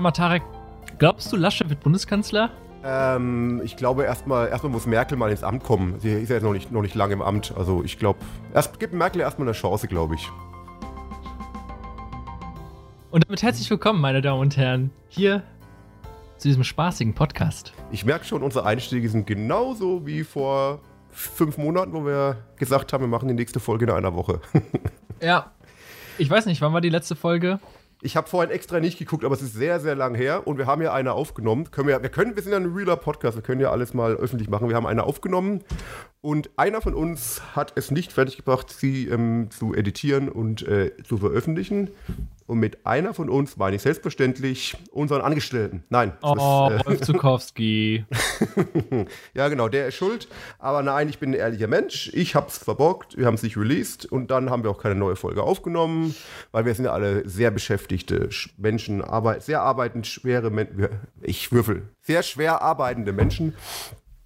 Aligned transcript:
nochmal, 0.00 0.12
Tarek. 0.12 0.42
Glaubst 0.98 1.30
du, 1.30 1.36
Laschet 1.36 1.68
wird 1.68 1.80
Bundeskanzler? 1.80 2.48
Ähm, 2.82 3.60
ich 3.62 3.76
glaube, 3.76 4.04
erstmal 4.04 4.48
erstmal 4.48 4.72
muss 4.72 4.86
Merkel 4.86 5.18
mal 5.18 5.30
ins 5.30 5.42
Amt 5.42 5.62
kommen. 5.62 6.00
Sie 6.00 6.08
ist 6.10 6.30
ja 6.30 6.36
jetzt 6.36 6.42
noch 6.42 6.54
nicht, 6.54 6.72
noch 6.72 6.80
nicht 6.80 6.94
lange 6.94 7.12
im 7.12 7.20
Amt. 7.20 7.52
Also 7.54 7.84
ich 7.84 7.98
glaube, 7.98 8.18
erst 8.54 8.80
gibt 8.80 8.94
Merkel 8.94 9.20
erstmal 9.20 9.46
eine 9.46 9.54
Chance, 9.54 9.88
glaube 9.88 10.14
ich. 10.14 10.26
Und 13.10 13.26
damit 13.26 13.42
herzlich 13.42 13.68
willkommen, 13.68 14.00
meine 14.00 14.22
Damen 14.22 14.40
und 14.40 14.56
Herren, 14.56 14.90
hier 15.08 15.42
zu 16.38 16.48
diesem 16.48 16.64
spaßigen 16.64 17.12
Podcast. 17.12 17.74
Ich 17.90 18.06
merke 18.06 18.24
schon, 18.24 18.42
unsere 18.42 18.64
Einstiege 18.64 19.06
sind 19.10 19.26
genauso 19.26 20.06
wie 20.06 20.24
vor 20.24 20.80
fünf 21.10 21.58
Monaten, 21.58 21.92
wo 21.92 22.06
wir 22.06 22.38
gesagt 22.56 22.94
haben, 22.94 23.02
wir 23.02 23.08
machen 23.08 23.28
die 23.28 23.34
nächste 23.34 23.60
Folge 23.60 23.84
in 23.84 23.90
einer 23.90 24.14
Woche. 24.14 24.40
ja. 25.20 25.50
Ich 26.16 26.30
weiß 26.30 26.46
nicht, 26.46 26.62
wann 26.62 26.72
war 26.72 26.80
die 26.80 26.88
letzte 26.88 27.16
Folge? 27.16 27.60
Ich 28.02 28.16
habe 28.16 28.28
vorhin 28.28 28.50
extra 28.50 28.80
nicht 28.80 28.98
geguckt, 28.98 29.24
aber 29.24 29.34
es 29.34 29.42
ist 29.42 29.54
sehr, 29.54 29.78
sehr 29.78 29.94
lang 29.94 30.14
her 30.14 30.46
und 30.46 30.56
wir 30.56 30.66
haben 30.66 30.80
ja 30.80 30.92
eine 30.94 31.12
aufgenommen. 31.12 31.70
Können 31.70 31.88
wir, 31.88 32.02
wir, 32.02 32.08
können, 32.08 32.34
wir 32.34 32.42
sind 32.42 32.52
ja 32.52 32.58
ein 32.58 32.72
realer 32.72 32.96
Podcast, 32.96 33.36
wir 33.36 33.42
können 33.42 33.60
ja 33.60 33.70
alles 33.70 33.92
mal 33.92 34.14
öffentlich 34.14 34.48
machen. 34.48 34.68
Wir 34.68 34.76
haben 34.76 34.86
eine 34.86 35.04
aufgenommen 35.04 35.62
und 36.22 36.50
einer 36.56 36.80
von 36.80 36.94
uns 36.94 37.42
hat 37.54 37.72
es 37.76 37.90
nicht 37.90 38.12
fertiggebracht, 38.12 38.70
sie 38.70 39.06
ähm, 39.08 39.50
zu 39.50 39.74
editieren 39.74 40.28
und 40.28 40.66
äh, 40.66 40.92
zu 41.02 41.18
veröffentlichen. 41.18 41.90
Und 42.50 42.58
mit 42.58 42.84
einer 42.84 43.14
von 43.14 43.30
uns 43.30 43.56
meine 43.58 43.76
ich 43.76 43.82
selbstverständlich 43.82 44.76
unseren 44.90 45.20
Angestellten. 45.20 45.84
Nein. 45.88 46.14
Oh, 46.20 46.32
ist, 46.68 46.84
äh, 46.84 46.88
Rolf 46.88 47.00
Zukowski. 47.02 48.04
ja, 49.34 49.48
genau, 49.48 49.68
der 49.68 49.86
ist 49.86 49.94
schuld. 49.94 50.26
Aber 50.58 50.82
nein, 50.82 51.08
ich 51.08 51.20
bin 51.20 51.30
ein 51.30 51.34
ehrlicher 51.34 51.68
Mensch. 51.68 52.10
Ich 52.12 52.34
hab's 52.34 52.58
verbockt, 52.58 53.16
wir 53.16 53.26
haben 53.26 53.34
es 53.34 53.44
nicht 53.44 53.56
released 53.56 54.04
und 54.04 54.32
dann 54.32 54.50
haben 54.50 54.64
wir 54.64 54.70
auch 54.72 54.82
keine 54.82 54.96
neue 54.96 55.14
Folge 55.14 55.44
aufgenommen, 55.44 56.12
weil 56.50 56.64
wir 56.64 56.74
sind 56.74 56.86
ja 56.86 56.92
alle 56.92 57.28
sehr 57.28 57.52
beschäftigte 57.52 58.28
Menschen, 58.56 59.00
arbeit, 59.00 59.44
sehr 59.44 59.62
arbeitend, 59.62 60.08
schwere 60.08 60.50
Menschen. 60.50 60.88
Ich 61.20 61.52
würfel. 61.52 61.90
Sehr 62.00 62.24
schwer 62.24 62.62
arbeitende 62.62 63.12
Menschen. 63.12 63.54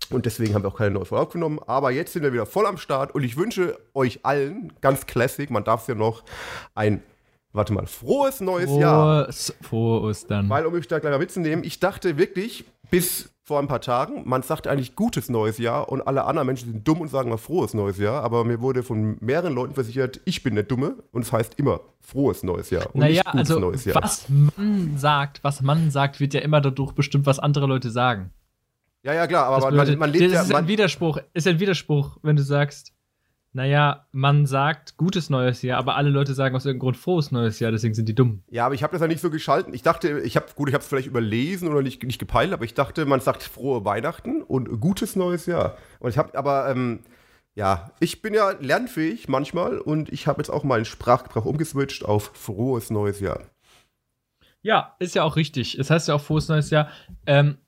Und 0.08 0.24
deswegen 0.24 0.54
haben 0.54 0.62
wir 0.62 0.68
auch 0.68 0.78
keine 0.78 0.92
neue 0.92 1.04
Folge 1.04 1.24
aufgenommen. 1.24 1.60
Aber 1.66 1.90
jetzt 1.90 2.14
sind 2.14 2.22
wir 2.22 2.32
wieder 2.32 2.46
voll 2.46 2.66
am 2.66 2.78
Start 2.78 3.14
und 3.14 3.22
ich 3.22 3.36
wünsche 3.36 3.78
euch 3.92 4.20
allen, 4.22 4.72
ganz 4.80 5.04
classic, 5.04 5.50
man 5.50 5.64
darf 5.64 5.82
es 5.82 5.88
ja 5.88 5.94
noch, 5.94 6.24
ein 6.74 7.02
warte 7.54 7.72
mal, 7.72 7.86
frohes 7.86 8.40
neues 8.40 8.68
frohes, 8.68 8.80
Jahr. 8.80 9.32
Frohes 9.62 10.26
dann. 10.26 10.48
Weil, 10.50 10.66
um 10.66 10.74
mich 10.74 10.86
da 10.88 10.98
gleich 10.98 11.12
mal 11.12 11.18
mitzunehmen, 11.18 11.64
ich 11.64 11.80
dachte 11.80 12.18
wirklich 12.18 12.64
bis 12.90 13.30
vor 13.42 13.58
ein 13.58 13.68
paar 13.68 13.80
Tagen, 13.80 14.22
man 14.26 14.42
sagt 14.42 14.66
eigentlich 14.66 14.96
gutes 14.96 15.28
neues 15.28 15.58
Jahr 15.58 15.90
und 15.90 16.06
alle 16.06 16.24
anderen 16.24 16.46
Menschen 16.46 16.72
sind 16.72 16.88
dumm 16.88 17.02
und 17.02 17.08
sagen 17.08 17.28
mal 17.28 17.36
frohes 17.36 17.74
neues 17.74 17.98
Jahr, 17.98 18.22
aber 18.22 18.42
mir 18.44 18.60
wurde 18.60 18.82
von 18.82 19.18
mehreren 19.20 19.54
Leuten 19.54 19.74
versichert, 19.74 20.20
ich 20.24 20.42
bin 20.42 20.54
der 20.54 20.64
Dumme 20.64 20.96
und 21.12 21.22
es 21.22 21.32
heißt 21.32 21.58
immer 21.58 21.80
frohes 22.00 22.42
neues 22.42 22.70
Jahr 22.70 22.86
und 22.94 23.00
naja, 23.00 23.16
nicht 23.16 23.32
gutes 23.32 23.50
also, 23.50 23.60
neues 23.60 23.84
Jahr. 23.84 24.02
Was 24.02 24.26
man 24.28 24.96
sagt, 24.96 25.44
was 25.44 25.60
man 25.60 25.90
sagt, 25.90 26.20
wird 26.20 26.32
ja 26.32 26.40
immer 26.40 26.62
dadurch 26.62 26.92
bestimmt, 26.92 27.26
was 27.26 27.38
andere 27.38 27.66
Leute 27.66 27.90
sagen. 27.90 28.30
Ja, 29.02 29.12
ja, 29.12 29.26
klar, 29.26 29.44
aber 29.46 29.70
man, 29.70 29.76
man, 29.88 29.98
man 29.98 30.10
lebt 30.10 30.24
das 30.24 30.32
ja. 30.32 30.38
Das 30.38 30.48
ist 30.48 30.54
ein 30.54 30.68
Widerspruch, 30.68 31.18
ist 31.34 31.46
ein 31.46 31.60
Widerspruch, 31.60 32.16
wenn 32.22 32.36
du 32.36 32.42
sagst, 32.42 32.93
naja, 33.54 34.06
man 34.10 34.46
sagt 34.46 34.96
gutes 34.96 35.30
neues 35.30 35.62
Jahr, 35.62 35.78
aber 35.78 35.94
alle 35.94 36.10
Leute 36.10 36.34
sagen 36.34 36.56
aus 36.56 36.66
irgendeinem 36.66 36.80
Grund 36.80 36.96
frohes 36.96 37.30
neues 37.30 37.60
Jahr, 37.60 37.70
deswegen 37.70 37.94
sind 37.94 38.08
die 38.08 38.14
dumm. 38.14 38.42
Ja, 38.50 38.66
aber 38.66 38.74
ich 38.74 38.82
habe 38.82 38.92
das 38.92 39.00
ja 39.00 39.06
nicht 39.06 39.20
so 39.20 39.30
geschalten. 39.30 39.72
Ich 39.72 39.82
dachte, 39.82 40.20
ich 40.20 40.34
habe 40.34 40.46
gut, 40.56 40.68
ich 40.68 40.74
habe 40.74 40.82
es 40.82 40.88
vielleicht 40.88 41.06
überlesen 41.06 41.68
oder 41.68 41.80
nicht, 41.80 42.02
nicht 42.02 42.18
gepeilt, 42.18 42.52
aber 42.52 42.64
ich 42.64 42.74
dachte, 42.74 43.06
man 43.06 43.20
sagt 43.20 43.44
frohe 43.44 43.84
Weihnachten 43.84 44.42
und 44.42 44.80
gutes 44.80 45.14
neues 45.14 45.46
Jahr. 45.46 45.76
Und 46.00 46.10
ich 46.10 46.18
habe 46.18 46.36
aber 46.36 46.68
ähm, 46.68 47.00
ja, 47.54 47.92
ich 48.00 48.22
bin 48.22 48.34
ja 48.34 48.50
lernfähig 48.58 49.28
manchmal 49.28 49.78
und 49.78 50.12
ich 50.12 50.26
habe 50.26 50.40
jetzt 50.40 50.50
auch 50.50 50.64
meinen 50.64 50.84
Sprachgebrauch 50.84 51.44
umgeswitcht 51.44 52.04
auf 52.04 52.32
frohes 52.34 52.90
neues 52.90 53.20
Jahr. 53.20 53.40
Ja, 54.62 54.96
ist 54.98 55.14
ja 55.14 55.22
auch 55.22 55.36
richtig. 55.36 55.78
Es 55.78 55.90
heißt 55.90 56.08
ja 56.08 56.14
auch 56.14 56.22
frohes 56.22 56.48
neues 56.48 56.70
Jahr. 56.70 56.88
Ähm, 57.26 57.58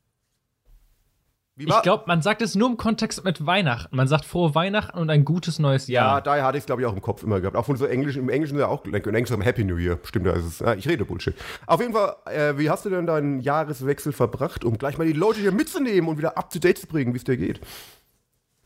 ich 1.58 1.82
glaube, 1.82 2.04
man 2.06 2.20
sagt 2.20 2.42
es 2.42 2.54
nur 2.54 2.68
im 2.68 2.76
Kontext 2.76 3.24
mit 3.24 3.46
Weihnachten. 3.46 3.96
Man 3.96 4.08
sagt 4.08 4.26
frohe 4.26 4.54
Weihnachten 4.54 4.98
und 4.98 5.08
ein 5.08 5.24
gutes 5.24 5.58
neues 5.58 5.88
Jahr. 5.88 6.16
Ja, 6.16 6.20
daher 6.20 6.44
hatte 6.44 6.58
ich 6.58 6.62
es, 6.62 6.66
glaube 6.66 6.82
ich, 6.82 6.86
auch 6.86 6.92
im 6.92 7.00
Kopf 7.00 7.22
immer 7.22 7.40
gehabt. 7.40 7.56
Auch 7.56 7.64
von 7.64 7.76
so 7.76 7.86
Englisch, 7.86 8.16
im 8.16 8.28
Englischen 8.28 8.58
ja 8.58 8.66
auch, 8.66 8.84
im 8.84 8.94
Englischen 8.94 9.40
Happy 9.40 9.64
New 9.64 9.78
Year. 9.78 9.98
Stimmt, 10.04 10.26
da 10.26 10.32
ist 10.32 10.44
es. 10.44 10.58
Ja, 10.58 10.74
ich 10.74 10.86
rede 10.86 11.06
Bullshit. 11.06 11.34
Auf 11.66 11.80
jeden 11.80 11.94
Fall, 11.94 12.16
äh, 12.26 12.58
wie 12.58 12.68
hast 12.68 12.84
du 12.84 12.90
denn 12.90 13.06
deinen 13.06 13.40
Jahreswechsel 13.40 14.12
verbracht, 14.12 14.64
um 14.64 14.76
gleich 14.76 14.98
mal 14.98 15.06
die 15.06 15.14
Leute 15.14 15.40
hier 15.40 15.52
mitzunehmen 15.52 16.10
und 16.10 16.18
wieder 16.18 16.36
up 16.36 16.50
to 16.50 16.58
date 16.58 16.76
zu 16.78 16.86
bringen, 16.86 17.14
wie 17.14 17.18
es 17.18 17.24
dir 17.24 17.38
geht? 17.38 17.60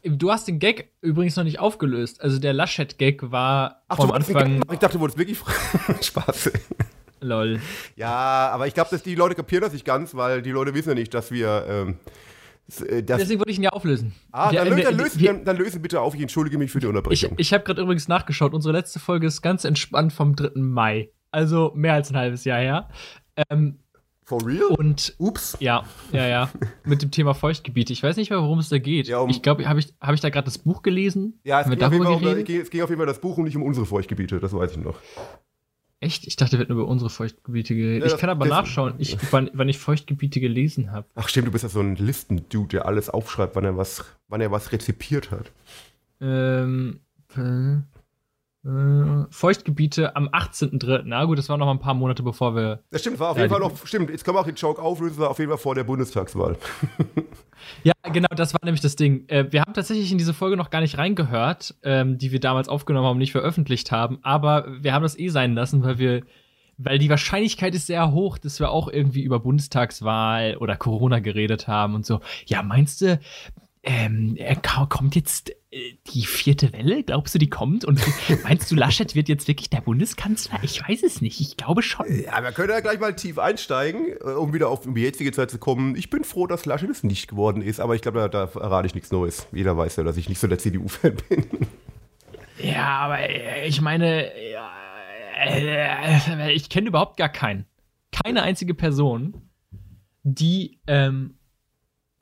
Du 0.02 0.32
hast 0.32 0.48
den 0.48 0.58
Gag 0.58 0.90
übrigens 1.00 1.36
noch 1.36 1.44
nicht 1.44 1.60
aufgelöst. 1.60 2.20
Also 2.20 2.40
der 2.40 2.54
Laschet-Gag 2.54 3.30
war 3.30 3.82
Ach, 3.86 3.98
vom 3.98 4.10
Anfang. 4.10 4.62
Ich 4.72 4.78
dachte, 4.80 4.94
du 4.94 5.00
wolltest 5.00 5.18
wirklich 5.18 5.38
Spaß. 6.00 6.50
Lol. 7.20 7.60
Ja, 7.94 8.50
aber 8.52 8.66
ich 8.66 8.74
glaube, 8.74 8.90
dass 8.90 9.02
die 9.04 9.14
Leute 9.14 9.36
kapieren 9.36 9.62
das 9.62 9.74
nicht 9.74 9.84
ganz, 9.84 10.16
weil 10.16 10.42
die 10.42 10.50
Leute 10.50 10.74
wissen 10.74 10.88
ja 10.88 10.94
nicht, 10.96 11.14
dass 11.14 11.30
wir. 11.30 11.66
Ähm, 11.68 11.90
äh, 11.90 11.94
Deswegen 12.78 13.40
wollte 13.40 13.50
ich 13.50 13.58
ihn 13.58 13.64
ja 13.64 13.70
auflösen. 13.70 14.12
Ah, 14.32 14.52
dann, 14.52 14.54
ja, 14.54 14.84
dann, 14.84 14.96
löse, 14.96 15.22
dann, 15.22 15.44
dann, 15.44 15.56
löse 15.56 15.80
bitte 15.80 16.00
auf. 16.00 16.14
Ich 16.14 16.20
entschuldige 16.20 16.58
mich 16.58 16.70
für 16.70 16.80
die 16.80 16.86
Unterbrechung. 16.86 17.32
Ich, 17.32 17.48
ich 17.48 17.52
habe 17.52 17.64
gerade 17.64 17.82
übrigens 17.82 18.08
nachgeschaut. 18.08 18.54
Unsere 18.54 18.72
letzte 18.72 18.98
Folge 18.98 19.26
ist 19.26 19.42
ganz 19.42 19.64
entspannt 19.64 20.12
vom 20.12 20.36
3. 20.36 20.60
Mai. 20.60 21.10
Also 21.30 21.72
mehr 21.74 21.94
als 21.94 22.10
ein 22.10 22.16
halbes 22.16 22.44
Jahr 22.44 22.60
her. 22.60 22.88
Ähm, 23.50 23.78
For 24.30 24.46
real? 24.46 24.76
Und 24.78 25.14
ups. 25.18 25.56
Ja, 25.58 25.82
ja, 26.12 26.28
ja. 26.28 26.50
Mit 26.84 27.02
dem 27.02 27.10
Thema 27.10 27.34
Feuchtgebiete. 27.34 27.92
Ich 27.92 28.00
weiß 28.00 28.16
nicht 28.16 28.30
mehr, 28.30 28.40
worum 28.40 28.60
es 28.60 28.68
da 28.68 28.78
geht. 28.78 29.08
Ja, 29.08 29.18
um 29.18 29.28
ich 29.28 29.42
glaube, 29.42 29.68
habe 29.68 29.80
ich, 29.80 29.92
hab 30.00 30.14
ich 30.14 30.20
da 30.20 30.30
gerade 30.30 30.44
das 30.44 30.58
Buch 30.58 30.82
gelesen? 30.82 31.40
Ja, 31.42 31.60
es 31.62 31.68
ging, 31.68 32.06
um, 32.06 32.24
es 32.24 32.70
ging, 32.70 32.82
auf 32.82 32.90
jeden 32.90 33.00
Fall 33.00 33.06
das 33.06 33.20
Buch 33.20 33.38
und 33.38 33.44
nicht 33.44 33.56
um 33.56 33.64
unsere 33.64 33.86
Feuchtgebiete, 33.86 34.38
das 34.38 34.52
weiß 34.52 34.70
ich 34.70 34.76
noch. 34.76 35.00
Echt? 36.00 36.26
Ich 36.26 36.36
dachte, 36.36 36.52
wir 36.52 36.60
hätten 36.60 36.72
über 36.72 36.86
unsere 36.86 37.10
Feuchtgebiete 37.10 37.74
geredet. 37.74 38.08
Ja, 38.08 38.14
ich 38.14 38.20
kann 38.20 38.30
aber 38.30 38.46
nachschauen, 38.46 38.94
ich, 38.96 39.18
wann, 39.32 39.50
wann, 39.52 39.68
ich 39.68 39.78
Feuchtgebiete 39.78 40.40
gelesen 40.40 40.92
habe. 40.92 41.06
Ach 41.14 41.28
stimmt, 41.28 41.48
du 41.48 41.52
bist 41.52 41.62
ja 41.62 41.68
so 41.68 41.80
ein 41.80 41.96
Listendude, 41.96 42.68
der 42.68 42.86
alles 42.86 43.10
aufschreibt, 43.10 43.54
wann 43.54 43.64
er 43.64 43.76
was, 43.76 44.04
wann 44.28 44.40
er 44.40 44.50
was 44.50 44.72
rezipiert 44.72 45.30
hat. 45.30 45.52
Ähm, 46.22 47.00
äh, 48.64 49.24
Feuchtgebiete 49.30 50.16
am 50.16 50.28
18.3. 50.28 51.02
Na 51.04 51.24
gut, 51.24 51.38
das 51.38 51.48
war 51.48 51.56
noch 51.56 51.66
mal 51.66 51.72
ein 51.72 51.80
paar 51.80 51.94
Monate 51.94 52.22
bevor 52.22 52.54
wir. 52.54 52.82
Das 52.90 53.00
stimmt, 53.00 53.18
war 53.18 53.30
auf 53.30 53.36
ja, 53.36 53.44
jeden 53.44 53.52
Fall 53.52 53.60
noch. 53.60 53.86
Stimmt, 53.86 54.10
jetzt 54.10 54.24
können 54.24 54.36
wir 54.36 54.40
auch 54.40 54.46
den 54.46 54.54
Joke 54.54 54.82
auflösen, 54.82 55.18
war 55.18 55.30
auf 55.30 55.38
jeden 55.38 55.50
Fall 55.50 55.58
vor 55.58 55.74
der 55.74 55.84
Bundestagswahl. 55.84 56.56
ja, 57.84 57.94
genau, 58.12 58.28
das 58.36 58.52
war 58.52 58.60
nämlich 58.62 58.82
das 58.82 58.96
Ding. 58.96 59.26
Äh, 59.28 59.50
wir 59.50 59.62
haben 59.62 59.72
tatsächlich 59.72 60.12
in 60.12 60.18
diese 60.18 60.34
Folge 60.34 60.56
noch 60.56 60.70
gar 60.70 60.80
nicht 60.80 60.98
reingehört, 60.98 61.74
ähm, 61.82 62.18
die 62.18 62.32
wir 62.32 62.40
damals 62.40 62.68
aufgenommen 62.68 63.06
haben 63.06 63.12
und 63.12 63.18
nicht 63.18 63.32
veröffentlicht 63.32 63.92
haben, 63.92 64.18
aber 64.22 64.66
wir 64.82 64.92
haben 64.92 65.02
das 65.02 65.18
eh 65.18 65.28
sein 65.28 65.54
lassen, 65.54 65.82
weil 65.82 65.98
wir. 65.98 66.22
Weil 66.82 66.98
die 66.98 67.10
Wahrscheinlichkeit 67.10 67.74
ist 67.74 67.88
sehr 67.88 68.10
hoch, 68.10 68.38
dass 68.38 68.58
wir 68.58 68.70
auch 68.70 68.88
irgendwie 68.88 69.22
über 69.22 69.38
Bundestagswahl 69.38 70.56
oder 70.56 70.78
Corona 70.78 71.18
geredet 71.18 71.68
haben 71.68 71.94
und 71.94 72.06
so. 72.06 72.20
Ja, 72.46 72.62
meinst 72.62 73.02
du, 73.02 73.20
ähm, 73.82 74.38
kommt 74.88 75.14
jetzt 75.14 75.52
die 75.72 76.22
vierte 76.26 76.72
Welle? 76.72 77.04
Glaubst 77.04 77.34
du, 77.34 77.38
die 77.38 77.48
kommt? 77.48 77.84
Und 77.84 78.00
meinst 78.42 78.70
du, 78.70 78.74
Laschet 78.74 79.14
wird 79.14 79.28
jetzt 79.28 79.46
wirklich 79.46 79.70
der 79.70 79.80
Bundeskanzler? 79.80 80.58
Ich 80.62 80.86
weiß 80.86 81.02
es 81.04 81.20
nicht. 81.20 81.40
Ich 81.40 81.56
glaube 81.56 81.82
schon. 81.82 82.06
Ja, 82.24 82.42
wir 82.42 82.50
können 82.52 82.70
ja 82.70 82.80
gleich 82.80 82.98
mal 82.98 83.14
tief 83.14 83.38
einsteigen, 83.38 84.08
äh, 84.20 84.30
um 84.30 84.52
wieder 84.52 84.68
auf 84.68 84.82
die 84.82 85.00
jetzige 85.00 85.30
Zeit 85.32 85.50
zu 85.50 85.58
kommen. 85.58 85.94
Ich 85.94 86.10
bin 86.10 86.24
froh, 86.24 86.46
dass 86.46 86.66
Laschet 86.66 86.90
es 86.90 87.04
nicht 87.04 87.28
geworden 87.28 87.62
ist, 87.62 87.78
aber 87.78 87.94
ich 87.94 88.02
glaube, 88.02 88.28
da, 88.28 88.46
da 88.46 88.60
errate 88.60 88.86
ich 88.86 88.94
nichts 88.94 89.12
Neues. 89.12 89.46
Jeder 89.52 89.76
weiß 89.76 89.96
ja, 89.96 90.02
dass 90.02 90.16
ich 90.16 90.28
nicht 90.28 90.40
so 90.40 90.48
der 90.48 90.58
CDU-Fan 90.58 91.16
bin. 91.28 91.46
Ja, 92.58 92.98
aber 92.98 93.20
äh, 93.20 93.66
ich 93.68 93.80
meine, 93.80 94.32
ich 96.52 96.68
kenne 96.68 96.88
überhaupt 96.88 97.16
gar 97.16 97.30
keinen. 97.30 97.64
Keine 98.10 98.42
einzige 98.42 98.74
Person, 98.74 99.40
die 100.24 100.80
ähm, 100.88 101.38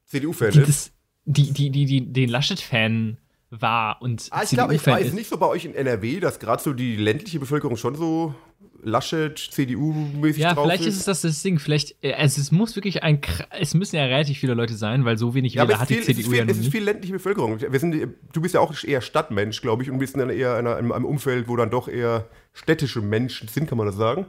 CDU-Fan 0.05 0.51
ist 0.51 0.93
die, 1.25 1.53
die, 1.53 1.71
die, 1.71 1.85
die 1.87 2.13
den 2.13 2.29
Laschet-Fan 2.29 3.19
war 3.51 4.03
und 4.03 4.29
ah, 4.31 4.43
ich 4.43 4.51
glaube, 4.51 4.75
ich 4.75 4.87
weiß 4.87 5.13
nicht 5.15 5.29
so 5.29 5.39
bei 5.39 5.47
euch 5.47 5.65
in 5.65 5.75
NRW, 5.75 6.21
dass 6.21 6.39
gerade 6.39 6.63
so 6.63 6.73
die 6.73 6.97
ländliche 6.97 7.39
Bevölkerung 7.39 7.77
schon 7.77 7.95
so 7.95 8.35
Laschet, 8.83 9.37
CDU-mäßig 9.37 10.39
ja, 10.39 10.55
drauf 10.55 10.67
vielleicht 10.67 10.87
ist 10.87 10.97
es 10.97 11.05
das, 11.05 11.23
das 11.23 11.43
Ding. 11.43 11.59
Vielleicht, 11.59 11.97
also 12.17 12.41
es 12.41 12.53
muss 12.53 12.77
wirklich 12.77 13.03
ein, 13.03 13.21
es 13.59 13.75
müssen 13.75 13.97
ja 13.97 14.05
relativ 14.05 14.39
viele 14.39 14.55
Leute 14.55 14.75
sein, 14.75 15.05
weil 15.05 15.19
so 15.19 15.35
wenig 15.35 15.55
ja, 15.55 15.67
Wähler 15.67 15.81
hat 15.81 15.89
viel, 15.89 15.99
die 15.99 16.15
CDU 16.15 16.21
es 16.21 16.29
viel, 16.29 16.39
ja 16.39 16.45
Es 16.45 16.59
ist 16.59 16.71
viel 16.71 16.85
ländliche 16.85 17.15
Bevölkerung. 17.15 17.61
Wir 17.61 17.81
sind, 17.81 18.09
du 18.33 18.41
bist 18.41 18.55
ja 18.55 18.61
auch 18.61 18.73
eher 18.85 19.01
Stadtmensch, 19.01 19.63
glaube 19.63 19.83
ich, 19.83 19.91
und 19.91 19.99
wir 19.99 20.07
sind 20.07 20.21
dann 20.21 20.31
eher 20.31 20.59
in 20.59 20.67
einem 20.67 21.05
Umfeld, 21.05 21.49
wo 21.49 21.57
dann 21.57 21.71
doch 21.71 21.89
eher 21.89 22.29
städtische 22.53 23.01
Menschen 23.01 23.49
sind, 23.49 23.69
kann 23.69 23.79
man 23.79 23.87
das 23.87 23.97
sagen. 23.97 24.27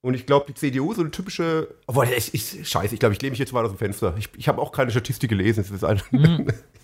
Und 0.00 0.14
ich 0.14 0.26
glaube, 0.26 0.46
die 0.48 0.54
CDU, 0.54 0.94
so 0.94 1.02
eine 1.02 1.10
typische. 1.10 1.68
Obwohl, 1.86 2.08
ich, 2.16 2.34
ich, 2.34 2.68
scheiße, 2.68 2.94
ich 2.94 3.00
glaube, 3.00 3.14
ich 3.14 3.22
lehne 3.22 3.32
mich 3.32 3.38
jetzt 3.38 3.52
mal 3.52 3.64
aus 3.64 3.70
dem 3.70 3.78
Fenster. 3.78 4.14
Ich, 4.18 4.30
ich 4.36 4.48
habe 4.48 4.60
auch 4.60 4.72
keine 4.72 4.90
Statistik 4.90 5.30
gelesen. 5.30 5.62
Das 5.62 5.70
ist 5.70 5.84
ein 5.84 6.02
mhm. 6.10 6.46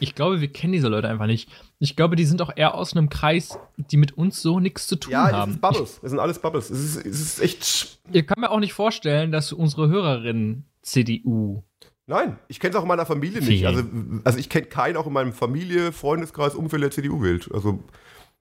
Ich 0.00 0.14
glaube, 0.14 0.40
wir 0.40 0.52
kennen 0.52 0.72
diese 0.72 0.88
Leute 0.88 1.08
einfach 1.08 1.26
nicht. 1.26 1.48
Ich 1.78 1.96
glaube, 1.96 2.16
die 2.16 2.24
sind 2.24 2.42
auch 2.42 2.50
eher 2.54 2.74
aus 2.74 2.96
einem 2.96 3.08
Kreis, 3.08 3.58
die 3.76 3.96
mit 3.96 4.18
uns 4.18 4.42
so 4.42 4.60
nichts 4.60 4.86
zu 4.86 4.96
tun 4.96 5.12
ja, 5.12 5.30
haben. 5.30 5.52
Ja, 5.52 5.70
Bubbles. 5.70 6.00
Das 6.00 6.10
sind 6.10 6.18
alles 6.18 6.40
Bubbles. 6.40 6.70
Es 6.70 6.80
ist, 6.80 7.06
es 7.06 7.20
ist 7.20 7.40
echt. 7.40 7.98
Ihr 8.12 8.26
kann 8.26 8.40
mir 8.40 8.50
auch 8.50 8.60
nicht 8.60 8.72
vorstellen, 8.72 9.32
dass 9.32 9.52
unsere 9.52 9.88
Hörerinnen 9.88 10.64
CDU. 10.82 11.62
Nein, 12.06 12.38
ich 12.48 12.60
kenne 12.60 12.72
es 12.72 12.76
auch 12.76 12.82
in 12.82 12.88
meiner 12.88 13.06
Familie 13.06 13.40
nicht. 13.40 13.66
Also, 13.66 13.82
also 14.24 14.38
ich 14.38 14.50
kenne 14.50 14.66
keinen 14.66 14.96
auch 14.96 15.06
in 15.06 15.12
meinem 15.12 15.32
Familie, 15.32 15.90
Freundeskreis, 15.90 16.54
Umfeld, 16.54 16.82
der 16.82 16.90
CDU 16.90 17.22
wählt. 17.22 17.50
Also, 17.52 17.82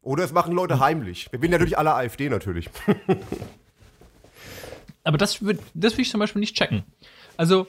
oder 0.01 0.25
es 0.25 0.33
machen 0.33 0.53
Leute 0.53 0.79
heimlich. 0.79 1.31
Wir 1.31 1.41
wählen 1.41 1.51
natürlich 1.51 1.77
alle 1.77 1.93
AfD 1.93 2.29
natürlich. 2.29 2.69
aber 5.05 5.17
das 5.17 5.41
würde 5.41 5.59
das 5.73 5.93
würd 5.93 6.01
ich 6.01 6.09
zum 6.09 6.19
Beispiel 6.19 6.41
nicht 6.41 6.57
checken. 6.57 6.83
Also, 7.37 7.67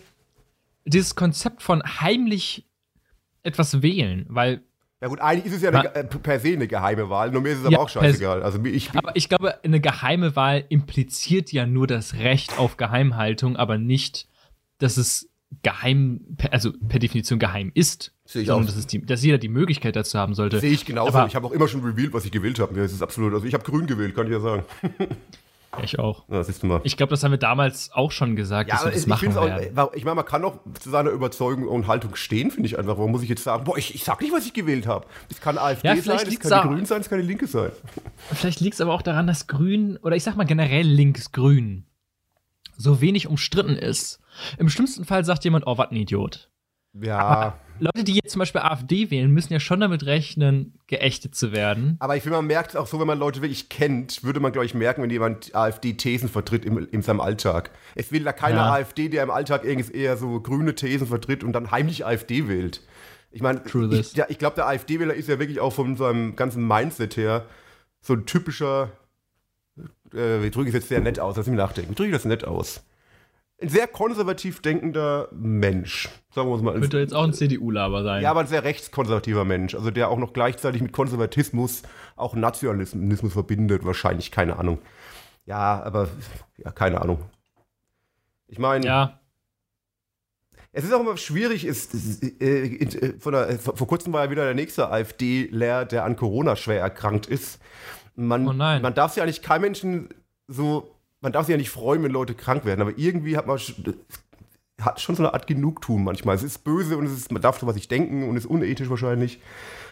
dieses 0.84 1.14
Konzept 1.14 1.62
von 1.62 1.82
heimlich 2.00 2.66
etwas 3.44 3.80
wählen, 3.82 4.26
weil 4.28 4.60
Ja 5.00 5.08
gut, 5.08 5.20
eigentlich 5.20 5.46
ist 5.46 5.56
es 5.56 5.62
ja 5.62 5.70
eine, 5.70 5.94
äh, 5.94 6.04
per 6.04 6.40
se 6.40 6.48
eine 6.48 6.66
geheime 6.66 7.08
Wahl, 7.10 7.30
nur 7.30 7.40
mir 7.42 7.50
ist 7.50 7.58
es 7.60 7.64
aber 7.66 7.72
Ja, 7.72 7.78
auch 7.78 7.88
scheißegal. 7.88 8.42
Also 8.42 8.58
ich, 8.64 8.90
Aber 8.94 9.14
ich 9.14 9.28
glaube, 9.28 9.62
eine 9.64 9.80
geheime 9.80 10.34
Wahl 10.34 10.64
impliziert 10.68 11.52
ja 11.52 11.66
nur 11.66 11.86
das 11.86 12.14
Recht 12.14 12.58
auf 12.58 12.76
Geheimhaltung, 12.76 13.56
aber 13.56 13.78
nicht, 13.78 14.26
dass 14.78 14.96
es 14.96 15.28
geheim, 15.62 16.20
also 16.50 16.72
per 16.88 16.98
Definition 16.98 17.38
geheim 17.38 17.70
ist, 17.74 18.12
Sehe 18.24 18.42
ich 18.42 18.48
sondern 18.48 18.68
auch. 18.70 18.74
dass, 18.74 18.86
die, 18.88 19.00
dass 19.04 19.22
jeder 19.22 19.38
die 19.38 19.48
Möglichkeit 19.48 19.94
dazu 19.94 20.18
haben 20.18 20.34
sollte. 20.34 20.58
sehe 20.58 20.72
ich 20.72 20.84
genauso. 20.84 21.16
Aber- 21.16 21.26
ich 21.28 21.36
habe 21.36 21.46
auch 21.46 21.52
immer 21.52 21.68
schon 21.68 21.84
revealed, 21.84 22.12
was 22.12 22.24
ich 22.24 22.32
gewählt 22.32 22.58
habe. 22.58 22.74
Mir 22.74 22.82
ist 22.84 23.00
absolut. 23.02 23.32
Also 23.34 23.46
ich 23.46 23.54
habe 23.54 23.62
grün 23.62 23.86
gewählt, 23.86 24.14
kann 24.16 24.26
ich 24.26 24.32
ja 24.32 24.40
sagen. 24.40 24.64
Ich 25.82 25.98
auch. 25.98 26.24
Ja, 26.28 26.42
siehst 26.44 26.62
du 26.62 26.66
mal. 26.66 26.80
Ich 26.84 26.96
glaube, 26.96 27.10
das 27.10 27.22
haben 27.24 27.30
wir 27.32 27.38
damals 27.38 27.90
auch 27.92 28.10
schon 28.12 28.36
gesagt, 28.36 28.68
Ja, 28.70 28.76
dass 28.76 28.84
wir 28.84 28.92
das 28.92 29.00
ich 29.02 29.06
machen 29.06 29.36
auch, 29.36 29.46
werden. 29.46 29.88
ich 29.94 30.04
meine, 30.04 30.14
man 30.16 30.24
kann 30.24 30.44
auch 30.44 30.58
zu 30.80 30.90
seiner 30.90 31.10
Überzeugung 31.10 31.66
und 31.68 31.86
Haltung 31.86 32.14
stehen, 32.16 32.50
finde 32.50 32.66
ich 32.68 32.78
einfach. 32.78 32.96
Warum 32.98 33.10
muss 33.10 33.22
ich 33.22 33.28
jetzt 33.28 33.44
sagen, 33.44 33.64
boah, 33.64 33.76
ich, 33.78 33.94
ich 33.94 34.04
sag 34.04 34.20
nicht, 34.20 34.32
was 34.32 34.46
ich 34.46 34.52
gewählt 34.52 34.86
habe. 34.86 35.06
Es 35.30 35.40
kann 35.40 35.58
AfD 35.58 35.88
Ja, 35.88 35.96
sein, 35.96 36.16
es 36.26 36.38
kann 36.40 36.50
die 36.50 36.54
auch- 36.56 36.62
Grün 36.64 36.86
sein, 36.86 37.00
es 37.00 37.08
kann 37.08 37.18
die 37.20 37.26
Linke 37.26 37.46
sein. 37.46 37.70
Vielleicht 38.32 38.60
liegt 38.60 38.74
es 38.74 38.80
aber 38.80 38.92
auch 38.94 39.02
daran, 39.02 39.26
dass 39.26 39.46
Grün, 39.46 39.96
oder 39.98 40.16
ich 40.16 40.22
sag 40.22 40.36
mal 40.36 40.44
generell 40.44 40.86
links-grün, 40.86 41.86
so 42.76 43.00
wenig 43.00 43.26
umstritten 43.28 43.76
ist. 43.76 44.20
Im 44.58 44.68
schlimmsten 44.68 45.04
Fall 45.04 45.24
sagt 45.24 45.44
jemand, 45.44 45.66
oh, 45.66 45.78
was 45.78 45.90
ein 45.90 45.96
Idiot. 45.96 46.50
Ja. 47.00 47.58
Leute, 47.80 48.04
die 48.04 48.14
jetzt 48.14 48.30
zum 48.30 48.38
Beispiel 48.38 48.60
AfD 48.60 49.10
wählen, 49.10 49.30
müssen 49.32 49.52
ja 49.52 49.58
schon 49.58 49.80
damit 49.80 50.06
rechnen, 50.06 50.78
geächtet 50.86 51.34
zu 51.34 51.50
werden. 51.52 51.96
Aber 51.98 52.16
ich 52.16 52.22
finde, 52.22 52.38
man 52.38 52.46
merkt 52.46 52.70
es 52.70 52.76
auch 52.76 52.86
so, 52.86 53.00
wenn 53.00 53.06
man 53.06 53.18
Leute 53.18 53.42
wirklich 53.42 53.68
kennt, 53.68 54.22
würde 54.22 54.38
man, 54.38 54.52
glaube 54.52 54.64
ich, 54.64 54.74
merken, 54.74 55.02
wenn 55.02 55.10
jemand 55.10 55.54
AfD-Thesen 55.54 56.28
vertritt 56.28 56.64
im, 56.64 56.78
in 56.90 57.02
seinem 57.02 57.20
Alltag. 57.20 57.70
Es 57.96 58.12
will 58.12 58.22
da 58.22 58.32
keiner 58.32 58.58
Ja. 58.58 58.72
AfD, 58.74 59.08
der 59.08 59.24
im 59.24 59.30
Alltag 59.30 59.64
irgendwie 59.64 59.92
eher 59.92 60.16
so 60.16 60.40
grüne 60.40 60.76
Thesen 60.76 61.08
vertritt 61.08 61.42
und 61.42 61.52
dann 61.52 61.72
heimlich 61.72 62.06
AfD 62.06 62.46
wählt. 62.46 62.80
Ich 63.32 63.42
meine, 63.42 63.62
ich, 63.90 64.14
ja, 64.14 64.26
ich 64.28 64.38
glaube, 64.38 64.54
der 64.54 64.68
AfD-Wähler 64.68 65.14
ist 65.14 65.28
ja 65.28 65.40
wirklich 65.40 65.58
auch 65.58 65.72
von 65.72 65.96
seinem 65.96 66.36
ganzen 66.36 66.64
Mindset 66.68 67.16
her 67.16 67.46
so 68.00 68.12
ein 68.12 68.26
typischer, 68.26 68.92
äh, 70.12 70.42
wie 70.42 70.50
drücke 70.50 70.68
ich 70.68 70.74
es 70.74 70.82
jetzt 70.82 70.88
sehr 70.88 71.00
nett 71.00 71.18
aus, 71.18 71.36
lass 71.36 71.48
mich 71.48 71.56
nachdenken, 71.56 71.90
wie 71.90 71.94
drücke 71.96 72.10
ich 72.10 72.14
das 72.14 72.24
nett 72.24 72.44
aus? 72.44 72.84
Ein 73.64 73.70
sehr 73.70 73.86
konservativ 73.86 74.60
denkender 74.60 75.28
Mensch, 75.32 76.10
sagen 76.34 76.50
wir 76.50 76.56
es 76.56 76.60
mal. 76.60 76.78
Könnte 76.78 76.98
jetzt 76.98 77.14
auch 77.14 77.24
ein 77.24 77.32
CDU-Laber 77.32 78.02
sein. 78.02 78.22
Ja, 78.22 78.30
aber 78.30 78.40
ein 78.40 78.46
sehr 78.46 78.62
rechtskonservativer 78.62 79.46
Mensch, 79.46 79.74
also 79.74 79.90
der 79.90 80.10
auch 80.10 80.18
noch 80.18 80.34
gleichzeitig 80.34 80.82
mit 80.82 80.92
Konservatismus 80.92 81.80
auch 82.14 82.34
Nationalismus 82.34 83.32
verbindet, 83.32 83.86
wahrscheinlich, 83.86 84.30
keine 84.30 84.58
Ahnung. 84.58 84.80
Ja, 85.46 85.82
aber 85.82 86.08
ja, 86.58 86.72
keine 86.72 87.00
Ahnung. 87.00 87.22
Ich 88.48 88.58
meine, 88.58 88.84
ja. 88.84 89.18
es 90.72 90.84
ist 90.84 90.92
auch 90.92 91.00
immer 91.00 91.16
schwierig, 91.16 91.64
ist, 91.64 91.94
äh, 92.42 92.66
äh, 92.66 93.18
von 93.18 93.32
der, 93.32 93.58
vor 93.58 93.86
kurzem 93.86 94.12
war 94.12 94.26
ja 94.26 94.30
wieder 94.30 94.44
der 94.44 94.54
nächste 94.54 94.90
AfD-Lehrer, 94.90 95.86
der 95.86 96.04
an 96.04 96.16
Corona 96.16 96.54
schwer 96.56 96.82
erkrankt 96.82 97.28
ist. 97.28 97.62
Man, 98.14 98.46
Oh 98.46 98.52
nein. 98.52 98.82
man 98.82 98.92
darf 98.92 99.16
ja 99.16 99.24
nicht 99.24 99.42
kein 99.42 99.62
Menschen 99.62 100.10
so, 100.48 100.93
man 101.24 101.32
darf 101.32 101.46
sich 101.46 101.54
ja 101.54 101.56
nicht 101.56 101.70
freuen, 101.70 102.02
wenn 102.02 102.12
Leute 102.12 102.34
krank 102.34 102.66
werden, 102.66 102.82
aber 102.82 102.92
irgendwie 102.96 103.36
hat 103.36 103.46
man 103.46 103.58
hat 104.80 105.00
schon 105.00 105.14
so 105.14 105.22
eine 105.22 105.32
Art 105.32 105.46
Genugtuung 105.46 106.04
manchmal. 106.04 106.36
Es 106.36 106.42
ist 106.42 106.64
böse 106.64 106.98
und 106.98 107.06
es 107.06 107.12
ist, 107.12 107.32
man 107.32 107.40
darf 107.40 107.58
sowas 107.58 107.74
nicht 107.74 107.90
denken 107.90 108.28
und 108.28 108.36
ist 108.36 108.44
unethisch 108.44 108.90
wahrscheinlich. 108.90 109.40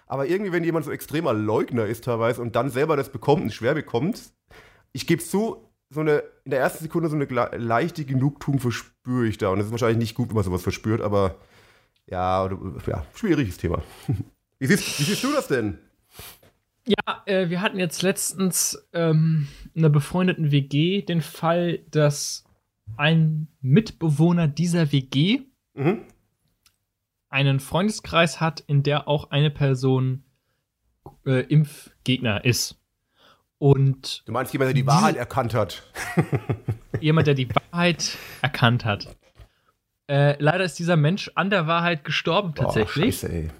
Aber 0.06 0.26
irgendwie, 0.26 0.52
wenn 0.52 0.62
jemand 0.62 0.84
so 0.84 0.90
extremer 0.90 1.32
Leugner 1.32 1.86
ist 1.86 2.04
teilweise 2.04 2.42
und 2.42 2.54
dann 2.54 2.68
selber 2.68 2.96
das 2.96 3.10
bekommt 3.10 3.42
und 3.42 3.52
schwer 3.52 3.72
bekommt, 3.72 4.20
ich 4.92 5.06
gebe 5.06 5.22
zu, 5.22 5.68
so 5.88 6.00
eine, 6.00 6.22
in 6.44 6.50
der 6.50 6.60
ersten 6.60 6.84
Sekunde 6.84 7.08
so 7.08 7.16
eine 7.16 7.24
leichte 7.56 8.04
Genugtuung 8.04 8.58
verspüre 8.58 9.26
ich 9.26 9.38
da. 9.38 9.48
Und 9.48 9.60
es 9.60 9.66
ist 9.66 9.72
wahrscheinlich 9.72 9.98
nicht 9.98 10.14
gut, 10.14 10.28
wenn 10.28 10.34
man 10.34 10.44
sowas 10.44 10.62
verspürt, 10.62 11.00
aber 11.00 11.36
ja, 12.06 12.46
ja 12.86 13.06
schwieriges 13.14 13.56
Thema. 13.56 13.82
Wie 14.58 14.66
siehst, 14.66 15.00
wie 15.00 15.02
siehst 15.02 15.24
du 15.24 15.32
das 15.32 15.48
denn? 15.48 15.78
Ja, 16.86 17.22
äh, 17.26 17.48
wir 17.48 17.60
hatten 17.60 17.78
jetzt 17.78 18.02
letztens 18.02 18.88
ähm, 18.92 19.48
in 19.74 19.82
einer 19.82 19.90
befreundeten 19.90 20.50
WG 20.50 21.02
den 21.02 21.20
Fall, 21.22 21.78
dass 21.90 22.44
ein 22.96 23.48
Mitbewohner 23.60 24.48
dieser 24.48 24.92
WG 24.92 25.42
Mhm. 25.74 26.02
einen 27.30 27.60
Freundeskreis 27.60 28.40
hat, 28.40 28.60
in 28.60 28.82
der 28.82 29.08
auch 29.08 29.30
eine 29.30 29.50
Person 29.50 30.22
äh, 31.24 31.40
Impfgegner 31.46 32.44
ist. 32.44 32.76
Und 33.58 34.22
Du 34.26 34.32
meinst 34.32 34.52
jemand, 34.52 34.68
der 34.68 34.74
die 34.74 34.86
Wahrheit 34.86 35.16
erkannt 35.16 35.54
hat? 35.54 35.82
jemand, 37.00 37.26
der 37.28 37.34
die 37.34 37.48
Wahrheit 37.54 38.18
erkannt 38.42 38.84
hat. 38.84 39.16
Äh, 40.08 40.36
leider 40.42 40.64
ist 40.64 40.78
dieser 40.78 40.96
Mensch 40.96 41.30
an 41.36 41.48
der 41.48 41.66
Wahrheit 41.66 42.04
gestorben 42.04 42.54
tatsächlich. 42.54 43.06
Oh, 43.06 43.10
scheiße, 43.28 43.32
ey. 43.32 43.50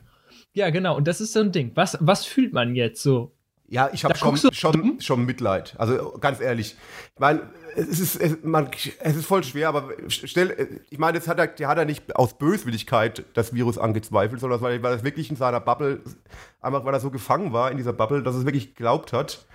Ja, 0.53 0.71
genau. 0.71 0.97
Und 0.97 1.09
das 1.09 1.21
ist 1.21 1.33
so 1.33 1.41
ein 1.41 1.53
Ding. 1.53 1.73
Was, 1.75 1.97
was 2.01 2.25
fühlt 2.25 2.53
man 2.53 2.75
jetzt 2.75 3.03
so? 3.03 3.33
Ja, 3.69 3.89
ich 3.93 4.05
habe 4.05 4.15
schon, 4.19 4.37
schon, 4.53 5.01
schon 5.01 5.25
Mitleid. 5.25 5.75
Also 5.79 6.19
ganz 6.21 6.41
ehrlich. 6.41 6.77
Ich 7.15 7.21
meine, 7.21 7.41
es 7.75 8.01
ist, 8.01 8.17
es, 8.17 8.37
man, 8.43 8.69
es 9.01 9.17
ist 9.17 9.25
voll 9.25 9.43
schwer, 9.45 9.69
aber 9.69 9.93
stell, 10.09 10.83
ich 10.91 10.99
meine, 10.99 11.19
das 11.19 11.27
hat 11.27 11.39
er, 11.39 11.47
der 11.47 11.69
hat 11.69 11.79
er 11.79 11.87
nicht 11.87 12.15
aus 12.15 12.37
Böswilligkeit 12.37 13.25
das 13.33 13.55
Virus 13.55 13.79
angezweifelt, 13.79 14.41
sondern 14.43 14.61
weil, 14.61 14.83
weil 14.83 14.93
er 14.99 15.05
wirklich 15.05 15.31
in 15.31 15.37
seiner 15.37 15.61
Bubble, 15.61 16.03
einfach 16.61 16.85
weil 16.85 16.93
er 16.93 17.01
so 17.01 17.11
gefangen 17.11 17.55
war 17.55 17.71
in 17.71 17.79
dieser 17.79 17.95
Bubble, 17.95 18.23
dass 18.23 18.35
er 18.35 18.41
es 18.41 18.45
wirklich 18.45 18.75
geglaubt 18.75 19.15
hat. 19.15 19.47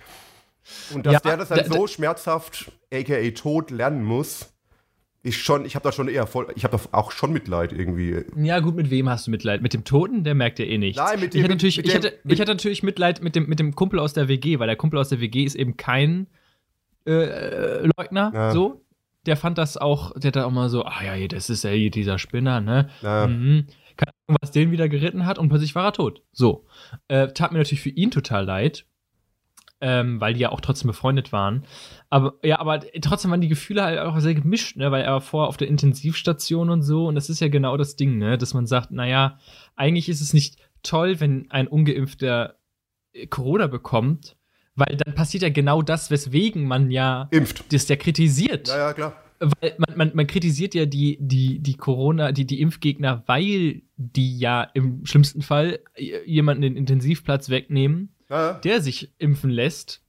Und 0.92 1.06
dass 1.06 1.12
Ja, 1.12 1.20
der 1.20 1.36
das 1.36 1.48
dann 1.50 1.58
da- 1.58 1.76
so 1.76 1.86
schmerzhaft, 1.86 2.72
aka 2.92 3.30
tot, 3.30 3.70
lernen 3.70 4.02
muss, 4.02 4.52
ist 5.28 5.36
schon, 5.36 5.64
ich 5.64 5.74
habe 5.74 5.84
da 5.84 5.92
schon 5.92 6.08
eher 6.08 6.26
voll, 6.26 6.48
ich 6.56 6.64
habe 6.64 6.76
da 6.76 6.88
auch 6.98 7.12
schon 7.12 7.32
Mitleid 7.32 7.72
irgendwie. 7.72 8.24
Ja, 8.36 8.58
gut, 8.60 8.74
mit 8.74 8.90
wem 8.90 9.08
hast 9.08 9.26
du 9.26 9.30
Mitleid? 9.30 9.62
Mit 9.62 9.74
dem 9.74 9.84
Toten? 9.84 10.24
Der 10.24 10.34
merkt 10.34 10.58
ja 10.58 10.64
eh 10.64 10.78
nichts. 10.78 11.00
Nein, 11.00 11.20
mit 11.20 11.34
ich 11.34 11.40
dem- 11.40 11.44
hatte 11.44 11.54
natürlich, 11.54 11.76
mit 11.76 11.86
ich 11.86 11.92
dem- 11.92 12.02
hatte, 12.02 12.18
mit- 12.24 12.32
ich 12.34 12.40
hatte 12.40 12.50
natürlich 12.52 12.82
Mitleid 12.82 13.22
mit 13.22 13.36
dem, 13.36 13.46
mit 13.48 13.58
dem 13.60 13.74
Kumpel 13.74 13.98
aus 14.00 14.12
der 14.14 14.28
WG, 14.28 14.58
weil 14.58 14.66
der 14.66 14.76
Kumpel 14.76 14.98
aus 14.98 15.08
der 15.10 15.20
WG 15.20 15.44
ist 15.44 15.54
eben 15.54 15.76
kein 15.76 16.26
äh, 17.06 17.86
Leugner, 17.96 18.30
Ja. 18.34 18.50
so. 18.52 18.84
Der 19.26 19.36
fand 19.36 19.58
das 19.58 19.76
auch, 19.76 20.12
der 20.18 20.28
hat 20.28 20.36
da 20.36 20.44
auch 20.46 20.50
mal 20.50 20.68
so, 20.68 20.84
ach 20.84 21.02
ja, 21.02 21.26
das 21.28 21.50
ist 21.50 21.64
ja 21.64 21.70
dieser 21.88 22.18
Spinner, 22.18 22.60
ne? 22.60 22.88
Ja. 23.02 23.26
Mhm. 23.26 23.66
Keine 23.96 24.12
Ahnung, 24.26 24.38
was 24.40 24.52
den 24.52 24.70
wieder 24.70 24.88
geritten 24.88 25.26
hat 25.26 25.38
und 25.38 25.48
plötzlich 25.48 25.74
war 25.74 25.86
er 25.86 25.92
tot. 25.92 26.22
So. 26.32 26.66
Äh, 27.08 27.28
tat 27.28 27.52
mir 27.52 27.58
natürlich 27.58 27.82
für 27.82 27.88
ihn 27.90 28.10
total 28.10 28.44
leid, 28.44 28.86
ähm, 29.80 30.20
weil 30.20 30.34
die 30.34 30.40
ja 30.40 30.50
auch 30.50 30.60
trotzdem 30.60 30.88
befreundet 30.88 31.32
waren. 31.32 31.64
Aber 32.10 32.34
ja, 32.42 32.58
aber 32.58 32.80
trotzdem 33.00 33.30
waren 33.30 33.40
die 33.40 33.48
Gefühle 33.48 33.82
halt 33.82 33.98
auch 34.00 34.18
sehr 34.18 34.34
gemischt, 34.34 34.76
ne? 34.76 34.90
Weil 34.90 35.02
er 35.02 35.12
war 35.12 35.20
vorher 35.20 35.48
auf 35.48 35.56
der 35.56 35.68
Intensivstation 35.68 36.70
und 36.70 36.82
so. 36.82 37.06
Und 37.06 37.14
das 37.14 37.30
ist 37.30 37.40
ja 37.40 37.48
genau 37.48 37.76
das 37.76 37.96
Ding, 37.96 38.18
ne? 38.18 38.38
Dass 38.38 38.54
man 38.54 38.66
sagt, 38.66 38.90
naja, 38.90 39.38
eigentlich 39.76 40.08
ist 40.08 40.20
es 40.20 40.34
nicht 40.34 40.56
toll, 40.82 41.20
wenn 41.20 41.50
ein 41.50 41.68
Ungeimpfter 41.68 42.56
äh, 43.12 43.26
Corona 43.26 43.66
bekommt, 43.66 44.36
weil 44.74 44.96
dann 44.96 45.14
passiert 45.14 45.42
ja 45.42 45.50
genau 45.50 45.82
das, 45.82 46.10
weswegen 46.10 46.66
man 46.66 46.90
ja 46.90 47.28
Impft. 47.30 47.72
das 47.72 47.88
ja 47.88 47.96
kritisiert. 47.96 48.68
Ja, 48.68 48.78
ja, 48.78 48.92
klar. 48.92 49.16
Weil 49.40 49.74
man, 49.78 49.96
man, 49.96 50.10
man 50.14 50.26
kritisiert 50.26 50.74
ja 50.74 50.84
die, 50.84 51.16
die, 51.20 51.60
die 51.60 51.76
Corona, 51.76 52.32
die, 52.32 52.44
die 52.44 52.60
Impfgegner, 52.60 53.22
weil 53.26 53.82
die 53.96 54.38
ja 54.38 54.62
im 54.74 55.06
schlimmsten 55.06 55.42
Fall 55.42 55.78
jemanden 55.96 56.62
den 56.62 56.76
Intensivplatz 56.76 57.48
wegnehmen, 57.48 58.12
Ja, 58.30 58.54
der 58.54 58.82
sich 58.82 59.12
impfen 59.18 59.50
lässt 59.50 60.02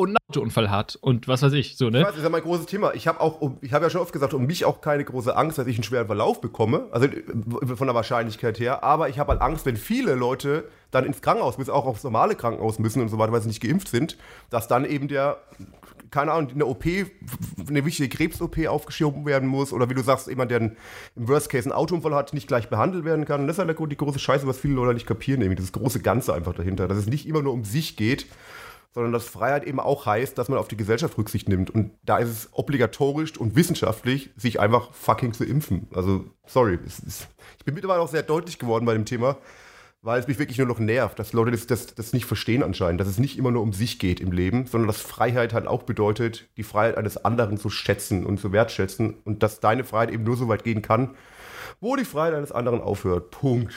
und 0.00 0.08
einen 0.08 0.16
Autounfall 0.28 0.70
hat 0.70 0.96
und 0.96 1.28
was 1.28 1.42
weiß 1.42 1.52
ich, 1.52 1.76
so, 1.76 1.88
Ich 1.88 1.92
ne? 1.92 2.00
weiß, 2.00 2.08
das 2.08 2.16
ist 2.18 2.22
ja 2.22 2.30
mein 2.30 2.42
großes 2.42 2.66
Thema. 2.66 2.94
Ich 2.94 3.06
habe 3.06 3.20
auch, 3.20 3.52
ich 3.60 3.72
habe 3.74 3.84
ja 3.84 3.90
schon 3.90 4.00
oft 4.00 4.12
gesagt, 4.12 4.32
um 4.32 4.46
mich 4.46 4.64
auch 4.64 4.80
keine 4.80 5.04
große 5.04 5.36
Angst, 5.36 5.58
dass 5.58 5.66
ich 5.66 5.76
einen 5.76 5.84
schweren 5.84 6.06
Verlauf 6.06 6.40
bekomme, 6.40 6.88
also 6.90 7.06
äh, 7.06 7.76
von 7.76 7.86
der 7.86 7.94
Wahrscheinlichkeit 7.94 8.58
her. 8.58 8.82
Aber 8.82 9.10
ich 9.10 9.18
habe 9.18 9.32
halt 9.32 9.42
Angst, 9.42 9.66
wenn 9.66 9.76
viele 9.76 10.14
Leute 10.14 10.68
dann 10.90 11.04
ins 11.04 11.20
Krankenhaus 11.20 11.58
müssen, 11.58 11.70
auch 11.70 11.84
aufs 11.84 12.02
normale 12.02 12.34
Krankenhaus 12.34 12.78
müssen 12.78 13.02
und 13.02 13.08
so 13.08 13.18
weiter, 13.18 13.32
weil 13.32 13.42
sie 13.42 13.48
nicht 13.48 13.62
geimpft 13.62 13.88
sind, 13.88 14.16
dass 14.48 14.68
dann 14.68 14.86
eben 14.86 15.06
der, 15.08 15.38
keine 16.10 16.32
Ahnung, 16.32 16.50
eine 16.50 16.66
OP, 16.66 16.84
eine 16.84 17.84
wichtige 17.84 18.08
Krebs-OP 18.08 18.66
aufgeschoben 18.66 19.26
werden 19.26 19.48
muss 19.48 19.72
oder 19.72 19.88
wie 19.90 19.94
du 19.94 20.02
sagst, 20.02 20.28
jemand, 20.28 20.50
der 20.50 20.60
im 20.60 20.76
Worst 21.14 21.50
Case 21.50 21.66
einen 21.68 21.72
Autounfall 21.72 22.14
hat, 22.14 22.34
nicht 22.34 22.48
gleich 22.48 22.68
behandelt 22.68 23.04
werden 23.04 23.24
kann. 23.24 23.42
Und 23.42 23.46
das 23.46 23.58
ist 23.58 23.66
halt 23.66 23.78
die 23.78 23.96
große 23.96 24.18
Scheiße, 24.18 24.46
was 24.46 24.58
viele 24.58 24.74
Leute 24.74 24.94
nicht 24.94 25.06
kapieren, 25.06 25.40
nämlich 25.40 25.58
dieses 25.58 25.72
große 25.72 26.00
Ganze 26.00 26.34
einfach 26.34 26.54
dahinter, 26.54 26.88
dass 26.88 26.98
es 26.98 27.06
nicht 27.06 27.26
immer 27.26 27.42
nur 27.42 27.52
um 27.52 27.64
sich 27.64 27.96
geht, 27.96 28.26
sondern 28.92 29.12
dass 29.12 29.26
Freiheit 29.26 29.64
eben 29.64 29.78
auch 29.78 30.06
heißt, 30.06 30.36
dass 30.36 30.48
man 30.48 30.58
auf 30.58 30.68
die 30.68 30.76
Gesellschaft 30.76 31.16
Rücksicht 31.16 31.48
nimmt. 31.48 31.70
Und 31.70 31.92
da 32.02 32.18
ist 32.18 32.28
es 32.28 32.48
obligatorisch 32.52 33.36
und 33.36 33.54
wissenschaftlich, 33.54 34.30
sich 34.36 34.58
einfach 34.58 34.92
fucking 34.92 35.32
zu 35.32 35.44
impfen. 35.44 35.86
Also, 35.94 36.24
sorry. 36.46 36.78
Ist, 36.84 37.28
ich 37.58 37.64
bin 37.64 37.74
mittlerweile 37.74 38.00
auch 38.00 38.08
sehr 38.08 38.22
deutlich 38.24 38.58
geworden 38.58 38.84
bei 38.84 38.94
dem 38.94 39.04
Thema, 39.04 39.36
weil 40.02 40.18
es 40.18 40.26
mich 40.26 40.38
wirklich 40.38 40.56
nur 40.58 40.66
noch 40.66 40.78
nervt, 40.78 41.18
dass 41.18 41.32
Leute 41.32 41.50
das, 41.50 41.66
das, 41.66 41.94
das 41.94 42.12
nicht 42.12 42.24
verstehen 42.24 42.62
anscheinend, 42.62 43.00
dass 43.00 43.08
es 43.08 43.18
nicht 43.18 43.36
immer 43.36 43.50
nur 43.50 43.62
um 43.62 43.72
sich 43.72 43.98
geht 43.98 44.20
im 44.20 44.32
Leben, 44.32 44.66
sondern 44.66 44.86
dass 44.86 45.00
Freiheit 45.00 45.52
halt 45.52 45.66
auch 45.66 45.82
bedeutet, 45.82 46.48
die 46.56 46.62
Freiheit 46.62 46.96
eines 46.96 47.22
anderen 47.22 47.58
zu 47.58 47.68
schätzen 47.68 48.24
und 48.24 48.40
zu 48.40 48.52
wertschätzen 48.52 49.14
und 49.24 49.42
dass 49.42 49.60
deine 49.60 49.84
Freiheit 49.84 50.10
eben 50.10 50.24
nur 50.24 50.36
so 50.36 50.48
weit 50.48 50.64
gehen 50.64 50.80
kann, 50.80 51.10
wo 51.80 51.96
die 51.96 52.04
Freiheit 52.04 52.34
eines 52.34 52.52
anderen 52.52 52.80
aufhört. 52.80 53.30
Punkt. 53.30 53.74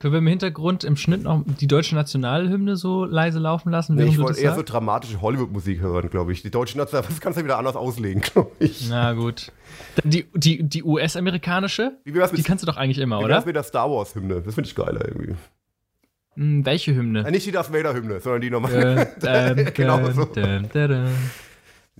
Können 0.00 0.14
wir 0.14 0.18
im 0.20 0.26
Hintergrund 0.28 0.82
im 0.82 0.96
Schnitt 0.96 1.24
noch 1.24 1.44
die 1.46 1.66
deutsche 1.66 1.94
Nationalhymne 1.94 2.76
so 2.76 3.04
leise 3.04 3.38
laufen 3.38 3.70
lassen? 3.70 3.96
Nee, 3.96 4.04
ich 4.04 4.16
wollte 4.16 4.32
das 4.32 4.38
eher 4.38 4.52
so 4.52 4.56
sagst? 4.56 4.72
dramatische 4.72 5.20
Hollywood-Musik 5.20 5.80
hören, 5.80 6.08
glaube 6.08 6.32
ich. 6.32 6.40
Die 6.40 6.50
deutsche 6.50 6.78
National, 6.78 7.06
das 7.06 7.20
kannst 7.20 7.38
du 7.38 7.44
wieder 7.44 7.58
anders 7.58 7.76
auslegen, 7.76 8.22
glaube 8.32 8.50
ich. 8.60 8.88
Na 8.88 9.12
gut. 9.12 9.52
Dann 9.96 10.10
die, 10.10 10.26
die, 10.34 10.62
die 10.62 10.82
US-amerikanische, 10.82 11.98
die 12.06 12.42
kannst 12.42 12.62
du 12.62 12.66
doch 12.66 12.78
eigentlich 12.78 12.96
immer, 12.96 13.20
wie 13.20 13.24
oder? 13.24 13.34
wär's 13.34 13.44
mit 13.44 13.56
der 13.56 13.62
Star 13.62 13.90
Wars-Hymne? 13.90 14.40
Das 14.40 14.54
finde 14.54 14.68
ich 14.68 14.74
geiler 14.74 15.06
irgendwie. 15.06 15.34
Hm, 16.32 16.64
welche 16.64 16.94
Hymne? 16.94 17.26
Äh, 17.26 17.30
nicht 17.30 17.44
die 17.44 17.52
Darth 17.52 17.70
Vader-Hymne, 17.70 18.20
sondern 18.20 18.40
die 18.40 18.48
normale. 18.48 19.08
Genau 19.74 20.10
so. 20.12 20.28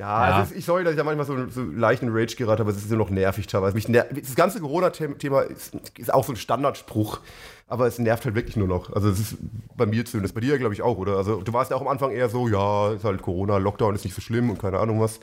Ja, 0.01 0.31
Ja. 0.31 0.43
Ist, 0.43 0.57
ich 0.57 0.65
sorry, 0.65 0.83
dass 0.83 0.93
ich 0.93 0.97
da 0.97 1.05
manchmal 1.05 1.27
so, 1.27 1.49
so 1.49 1.63
leichten 1.63 2.09
Rage 2.09 2.35
gerate, 2.35 2.63
aber 2.63 2.71
es 2.71 2.79
ist 2.79 2.89
nur 2.89 2.99
noch 2.99 3.11
nervig 3.11 3.47
teilweise. 3.47 3.75
Mich 3.75 3.87
ner 3.87 4.07
das 4.11 4.35
ganze 4.35 4.59
Corona-Thema 4.61 5.43
ist, 5.43 5.75
ist 5.99 6.13
auch 6.13 6.25
so 6.25 6.33
ein 6.33 6.37
Standardspruch, 6.37 7.21
aber 7.69 7.87
es 7.87 7.99
nervt 7.99 8.25
halt 8.25 8.35
wirklich 8.35 8.57
nur 8.57 8.67
noch. 8.67 8.91
Also 8.95 9.11
es 9.11 9.21
ist 9.21 9.37
bei 9.77 9.85
mir 9.85 10.07
zumindest, 10.07 10.35
bei 10.35 10.41
dir 10.41 10.59
glaube 10.59 10.73
ich 10.73 10.81
auch, 10.81 10.97
oder? 10.97 11.19
Also 11.19 11.43
du 11.43 11.53
warst 11.53 11.71
ja 11.71 11.77
auch 11.77 11.83
am 11.83 11.89
Anfang 11.89 12.13
eher 12.13 12.31
so, 12.31 12.49
ja, 12.49 12.93
ist 12.93 13.05
halt 13.05 13.21
Corona, 13.21 13.59
Lockdown 13.59 13.95
ist 13.95 14.05
nicht 14.05 14.15
so 14.15 14.23
schlimm 14.23 14.49
und 14.49 14.59
keine 14.59 14.79
Ahnung 14.79 15.01
was. 15.03 15.21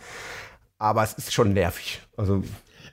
Aber 0.77 1.01
es 1.01 1.13
ist 1.13 1.33
schon 1.33 1.53
nervig. 1.53 2.01
Also 2.15 2.43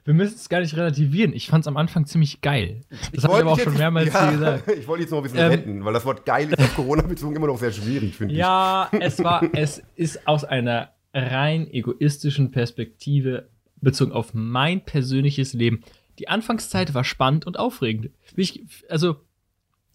Wir 0.06 0.14
müssen 0.14 0.36
es 0.36 0.48
gar 0.48 0.60
nicht 0.60 0.74
relativieren. 0.74 1.34
Ich 1.34 1.48
fand 1.48 1.64
es 1.64 1.68
am 1.68 1.76
Anfang 1.76 2.06
ziemlich 2.06 2.40
geil. 2.40 2.80
Das 3.12 3.24
habe 3.24 3.34
ich 3.34 3.40
aber 3.42 3.52
auch 3.52 3.58
schon 3.58 3.76
mehrmals 3.76 4.10
ja, 4.10 4.22
hier 4.22 4.38
gesagt. 4.38 4.70
Ich 4.78 4.88
wollte 4.88 5.02
jetzt 5.02 5.10
noch 5.10 5.18
ein 5.18 5.24
bisschen 5.24 5.38
Ähm, 5.38 5.50
retten, 5.50 5.84
weil 5.84 5.92
das 5.92 6.06
Wort 6.06 6.24
geil 6.24 6.48
ist 6.50 6.58
auf 6.58 6.74
Corona 6.76 7.02
bezogen 7.02 7.36
immer 7.36 7.46
noch 7.46 7.58
sehr 7.58 7.72
schwierig, 7.72 8.16
finde 8.16 8.34
Ja, 8.34 8.88
es 8.98 9.22
war, 9.22 9.42
es 9.52 9.82
ist 9.96 10.26
aus 10.26 10.44
einer 10.44 10.93
rein 11.14 11.70
egoistischen 11.70 12.50
Perspektive 12.50 13.48
bezogen 13.80 14.12
auf 14.12 14.34
mein 14.34 14.84
persönliches 14.84 15.52
Leben. 15.52 15.82
Die 16.18 16.28
Anfangszeit 16.28 16.94
war 16.94 17.04
spannend 17.04 17.46
und 17.46 17.58
aufregend. 17.58 18.10
Wie 18.34 18.42
ich, 18.42 18.64
also 18.88 19.16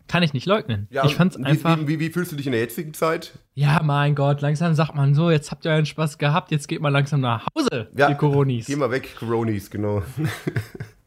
kann 0.07 0.23
ich 0.23 0.33
nicht 0.33 0.47
leugnen. 0.47 0.87
ich. 0.89 0.95
Ja, 0.95 1.05
ich 1.05 1.15
fand's 1.15 1.35
und 1.35 1.45
einfach. 1.45 1.79
Wie, 1.81 1.87
wie, 1.87 1.99
wie 1.99 2.09
fühlst 2.09 2.31
du 2.31 2.35
dich 2.35 2.47
in 2.47 2.51
der 2.51 2.61
jetzigen 2.61 2.93
Zeit? 2.93 3.33
Ja, 3.53 3.81
mein 3.83 4.15
Gott, 4.15 4.41
langsam 4.41 4.73
sagt 4.73 4.95
man 4.95 5.13
so, 5.13 5.29
jetzt 5.29 5.51
habt 5.51 5.65
ihr 5.65 5.71
euren 5.71 5.85
Spaß 5.85 6.17
gehabt, 6.17 6.51
jetzt 6.51 6.67
geht 6.67 6.81
mal 6.81 6.89
langsam 6.89 7.21
nach 7.21 7.45
Hause, 7.55 7.89
Ja, 7.95 8.09
ihr 8.09 8.15
Coronis. 8.15 8.65
Geh 8.65 8.75
mal 8.75 8.91
weg, 8.91 9.15
Coronis, 9.17 9.69
genau. 9.69 10.01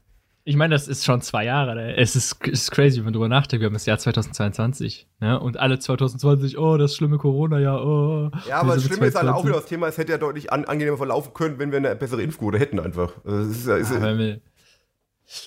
Ich 0.45 0.57
meine, 0.57 0.75
das 0.75 0.89
ist 0.89 1.05
schon 1.05 1.23
zwei 1.23 1.45
Jahre. 1.45 1.77
Ne? 1.77 1.97
Es 1.97 2.17
ist, 2.17 2.37
es 2.47 2.63
ist 2.63 2.71
crazy, 2.73 2.99
wenn 2.99 3.05
man 3.05 3.13
drüber 3.13 3.29
nachdenkt. 3.29 3.61
Wir 3.61 3.67
haben 3.67 3.75
das 3.75 3.87
Jahr 3.87 3.99
2022. 3.99 5.07
Ne? 5.21 5.39
Und 5.39 5.57
alle 5.57 5.79
2020, 5.79 6.59
oh, 6.59 6.77
das 6.77 6.97
schlimme 6.97 7.19
Corona-Jahr, 7.19 7.85
oh. 7.87 8.31
Ja, 8.49 8.61
aber 8.61 8.75
das 8.75 8.85
Schlimme 8.85 9.07
ist 9.07 9.15
halt 9.15 9.29
auch 9.29 9.43
22. 9.43 9.49
wieder 9.49 9.61
das 9.61 9.69
Thema, 9.69 9.87
es 9.89 9.99
hätte 9.99 10.13
ja 10.13 10.19
deutlich 10.19 10.53
an, 10.53 10.65
angenehmer 10.65 10.97
verlaufen 10.97 11.33
können, 11.33 11.59
wenn 11.61 11.71
wir 11.71 11.79
eine 11.79 11.95
bessere 11.95 12.23
Impfquote 12.23 12.59
hätten 12.59 12.81
einfach. 12.81 13.13
Also 13.25 13.51
ist, 13.51 13.67
ja- 13.69 13.77
ist, 13.77 13.91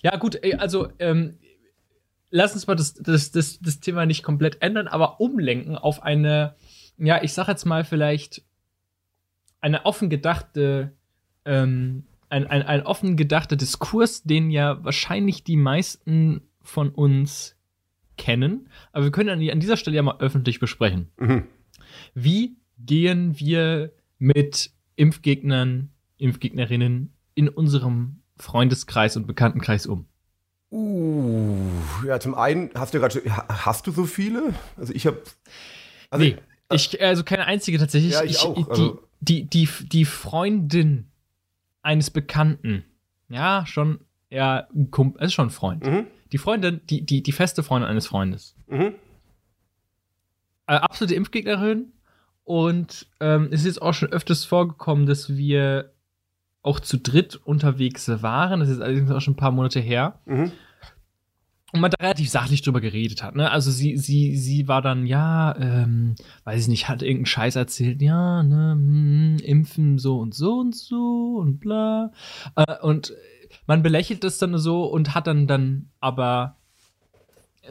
Ja, 0.02 0.12
ja, 0.12 0.18
gut, 0.18 0.40
also, 0.60 0.88
ähm, 1.00 1.38
lass 2.30 2.54
uns 2.54 2.66
mal 2.66 2.76
das, 2.76 2.94
das, 2.94 3.32
das, 3.32 3.60
das 3.60 3.80
Thema 3.82 4.06
nicht 4.06 4.24
komplett 4.24 4.62
ändern, 4.62 4.88
aber 4.88 5.20
umlenken 5.20 5.78
auf 5.78 6.04
eine, 6.04 6.56
ja, 6.98 7.22
ich 7.22 7.34
sag 7.34 7.50
jetzt 7.50 7.66
mal 7.66 7.84
vielleicht 7.84 8.44
eine 9.60 9.86
offen 9.86 10.10
gedachte, 10.10 10.94
ähm, 11.44 12.06
ein, 12.30 12.48
ein, 12.48 12.64
ein 12.64 12.82
offen 12.84 13.16
gedachter 13.18 13.56
Diskurs, 13.56 14.24
den 14.24 14.50
ja 14.52 14.84
wahrscheinlich 14.84 15.44
die 15.44 15.58
meisten 15.58 16.42
von 16.62 16.90
uns 16.90 17.56
kennen, 18.18 18.70
aber 18.94 19.06
wir 19.06 19.12
können 19.12 19.30
an, 19.30 19.40
die- 19.40 19.52
an 19.52 19.60
dieser 19.60 19.78
Stelle 19.78 19.96
ja 19.98 20.02
mal 20.02 20.18
öffentlich 20.20 20.60
besprechen. 20.60 21.10
Mhm. 21.18 21.44
Wie 22.14 22.56
gehen 22.80 23.40
wir 23.40 23.92
mit 24.20 24.72
Impfgegnern, 24.96 25.90
Impfgegnerinnen 26.18 27.14
in 27.36 27.50
unserem 27.50 28.22
Freundeskreis 28.38 29.18
und 29.18 29.28
Bekanntenkreis 29.28 29.86
um? 29.86 30.06
Uh, 30.72 31.58
ja, 32.08 32.20
zum 32.20 32.36
einen 32.36 32.70
hast 32.76 32.94
du 32.94 33.00
gerade 33.00 33.22
hast 33.50 33.86
du 33.88 33.92
so 33.92 34.06
viele? 34.06 34.54
Also 34.78 34.94
ich 34.94 35.06
habe 35.08 35.22
also 36.10 36.26
nee, 36.26 36.36
ich, 36.72 37.02
also 37.02 37.24
keine 37.24 37.46
einzige 37.46 37.78
tatsächlich. 37.78 38.14
Ja, 38.14 38.24
ich 38.24 38.40
auch, 38.40 38.56
Die, 38.56 38.66
also- 38.70 39.00
die, 39.22 39.44
die, 39.46 39.68
die 39.84 40.06
Freundin 40.06 41.08
eines 41.86 42.10
Bekannten, 42.10 42.84
ja, 43.30 43.66
schon, 43.66 44.00
ja, 44.30 44.68
es 45.20 45.28
ist 45.28 45.34
schon 45.34 45.48
ein 45.48 45.52
Freund. 45.52 45.86
Mhm, 45.86 46.08
Die 46.32 46.38
Freundin, 46.38 46.82
die, 46.90 47.06
die, 47.06 47.22
die 47.24 47.32
feste 47.32 47.64
Freundin 47.64 47.90
eines 47.90 48.08
Freundes. 48.08 48.56
mhm. 48.68 48.96
äh, 50.68 50.74
absolute 50.76 51.16
Impfgegnerin 51.16 51.92
und 52.44 53.08
ähm, 53.20 53.50
es 53.52 53.62
ist 53.62 53.68
jetzt 53.68 53.82
auch 53.82 53.94
schon 53.94 54.12
öfters 54.12 54.46
vorgekommen, 54.46 55.06
dass 55.06 55.36
wir 55.38 55.92
auch 56.64 56.80
zu 56.80 56.98
dritt 56.98 57.36
unterwegs 57.36 58.10
waren. 58.24 58.60
Das 58.60 58.70
ist 58.70 58.82
allerdings 58.82 59.12
auch 59.12 59.22
schon 59.22 59.34
ein 59.34 59.38
paar 59.38 59.52
Monate 59.52 59.80
her. 59.80 60.20
Mhm. 60.26 60.52
Und 61.76 61.82
man 61.82 61.92
da 61.92 62.04
relativ 62.04 62.30
sachlich 62.30 62.62
drüber 62.62 62.82
geredet 62.82 63.22
hat. 63.22 63.36
Ne? 63.36 63.52
Also 63.52 63.70
sie, 63.70 63.98
sie, 63.98 64.38
sie 64.38 64.68
war 64.68 64.82
dann, 64.82 65.06
ja, 65.06 65.56
ähm, 65.60 66.16
weiß 66.46 66.62
ich 66.62 66.68
nicht, 66.68 66.88
hat 66.88 67.02
irgendeinen 67.02 67.26
Scheiß 67.26 67.56
erzählt, 67.56 68.02
ja, 68.02 68.44
ne, 68.44 68.72
hm, 68.72 69.38
impfen 69.44 70.00
so 70.00 70.20
und 70.20 70.34
so 70.34 70.60
und 70.60 70.76
so 70.76 71.38
und 71.40 71.60
bla. 71.60 72.12
Äh, 72.56 72.80
und 72.82 73.14
man 73.68 73.84
belächelt 73.84 74.24
das 74.24 74.38
dann 74.38 74.58
so 74.58 74.86
und 74.86 75.14
hat 75.16 75.28
dann 75.28 75.48
dann 75.48 75.90
aber 76.00 76.56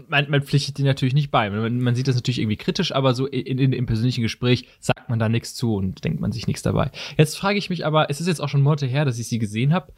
man, 0.08 0.28
man 0.28 0.42
pflichtet 0.42 0.78
die 0.78 0.82
natürlich 0.82 1.14
nicht 1.14 1.30
bei. 1.30 1.50
Man, 1.50 1.80
man 1.80 1.94
sieht 1.94 2.08
das 2.08 2.16
natürlich 2.16 2.40
irgendwie 2.40 2.56
kritisch, 2.56 2.92
aber 2.92 3.14
so 3.14 3.26
in, 3.26 3.58
in, 3.58 3.72
im 3.72 3.86
persönlichen 3.86 4.22
Gespräch 4.22 4.68
sagt 4.80 5.08
man 5.08 5.18
da 5.18 5.28
nichts 5.28 5.54
zu 5.54 5.74
und 5.76 6.04
denkt 6.04 6.20
man 6.20 6.32
sich 6.32 6.46
nichts 6.46 6.62
dabei. 6.62 6.90
Jetzt 7.16 7.36
frage 7.36 7.58
ich 7.58 7.70
mich 7.70 7.86
aber, 7.86 8.10
es 8.10 8.20
ist 8.20 8.26
jetzt 8.26 8.40
auch 8.40 8.48
schon 8.48 8.62
Monate 8.62 8.86
her, 8.86 9.04
dass 9.04 9.18
ich 9.18 9.28
sie 9.28 9.38
gesehen 9.38 9.72
habe. 9.72 9.92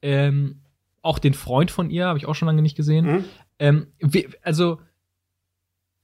Ähm, 0.00 0.62
auch 1.02 1.18
den 1.18 1.34
Freund 1.34 1.70
von 1.70 1.90
ihr 1.90 2.06
habe 2.06 2.18
ich 2.18 2.26
auch 2.26 2.34
schon 2.34 2.46
lange 2.46 2.62
nicht 2.62 2.76
gesehen. 2.76 3.06
Mhm. 3.06 3.24
Ähm, 3.58 3.86
wie, 3.98 4.28
also, 4.42 4.80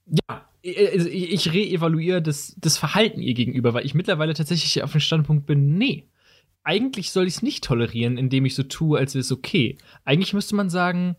ja, 0.05 0.45
ich, 0.61 1.07
ich 1.07 1.53
reevaluiere 1.53 2.21
das, 2.21 2.55
das 2.57 2.77
Verhalten 2.77 3.21
ihr 3.21 3.33
gegenüber, 3.33 3.73
weil 3.73 3.85
ich 3.85 3.93
mittlerweile 3.93 4.33
tatsächlich 4.33 4.83
auf 4.83 4.91
dem 4.91 5.01
Standpunkt 5.01 5.45
bin, 5.45 5.77
nee, 5.77 6.05
eigentlich 6.63 7.11
soll 7.11 7.27
ich 7.27 7.35
es 7.35 7.41
nicht 7.41 7.63
tolerieren, 7.63 8.17
indem 8.17 8.45
ich 8.45 8.55
so 8.55 8.63
tue, 8.63 8.99
als 8.99 9.15
wäre 9.15 9.21
es 9.21 9.31
okay. 9.31 9.77
Eigentlich 10.03 10.33
müsste 10.33 10.55
man 10.55 10.69
sagen, 10.69 11.15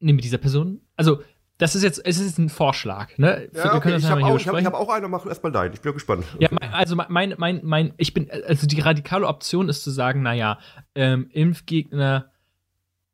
nee, 0.00 0.12
mit 0.12 0.24
dieser 0.24 0.38
Person, 0.38 0.80
also, 0.96 1.22
das 1.58 1.74
ist 1.74 1.82
jetzt, 1.82 2.04
es 2.04 2.18
ist 2.18 2.38
ein 2.38 2.50
Vorschlag, 2.50 3.16
ne? 3.16 3.48
Ja, 3.54 3.74
okay, 3.74 3.96
ich 3.96 4.04
habe 4.04 4.22
auch, 4.22 4.36
ich 4.36 4.46
hab, 4.46 4.58
ich 4.58 4.66
hab 4.66 4.74
auch 4.74 4.90
einen, 4.90 5.10
mach 5.10 5.24
erstmal 5.24 5.52
deinen. 5.52 5.72
Ich 5.72 5.80
bin 5.80 5.94
gespannt. 5.94 6.24
Ja, 6.38 6.50
mein, 6.50 6.70
also 6.70 6.96
mein, 6.96 7.34
mein, 7.38 7.60
mein, 7.62 7.94
ich 7.96 8.12
bin, 8.12 8.30
also 8.30 8.66
die 8.66 8.80
radikale 8.80 9.26
Option 9.26 9.70
ist 9.70 9.82
zu 9.82 9.90
sagen, 9.90 10.20
naja, 10.20 10.58
ähm, 10.94 11.30
Impfgegner 11.32 12.30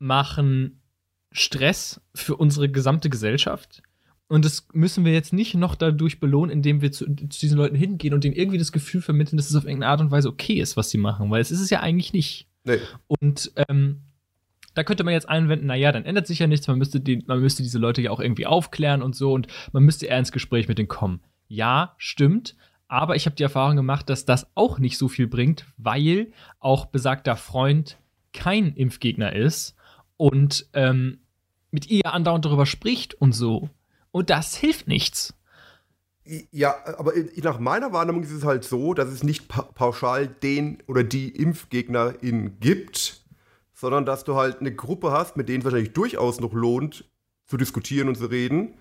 machen 0.02 0.82
Stress 1.30 2.00
für 2.14 2.36
unsere 2.36 2.68
gesamte 2.68 3.08
Gesellschaft. 3.08 3.82
Und 4.28 4.44
das 4.44 4.66
müssen 4.72 5.04
wir 5.04 5.12
jetzt 5.12 5.32
nicht 5.32 5.54
noch 5.54 5.74
dadurch 5.74 6.18
belohnen, 6.20 6.50
indem 6.50 6.82
wir 6.82 6.90
zu, 6.90 7.04
zu 7.06 7.40
diesen 7.40 7.56
Leuten 7.56 7.76
hingehen 7.76 8.12
und 8.12 8.24
denen 8.24 8.34
irgendwie 8.34 8.58
das 8.58 8.72
Gefühl 8.72 9.00
vermitteln, 9.00 9.36
dass 9.36 9.48
es 9.48 9.56
auf 9.56 9.64
irgendeine 9.64 9.90
Art 9.90 10.00
und 10.00 10.10
Weise 10.10 10.28
okay 10.28 10.54
ist, 10.54 10.76
was 10.76 10.90
sie 10.90 10.98
machen, 10.98 11.30
weil 11.30 11.40
es 11.40 11.50
ist 11.50 11.60
es 11.60 11.70
ja 11.70 11.80
eigentlich 11.80 12.12
nicht. 12.12 12.48
Nee. 12.64 12.78
Und 13.06 13.52
ähm, 13.68 14.00
da 14.74 14.84
könnte 14.84 15.04
man 15.04 15.12
jetzt 15.12 15.28
einwenden, 15.28 15.66
naja, 15.66 15.92
dann 15.92 16.04
ändert 16.04 16.26
sich 16.26 16.38
ja 16.38 16.46
nichts, 16.46 16.66
man 16.66 16.78
müsste, 16.78 17.00
die, 17.00 17.22
man 17.26 17.40
müsste 17.40 17.62
diese 17.62 17.78
Leute 17.78 18.00
ja 18.00 18.10
auch 18.10 18.20
irgendwie 18.20 18.46
aufklären 18.46 19.02
und 19.02 19.14
so 19.14 19.32
und 19.32 19.48
man 19.72 19.82
müsste 19.82 20.06
eher 20.06 20.18
ins 20.18 20.32
Gespräch 20.32 20.66
mit 20.66 20.78
denen 20.78 20.88
kommen. 20.88 21.20
Ja, 21.48 21.94
stimmt, 21.98 22.56
aber 22.88 23.16
ich 23.16 23.26
habe 23.26 23.36
die 23.36 23.42
Erfahrung 23.42 23.76
gemacht, 23.76 24.08
dass 24.08 24.24
das 24.24 24.50
auch 24.54 24.78
nicht 24.78 24.98
so 24.98 25.08
viel 25.08 25.26
bringt, 25.26 25.66
weil 25.76 26.32
auch 26.58 26.86
besagter 26.86 27.36
Freund 27.36 27.98
kein 28.32 28.74
Impfgegner 28.74 29.34
ist 29.34 29.76
und 30.22 30.68
ähm, 30.72 31.18
mit 31.72 31.90
ihr 31.90 32.14
andauernd 32.14 32.44
darüber 32.44 32.64
spricht 32.64 33.12
und 33.14 33.32
so. 33.32 33.70
Und 34.12 34.30
das 34.30 34.54
hilft 34.54 34.86
nichts. 34.86 35.34
Ja, 36.52 36.76
aber 36.96 37.14
nach 37.38 37.58
meiner 37.58 37.92
Wahrnehmung 37.92 38.22
ist 38.22 38.30
es 38.30 38.44
halt 38.44 38.62
so, 38.62 38.94
dass 38.94 39.08
es 39.08 39.24
nicht 39.24 39.48
pa 39.48 39.62
pauschal 39.62 40.28
den 40.28 40.80
oder 40.86 41.02
die 41.02 41.30
Impfgegnerin 41.30 42.60
gibt, 42.60 43.24
sondern 43.74 44.06
dass 44.06 44.22
du 44.22 44.36
halt 44.36 44.60
eine 44.60 44.72
Gruppe 44.72 45.10
hast, 45.10 45.36
mit 45.36 45.48
denen 45.48 45.58
es 45.58 45.64
wahrscheinlich 45.64 45.92
durchaus 45.92 46.38
noch 46.38 46.52
lohnt, 46.52 47.04
zu 47.46 47.56
diskutieren 47.56 48.06
und 48.06 48.14
zu 48.14 48.26
reden. 48.26 48.74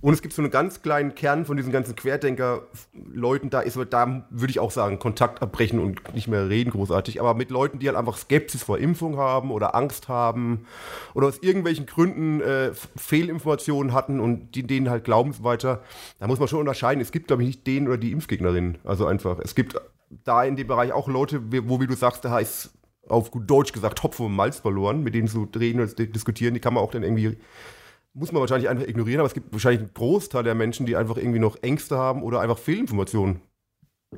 Und 0.00 0.14
es 0.14 0.22
gibt 0.22 0.32
so 0.32 0.40
einen 0.40 0.50
ganz 0.50 0.80
kleinen 0.80 1.14
Kern 1.14 1.44
von 1.44 1.56
diesen 1.56 1.72
ganzen 1.72 1.94
Querdenker-Leuten, 1.94 3.50
da 3.50 3.60
ist, 3.60 3.78
da 3.90 4.26
würde 4.30 4.50
ich 4.50 4.58
auch 4.58 4.70
sagen, 4.70 4.98
Kontakt 4.98 5.42
abbrechen 5.42 5.78
und 5.78 6.14
nicht 6.14 6.26
mehr 6.26 6.48
reden 6.48 6.70
großartig, 6.70 7.20
aber 7.20 7.34
mit 7.34 7.50
Leuten, 7.50 7.78
die 7.78 7.86
halt 7.86 7.98
einfach 7.98 8.16
Skepsis 8.16 8.62
vor 8.62 8.78
Impfung 8.78 9.18
haben 9.18 9.50
oder 9.50 9.74
Angst 9.74 10.08
haben 10.08 10.66
oder 11.12 11.26
aus 11.26 11.38
irgendwelchen 11.42 11.84
Gründen 11.84 12.40
äh, 12.40 12.72
Fehlinformationen 12.96 13.92
hatten 13.92 14.20
und 14.20 14.54
die 14.54 14.62
denen 14.62 14.88
halt 14.88 15.04
glauben 15.04 15.30
weiter, 15.44 15.82
da 16.18 16.26
muss 16.26 16.38
man 16.38 16.48
schon 16.48 16.60
unterscheiden. 16.60 17.00
Es 17.00 17.12
gibt, 17.12 17.26
glaube 17.26 17.42
ich, 17.42 17.48
nicht 17.48 17.66
den 17.66 17.86
oder 17.86 17.98
die 17.98 18.12
Impfgegnerin. 18.12 18.78
Also 18.84 19.06
einfach, 19.06 19.38
es 19.38 19.54
gibt 19.54 19.78
da 20.24 20.42
in 20.44 20.56
dem 20.56 20.66
Bereich 20.66 20.92
auch 20.92 21.08
Leute, 21.08 21.40
wo, 21.68 21.80
wie 21.80 21.86
du 21.86 21.94
sagst, 21.94 22.24
da 22.24 22.30
heißt 22.30 22.70
auf 23.06 23.30
gut 23.30 23.50
Deutsch 23.50 23.72
gesagt 23.72 24.02
Hopf 24.02 24.20
und 24.20 24.34
Malz 24.34 24.60
verloren, 24.60 25.02
mit 25.02 25.14
denen 25.14 25.28
zu 25.28 25.48
reden 25.56 25.80
und 25.80 25.98
diskutieren, 25.98 26.54
die 26.54 26.60
kann 26.60 26.74
man 26.74 26.82
auch 26.82 26.90
dann 26.90 27.02
irgendwie 27.02 27.36
muss 28.12 28.32
man 28.32 28.40
wahrscheinlich 28.40 28.68
einfach 28.68 28.86
ignorieren, 28.86 29.20
aber 29.20 29.28
es 29.28 29.34
gibt 29.34 29.52
wahrscheinlich 29.52 29.80
einen 29.80 29.94
Großteil 29.94 30.42
der 30.42 30.54
Menschen, 30.54 30.86
die 30.86 30.96
einfach 30.96 31.16
irgendwie 31.16 31.38
noch 31.38 31.56
Ängste 31.62 31.96
haben 31.96 32.22
oder 32.22 32.40
einfach 32.40 32.58
Fehlinformationen 32.58 33.40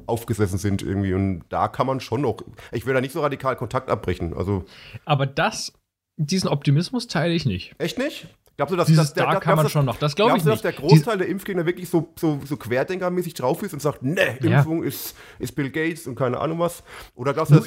aufgesessen 0.07 0.59
sind 0.59 0.83
irgendwie. 0.83 1.15
Und 1.15 1.45
da 1.51 1.69
kann 1.69 1.87
man 1.87 2.01
schon 2.01 2.23
noch, 2.23 2.39
ich 2.73 2.87
will 2.87 2.95
da 2.95 3.01
nicht 3.01 3.13
so 3.13 3.21
radikal 3.21 3.57
Kontakt 3.57 3.91
abbrechen. 3.91 4.35
Also, 4.35 4.65
Aber 5.05 5.27
das, 5.27 5.73
diesen 6.17 6.49
Optimismus 6.49 7.07
teile 7.07 7.35
ich 7.35 7.45
nicht. 7.45 7.75
echt 7.79 7.99
nicht? 7.99 8.29
Glaubst 8.63 8.73
du, 8.73 8.77
dass, 8.77 8.87
Dieses 8.87 9.05
dass 9.07 9.15
der, 9.15 9.27
da 9.27 9.41
kann 9.41 9.57
man 9.57 9.67
du, 9.67 9.71
schon 9.71 9.85
noch. 9.85 9.97
Das 9.97 10.15
glaube 10.15 10.37
ich 10.37 10.45
nicht. 10.45 10.47
dass 10.47 10.63
der 10.63 10.73
Großteil 10.73 11.19
der 11.19 11.27
Impfgegner 11.29 11.67
wirklich 11.67 11.89
so, 11.89 12.13
so, 12.19 12.41
so 12.45 12.57
querdenkermäßig 12.57 13.35
drauf 13.35 13.63
ist 13.63 13.73
und 13.73 13.83
sagt, 13.83 14.03
ne, 14.03 14.39
Ja. 14.41 14.59
Impfung 14.59 14.83
ist, 14.85 15.17
ist 15.39 15.53
Bill 15.57 15.71
Gates 15.71 16.07
und 16.07 16.15
keine 16.15 16.39
Ahnung 16.39 16.59
was? 16.61 16.85
Oder 17.15 17.35
glaubst 17.35 17.51
du, 17.53 17.57
dass, 17.57 17.67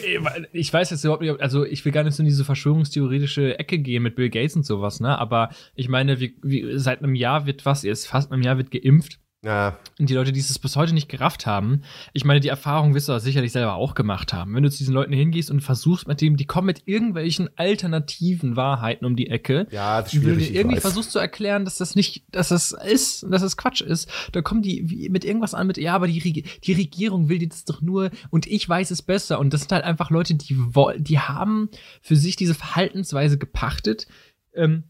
Ich 0.53 0.73
weiß 0.73 0.89
jetzt 0.91 1.03
überhaupt 1.03 1.21
nicht, 1.21 1.39
also 1.41 1.65
ich 1.65 1.83
will 1.83 1.91
gar 1.91 2.03
nicht 2.03 2.15
so 2.15 2.23
in 2.23 2.27
diese 2.27 2.45
verschwörungstheoretische 2.45 3.59
Ecke 3.59 3.77
gehen 3.79 4.03
mit 4.03 4.15
Bill 4.15 4.29
Gates 4.29 4.55
und 4.55 4.65
sowas, 4.65 4.99
ne? 4.99 5.17
Aber 5.19 5.49
ich 5.75 5.89
meine, 5.89 6.19
wie, 6.19 6.37
wie, 6.41 6.77
seit 6.77 6.99
einem 7.03 7.15
Jahr 7.15 7.45
wird 7.45 7.65
was, 7.65 7.83
jetzt 7.83 8.07
fast 8.07 8.31
einem 8.31 8.41
Jahr 8.41 8.57
wird 8.57 8.71
geimpft. 8.71 9.19
Ja, 9.45 9.77
Und 9.99 10.09
die 10.09 10.13
Leute, 10.15 10.31
die 10.31 10.39
es 10.39 10.57
bis 10.59 10.75
heute 10.75 10.93
nicht 10.93 11.07
gerafft 11.07 11.45
haben, 11.45 11.83
ich 12.13 12.25
meine, 12.25 12.39
die 12.39 12.47
Erfahrung 12.47 12.93
wirst 12.95 13.07
du 13.07 13.19
sicherlich 13.19 13.51
selber 13.51 13.75
auch 13.75 13.93
gemacht 13.93 14.33
haben. 14.33 14.55
Wenn 14.55 14.63
du 14.63 14.71
zu 14.71 14.79
diesen 14.79 14.93
Leuten 14.93 15.13
hingehst 15.13 15.51
und 15.51 15.61
versuchst 15.61 16.07
mit 16.07 16.19
dem, 16.21 16.35
die 16.35 16.45
kommen 16.45 16.65
mit 16.65 16.83
irgendwelchen 16.87 17.49
alternativen 17.55 18.55
Wahrheiten 18.55 19.05
um 19.05 19.15
die 19.15 19.27
Ecke. 19.29 19.67
ja, 19.71 20.01
das 20.01 20.13
ist 20.13 20.19
Und 20.19 20.25
wenn 20.25 20.33
du 20.35 20.39
schwierig. 20.41 20.55
irgendwie 20.55 20.75
weiß. 20.77 20.81
versuchst 20.81 21.11
zu 21.11 21.19
erklären, 21.19 21.63
dass 21.65 21.77
das 21.77 21.95
nicht, 21.95 22.23
dass 22.31 22.49
das 22.49 22.71
ist, 22.71 23.23
dass 23.29 23.41
das 23.41 23.55
Quatsch 23.57 23.81
ist, 23.81 24.09
da 24.31 24.41
kommen 24.41 24.61
die 24.61 25.07
mit 25.11 25.23
irgendwas 25.23 25.53
an 25.53 25.67
mit, 25.67 25.77
ja, 25.77 25.93
aber 25.93 26.07
die, 26.07 26.43
die 26.63 26.73
Regierung 26.73 27.29
will 27.29 27.47
das 27.47 27.65
doch 27.65 27.81
nur 27.81 28.09
und 28.31 28.47
ich 28.47 28.67
weiß 28.67 28.91
es 28.91 29.01
besser. 29.01 29.39
Und 29.39 29.53
das 29.53 29.61
sind 29.61 29.71
halt 29.71 29.83
einfach 29.83 30.09
Leute, 30.09 30.33
die 30.35 30.55
woll- 30.73 30.99
die 30.99 31.19
haben 31.19 31.69
für 32.01 32.15
sich 32.15 32.35
diese 32.35 32.55
Verhaltensweise 32.55 33.37
gepachtet, 33.37 34.07
ähm, 34.55 34.85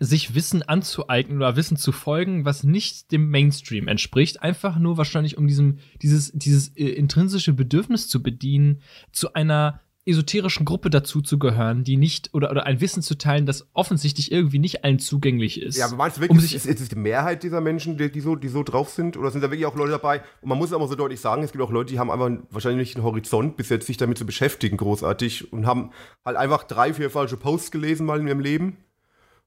sich 0.00 0.34
Wissen 0.34 0.62
anzueignen 0.62 1.38
oder 1.38 1.56
Wissen 1.56 1.76
zu 1.76 1.92
folgen, 1.92 2.44
was 2.44 2.62
nicht 2.64 3.10
dem 3.10 3.30
Mainstream 3.30 3.88
entspricht, 3.88 4.42
einfach 4.42 4.78
nur 4.78 4.96
wahrscheinlich 4.96 5.36
um 5.36 5.46
diesem, 5.48 5.78
dieses, 6.02 6.30
dieses 6.32 6.68
äh, 6.76 6.84
intrinsische 6.86 7.52
Bedürfnis 7.52 8.08
zu 8.08 8.22
bedienen, 8.22 8.80
zu 9.12 9.32
einer 9.34 9.80
esoterischen 10.06 10.64
Gruppe 10.64 10.88
dazu 10.88 11.20
zu 11.20 11.38
gehören, 11.38 11.84
die 11.84 11.98
nicht 11.98 12.32
oder, 12.32 12.50
oder 12.50 12.64
ein 12.64 12.80
Wissen 12.80 13.02
zu 13.02 13.18
teilen, 13.18 13.44
das 13.44 13.68
offensichtlich 13.74 14.32
irgendwie 14.32 14.58
nicht 14.58 14.82
allen 14.82 14.98
zugänglich 14.98 15.60
ist. 15.60 15.76
Ja, 15.76 15.84
aber 15.84 15.96
meinst 15.96 16.16
du 16.16 16.22
um 16.22 16.28
wirklich, 16.28 16.44
sich- 16.44 16.54
ist, 16.54 16.64
ist 16.64 16.80
es 16.80 16.88
die 16.88 16.96
Mehrheit 16.96 17.42
dieser 17.42 17.60
Menschen, 17.60 17.98
die, 17.98 18.10
die, 18.10 18.20
so, 18.20 18.34
die 18.34 18.48
so 18.48 18.62
drauf 18.62 18.88
sind? 18.88 19.18
Oder 19.18 19.30
sind 19.30 19.42
da 19.42 19.50
wirklich 19.50 19.66
auch 19.66 19.76
Leute 19.76 19.90
dabei? 19.90 20.22
Und 20.40 20.48
man 20.48 20.56
muss 20.56 20.68
es 20.68 20.72
auch 20.72 20.78
mal 20.80 20.88
so 20.88 20.94
deutlich 20.94 21.20
sagen, 21.20 21.42
es 21.42 21.52
gibt 21.52 21.62
auch 21.62 21.70
Leute, 21.70 21.92
die 21.92 21.98
haben 21.98 22.10
einfach 22.10 22.30
wahrscheinlich 22.50 22.88
nicht 22.88 22.96
einen 22.96 23.04
Horizont, 23.04 23.58
bis 23.58 23.68
jetzt 23.68 23.86
sich 23.86 23.98
damit 23.98 24.16
zu 24.16 24.24
beschäftigen, 24.24 24.78
großartig, 24.78 25.52
und 25.52 25.66
haben 25.66 25.90
halt 26.24 26.38
einfach 26.38 26.64
drei, 26.64 26.94
vier 26.94 27.10
falsche 27.10 27.36
Posts 27.36 27.70
gelesen 27.70 28.06
mal 28.06 28.18
in 28.18 28.28
ihrem 28.28 28.40
Leben 28.40 28.78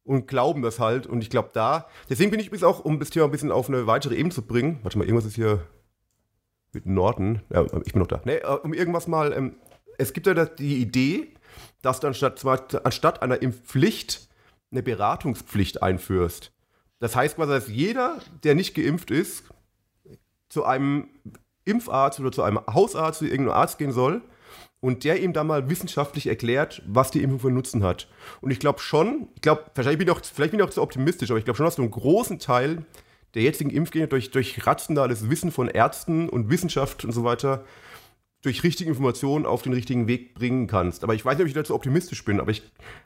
und 0.03 0.27
glauben 0.27 0.61
das 0.61 0.79
halt. 0.79 1.07
Und 1.07 1.21
ich 1.21 1.29
glaube 1.29 1.49
da, 1.53 1.87
deswegen 2.09 2.31
bin 2.31 2.39
ich 2.39 2.47
übrigens 2.47 2.63
auch, 2.63 2.83
um 2.83 2.99
das 2.99 3.09
Thema 3.09 3.25
ein 3.25 3.31
bisschen 3.31 3.51
auf 3.51 3.69
eine 3.69 3.87
weitere 3.87 4.15
Ebene 4.15 4.33
zu 4.33 4.41
bringen, 4.41 4.79
warte 4.83 4.97
mal, 4.97 5.05
irgendwas 5.05 5.25
ist 5.25 5.35
hier 5.35 5.65
mit 6.73 6.85
Norden, 6.85 7.41
ja, 7.49 7.65
ich 7.85 7.93
bin 7.93 8.01
noch 8.01 8.07
da, 8.07 8.21
nee, 8.25 8.37
äh, 8.37 8.47
um 8.63 8.73
irgendwas 8.73 9.07
mal, 9.07 9.33
ähm, 9.33 9.55
es 9.97 10.13
gibt 10.13 10.27
ja 10.27 10.33
die 10.45 10.77
Idee, 10.77 11.33
dass 11.81 11.99
du 11.99 12.07
anstatt, 12.07 12.43
anstatt 12.85 13.21
einer 13.21 13.41
Impfpflicht 13.41 14.29
eine 14.71 14.81
Beratungspflicht 14.81 15.83
einführst. 15.83 16.53
Das 16.99 17.15
heißt 17.15 17.35
quasi, 17.35 17.51
dass 17.51 17.67
jeder, 17.67 18.19
der 18.43 18.55
nicht 18.55 18.73
geimpft 18.73 19.11
ist, 19.11 19.43
zu 20.47 20.63
einem 20.63 21.09
Impfarzt 21.65 22.19
oder 22.19 22.31
zu 22.31 22.43
einem 22.43 22.59
Hausarzt, 22.67 23.19
zu 23.19 23.25
irgendeinem 23.25 23.57
Arzt 23.57 23.77
gehen 23.77 23.91
soll 23.91 24.21
und 24.81 25.03
der 25.03 25.21
ihm 25.21 25.31
dann 25.31 25.47
mal 25.47 25.69
wissenschaftlich 25.69 26.27
erklärt, 26.27 26.81
was 26.85 27.11
die 27.11 27.23
Impfung 27.23 27.39
für 27.39 27.51
Nutzen 27.51 27.83
hat. 27.83 28.07
Und 28.41 28.51
ich 28.51 28.59
glaube 28.59 28.79
schon, 28.79 29.29
ich 29.35 29.41
glaube, 29.41 29.63
wahrscheinlich 29.75 29.99
bin 29.99 30.07
ich 30.07 30.13
auch, 30.13 30.21
vielleicht 30.21 30.51
bin 30.51 30.59
ich 30.59 30.65
auch 30.65 30.71
zu 30.71 30.81
optimistisch, 30.81 31.29
aber 31.29 31.39
ich 31.39 31.45
glaube 31.45 31.57
schon, 31.57 31.65
dass 31.65 31.75
du 31.75 31.83
einen 31.83 31.91
großen 31.91 32.39
Teil 32.39 32.83
der 33.35 33.43
jetzigen 33.43 33.69
Impfgegner 33.69 34.07
durch, 34.07 34.31
durch 34.31 34.65
rationales 34.67 35.29
Wissen 35.29 35.51
von 35.51 35.69
Ärzten 35.69 36.27
und 36.27 36.49
Wissenschaft 36.49 37.05
und 37.05 37.11
so 37.11 37.23
weiter 37.23 37.63
durch 38.41 38.63
richtige 38.63 38.89
Informationen 38.89 39.45
auf 39.45 39.61
den 39.61 39.73
richtigen 39.73 40.07
Weg 40.07 40.33
bringen 40.33 40.65
kannst. 40.65 41.03
Aber 41.03 41.13
ich 41.13 41.23
weiß 41.23 41.37
nicht, 41.37 41.43
ob 41.43 41.47
ich 41.47 41.53
dazu 41.53 41.75
optimistisch 41.75 42.25
bin, 42.25 42.39
aber 42.39 42.49
ich, 42.49 42.63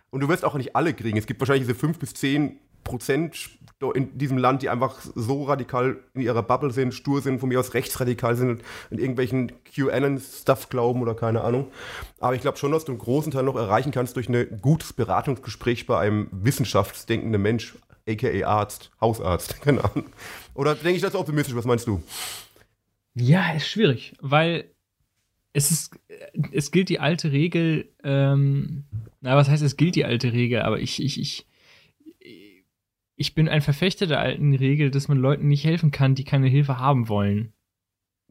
und 0.10 0.22
du 0.22 0.30
wirst 0.30 0.46
auch 0.46 0.56
nicht 0.56 0.78
alle 0.78 0.94
kriegen. 0.94 1.18
Es 1.18 1.28
gibt 1.28 1.42
wahrscheinlich 1.42 1.68
diese 1.68 1.78
5 1.78 2.00
bis 2.00 2.14
10 2.14 2.58
Prozent 2.86 3.50
in 3.94 4.18
diesem 4.18 4.38
Land, 4.38 4.62
die 4.62 4.70
einfach 4.70 5.00
so 5.16 5.44
radikal 5.44 5.98
in 6.14 6.22
ihrer 6.22 6.44
Bubble 6.44 6.72
sind, 6.72 6.94
stur 6.94 7.22
sind, 7.22 7.40
von 7.40 7.50
mir 7.50 7.60
aus 7.60 7.74
rechtsradikal 7.74 8.36
sind 8.36 8.50
und 8.50 8.64
in 8.90 9.00
irgendwelchen 9.00 9.52
QAnon-Stuff 9.66 10.70
glauben 10.70 11.02
oder 11.02 11.14
keine 11.14 11.42
Ahnung. 11.42 11.68
Aber 12.20 12.36
ich 12.36 12.42
glaube 12.42 12.58
schon, 12.58 12.72
dass 12.72 12.86
du 12.86 12.94
einen 12.94 13.00
großen 13.00 13.32
Teil 13.32 13.44
noch 13.44 13.56
erreichen 13.56 13.92
kannst 13.92 14.16
durch 14.16 14.30
ein 14.30 14.60
gutes 14.62 14.94
Beratungsgespräch 14.94 15.86
bei 15.86 16.00
einem 16.00 16.30
wissenschaftsdenkenden 16.32 17.42
Mensch, 17.42 17.76
aka 18.08 18.46
Arzt, 18.46 18.92
Hausarzt, 19.02 19.62
keine 19.62 19.84
Ahnung. 19.84 20.06
Oder 20.54 20.76
denke 20.76 20.96
ich 20.96 21.02
das 21.02 21.16
optimistisch? 21.16 21.56
Was 21.56 21.66
meinst 21.66 21.88
du? 21.88 22.02
Ja, 23.14 23.54
ist 23.54 23.68
schwierig, 23.68 24.14
weil 24.22 24.72
es 25.52 25.72
ist, 25.72 26.00
es 26.52 26.72
gilt 26.72 26.90
die 26.90 27.00
alte 27.00 27.32
Regel, 27.32 27.90
ähm, 28.04 28.86
na, 29.22 29.36
was 29.36 29.48
heißt, 29.48 29.64
es 29.64 29.78
gilt 29.78 29.96
die 29.96 30.06
alte 30.06 30.34
Regel, 30.34 30.62
aber 30.62 30.80
ich, 30.80 31.02
ich, 31.02 31.20
ich, 31.20 31.46
ich 33.16 33.34
bin 33.36 33.48
ein 33.50 33.62
Verfechter 33.62 34.08
der 34.08 34.20
alten 34.20 34.54
Regel, 34.56 34.92
dass 34.92 35.08
man 35.08 35.18
Leuten 35.18 35.48
nicht 35.48 35.64
helfen 35.66 35.92
kann, 35.92 36.16
die 36.16 36.24
keine 36.24 36.48
Hilfe 36.48 36.80
haben 36.80 37.08
wollen. 37.10 37.54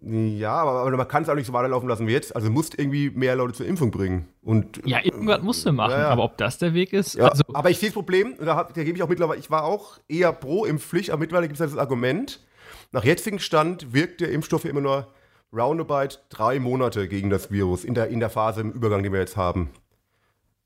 Ja, 0.07 0.53
aber, 0.53 0.73
aber 0.83 0.95
man 0.99 1.09
kann 1.09 1.23
es 1.23 1.31
auch 1.31 1.35
nicht 1.35 1.47
so 1.47 1.55
weiterlaufen 1.55 1.89
lassen 1.89 2.07
wie 2.07 2.13
jetzt. 2.13 2.37
Also 2.37 2.49
du 2.49 2.53
musst 2.53 2.79
irgendwie 2.79 3.09
mehr 3.09 3.37
Leute 3.37 3.55
zur 3.55 3.67
Impfung 3.67 3.91
bringen. 3.91 4.29
Und, 4.43 4.83
Ja, 4.85 5.03
irgendwas 5.03 5.41
musst 5.41 5.65
du 5.65 5.73
machen, 5.73 5.93
Ja, 5.93 6.01
ja. 6.01 6.09
aber 6.11 6.25
ob 6.25 6.37
das 6.37 6.59
der 6.59 6.75
Weg 6.75 6.93
ist, 6.93 7.15
ja, 7.15 7.29
also, 7.29 7.43
aber 7.55 7.71
ich 7.71 7.79
sehe 7.79 7.89
das 7.89 7.95
Problem, 7.95 8.35
da, 8.39 8.55
hab- 8.57 8.75
da 8.75 8.85
gebe 8.85 8.99
ich 8.99 9.03
auch 9.03 9.09
mittlerweile, 9.09 9.41
ich 9.41 9.51
war 9.51 9.65
auch 9.65 9.99
eher 10.07 10.33
pro 10.33 10.67
Impfpflicht, 10.67 11.11
aber 11.11 11.21
mittlerweile 11.21 11.47
gibt 11.49 11.55
es 11.57 11.61
halt 11.61 11.73
das 11.73 11.79
Argument, 11.79 12.41
nach 12.93 13.05
jetzigem 13.05 13.39
Stand 13.39 13.95
wirkt 13.95 14.21
der 14.21 14.31
Impfstoff 14.31 14.65
ja 14.65 14.71
immer 14.71 14.83
nur 14.83 15.09
roundabout 15.55 16.19
drei 16.29 16.59
Monate 16.61 17.09
gegen 17.09 17.31
das 17.31 17.51
Virus 17.51 17.85
in 17.85 17.95
der, 17.95 18.09
in 18.09 18.21
der 18.21 18.29
Phase 18.31 18.61
im 18.61 18.73
Übergang, 18.73 19.03
den 19.03 19.13
wir 19.13 19.21
jetzt 19.21 19.39
haben. 19.39 19.71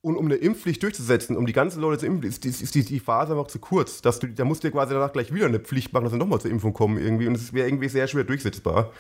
Und 0.00 0.16
um 0.16 0.26
eine 0.26 0.36
Impfpflicht 0.36 0.82
durchzusetzen, 0.82 1.36
um 1.36 1.44
die 1.44 1.52
ganzen 1.52 1.80
Leute 1.80 1.98
zu 1.98 2.06
impfen, 2.06 2.28
ist, 2.28 2.44
ist, 2.44 2.62
ist 2.62 2.74
die, 2.74 2.84
die 2.84 3.00
Phase 3.00 3.32
einfach 3.32 3.48
zu 3.48 3.58
kurz. 3.58 4.00
Dass 4.00 4.20
du, 4.20 4.28
da 4.28 4.44
musst 4.44 4.62
du 4.62 4.68
dir 4.68 4.72
quasi 4.72 4.94
danach 4.94 5.12
gleich 5.12 5.34
wieder 5.34 5.46
eine 5.46 5.58
Pflicht 5.58 5.92
machen, 5.92 6.04
dass 6.04 6.12
sie 6.12 6.18
nochmal 6.18 6.40
zur 6.40 6.50
Impfung 6.50 6.72
kommen 6.72 6.98
irgendwie. 6.98 7.26
Und 7.26 7.34
es 7.34 7.52
wäre 7.52 7.68
irgendwie 7.68 7.88
sehr 7.88 8.06
schwer 8.06 8.24
durchsetzbar. 8.24 8.92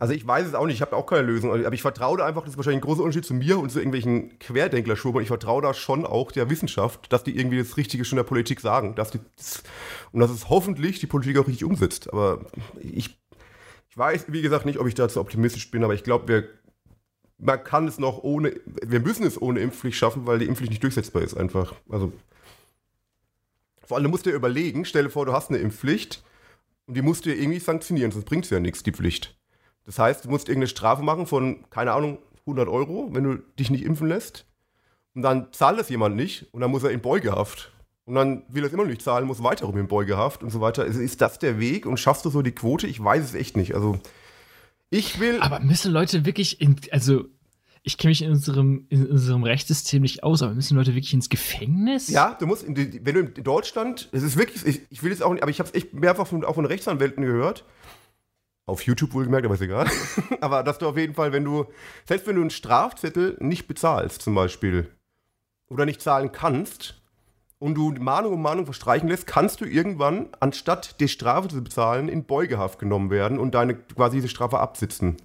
Also 0.00 0.14
ich 0.14 0.26
weiß 0.26 0.46
es 0.46 0.54
auch 0.54 0.64
nicht, 0.64 0.76
ich 0.76 0.80
habe 0.80 0.96
auch 0.96 1.04
keine 1.04 1.26
Lösung, 1.26 1.50
aber 1.52 1.74
ich 1.74 1.82
vertraue 1.82 2.16
da 2.16 2.24
einfach, 2.24 2.40
das 2.40 2.52
ist 2.52 2.56
wahrscheinlich 2.56 2.78
ein 2.78 2.86
großer 2.86 3.02
Unterschied 3.02 3.26
zu 3.26 3.34
mir 3.34 3.58
und 3.58 3.70
zu 3.70 3.80
irgendwelchen 3.80 4.38
Querdenklerschubern. 4.38 5.20
Ich 5.20 5.28
vertraue 5.28 5.60
da 5.60 5.74
schon 5.74 6.06
auch 6.06 6.32
der 6.32 6.48
Wissenschaft, 6.48 7.12
dass 7.12 7.22
die 7.22 7.36
irgendwie 7.36 7.58
das 7.58 7.76
Richtige 7.76 8.06
schon 8.06 8.16
der 8.16 8.22
Politik 8.22 8.60
sagen. 8.60 8.94
Dass 8.94 9.10
die, 9.10 9.20
und 10.12 10.20
dass 10.20 10.30
es 10.30 10.48
hoffentlich 10.48 11.00
die 11.00 11.06
Politik 11.06 11.36
auch 11.36 11.46
richtig 11.46 11.66
umsetzt. 11.66 12.10
Aber 12.10 12.46
ich, 12.80 13.20
ich 13.90 13.98
weiß, 13.98 14.24
wie 14.28 14.40
gesagt, 14.40 14.64
nicht, 14.64 14.78
ob 14.78 14.86
ich 14.86 14.94
dazu 14.94 15.20
optimistisch 15.20 15.70
bin, 15.70 15.84
aber 15.84 15.92
ich 15.92 16.02
glaube, 16.02 16.28
wir, 16.28 16.48
man 17.40 17.62
kann 17.64 17.88
es 17.88 17.98
noch 17.98 18.22
ohne, 18.22 18.54
wir 18.66 19.00
müssen 19.00 19.24
es 19.24 19.40
ohne 19.40 19.60
Impfpflicht 19.60 19.96
schaffen, 19.96 20.26
weil 20.26 20.38
die 20.38 20.46
Impfpflicht 20.46 20.70
nicht 20.70 20.82
durchsetzbar 20.82 21.22
ist 21.22 21.36
einfach. 21.36 21.74
Also 21.88 22.12
vor 23.82 23.96
allem 23.96 24.10
musst 24.10 24.26
du 24.26 24.30
dir 24.30 24.36
überlegen, 24.36 24.84
stell 24.84 25.04
dir 25.04 25.10
vor, 25.10 25.26
du 25.26 25.32
hast 25.32 25.50
eine 25.50 25.58
Impfpflicht 25.58 26.22
und 26.86 26.96
die 26.96 27.02
musst 27.02 27.26
du 27.26 27.34
irgendwie 27.34 27.58
sanktionieren, 27.58 28.12
sonst 28.12 28.26
bringt 28.26 28.44
es 28.44 28.50
ja 28.50 28.60
nichts, 28.60 28.82
die 28.82 28.92
Pflicht. 28.92 29.36
Das 29.86 29.98
heißt, 29.98 30.24
du 30.24 30.30
musst 30.30 30.48
irgendeine 30.48 30.68
Strafe 30.68 31.02
machen 31.02 31.26
von, 31.26 31.68
keine 31.70 31.92
Ahnung, 31.92 32.18
100 32.42 32.68
Euro, 32.68 33.08
wenn 33.12 33.24
du 33.24 33.36
dich 33.58 33.70
nicht 33.70 33.84
impfen 33.84 34.08
lässt. 34.08 34.46
Und 35.14 35.22
dann 35.22 35.52
zahlt 35.52 35.78
das 35.78 35.88
jemand 35.88 36.16
nicht 36.16 36.46
und 36.52 36.60
dann 36.60 36.70
muss 36.70 36.84
er 36.84 36.90
in 36.90 37.00
Beugehaft. 37.00 37.72
Und 38.04 38.14
dann 38.14 38.42
will 38.48 38.62
er 38.62 38.66
es 38.66 38.72
immer 38.72 38.82
noch 38.82 38.90
nicht 38.90 39.02
zahlen, 39.02 39.26
muss 39.26 39.42
weiterum 39.42 39.76
in 39.78 39.88
Beugehaft 39.88 40.42
und 40.42 40.50
so 40.50 40.60
weiter. 40.60 40.84
Ist, 40.84 40.96
ist 40.96 41.20
das 41.20 41.38
der 41.38 41.58
Weg 41.58 41.86
und 41.86 41.98
schaffst 41.98 42.24
du 42.24 42.30
so 42.30 42.42
die 42.42 42.52
Quote? 42.52 42.86
Ich 42.86 43.02
weiß 43.02 43.24
es 43.24 43.34
echt 43.34 43.56
nicht. 43.56 43.74
Also, 43.74 43.98
ich 44.90 45.20
will. 45.20 45.40
aber 45.40 45.60
müssen 45.60 45.92
Leute 45.92 46.26
wirklich, 46.26 46.60
in, 46.60 46.76
also, 46.90 47.24
ich 47.82 47.96
kenne 47.96 48.10
mich 48.10 48.22
in 48.22 48.30
unserem, 48.30 48.86
in 48.90 49.06
unserem 49.06 49.42
Rechtssystem 49.42 50.02
nicht 50.02 50.22
aus, 50.22 50.42
aber 50.42 50.54
müssen 50.54 50.76
Leute 50.76 50.94
wirklich 50.94 51.14
ins 51.14 51.28
Gefängnis? 51.28 52.08
Ja, 52.08 52.34
du 52.34 52.46
musst, 52.46 52.64
in 52.64 52.76
wenn 52.76 53.14
du 53.14 53.20
in 53.20 53.44
Deutschland, 53.44 54.08
es 54.12 54.22
ist 54.22 54.36
wirklich, 54.36 54.66
ich, 54.66 54.82
ich 54.90 55.02
will 55.02 55.10
jetzt 55.10 55.22
auch 55.22 55.32
nicht, 55.32 55.42
aber 55.42 55.50
ich 55.50 55.60
habe 55.60 55.68
es 55.68 55.74
echt 55.74 55.94
mehrfach 55.94 56.26
von, 56.26 56.44
auch 56.44 56.56
von 56.56 56.66
Rechtsanwälten 56.66 57.24
gehört. 57.24 57.64
Auf 58.66 58.82
YouTube 58.82 59.14
wohlgemerkt, 59.14 59.46
aber 59.46 59.54
ist 59.54 59.62
egal. 59.62 59.88
aber 60.40 60.62
dass 60.62 60.78
du 60.78 60.86
auf 60.86 60.96
jeden 60.96 61.14
Fall, 61.14 61.32
wenn 61.32 61.44
du, 61.44 61.66
selbst 62.04 62.26
wenn 62.26 62.36
du 62.36 62.42
einen 62.42 62.50
Strafzettel 62.50 63.36
nicht 63.40 63.66
bezahlst, 63.66 64.22
zum 64.22 64.34
Beispiel, 64.34 64.90
oder 65.68 65.86
nicht 65.86 66.02
zahlen 66.02 66.32
kannst, 66.32 66.99
und 67.60 67.74
du 67.74 67.92
Mahnung 67.92 68.32
um 68.32 68.42
Mahnung 68.42 68.64
verstreichen 68.64 69.08
lässt, 69.08 69.26
kannst 69.28 69.60
du 69.60 69.66
irgendwann, 69.66 70.30
anstatt 70.40 70.98
die 70.98 71.08
Strafe 71.08 71.48
zu 71.48 71.62
bezahlen, 71.62 72.08
in 72.08 72.24
Beugehaft 72.24 72.80
genommen 72.80 73.10
werden 73.10 73.38
und 73.38 73.54
deine 73.54 73.74
quasi 73.76 74.16
diese 74.16 74.28
Strafe 74.28 74.58
absitzen. 74.58 75.18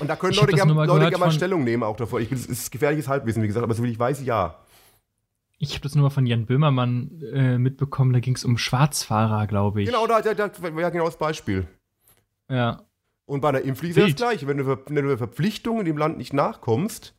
Und 0.00 0.08
da 0.08 0.16
können 0.16 0.32
Ich 0.32 0.40
Leute 0.40 0.54
gerne 0.54 0.72
mal 0.72 0.86
Leute 0.86 1.10
gern 1.10 1.20
mal 1.20 1.30
Stellung 1.32 1.64
nehmen 1.64 1.82
auch 1.82 1.96
davor. 1.96 2.20
Ich, 2.20 2.32
es 2.32 2.46
ist 2.46 2.70
gefährliches 2.70 3.08
Halbwissen, 3.08 3.42
wie 3.42 3.48
gesagt, 3.48 3.64
aber 3.64 3.74
so 3.74 3.82
wie 3.82 3.90
ich 3.90 3.98
weiß, 3.98 4.24
ja. 4.24 4.60
Ich 5.58 5.74
habe 5.74 5.82
das 5.82 5.94
nur 5.94 6.04
mal 6.04 6.10
von 6.10 6.26
Jan 6.26 6.46
Böhmermann 6.46 7.20
äh, 7.32 7.58
mitbekommen, 7.58 8.12
da 8.12 8.20
ging 8.20 8.36
es 8.36 8.44
um 8.44 8.56
Schwarzfahrer, 8.56 9.46
glaube 9.48 9.82
ich. 9.82 9.88
Genau, 9.88 10.06
da, 10.06 10.22
da, 10.22 10.32
da 10.32 10.62
wäre 10.62 10.90
genau 10.92 11.04
das 11.04 11.18
Beispiel. 11.18 11.66
Ja. 12.48 12.82
Und 13.26 13.40
bei 13.40 13.48
einer 13.48 13.60
Impfpflicht 13.60 13.96
ist 13.96 14.00
das 14.00 14.06
Wild. 14.06 14.16
gleiche. 14.16 14.46
Wenn 14.46 14.58
du, 14.58 14.66
wenn 14.66 14.94
du 14.94 15.08
der 15.08 15.18
Verpflichtung 15.18 15.80
in 15.80 15.84
dem 15.84 15.98
Land 15.98 16.18
nicht 16.18 16.32
nachkommst, 16.32 17.14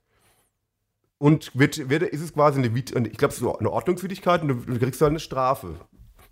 und 1.17 1.57
wird, 1.57 1.89
wird, 1.89 2.03
ist 2.03 2.21
es 2.21 2.33
quasi 2.33 2.59
eine, 2.59 2.77
ich 2.77 3.17
glaube, 3.17 3.33
ist 3.33 3.41
eine 3.41 3.71
Ordnungswidrigkeit 3.71 4.41
und 4.41 4.47
du, 4.49 4.79
kriegst 4.79 5.01
dann 5.01 5.09
eine 5.09 5.19
Strafe. 5.19 5.75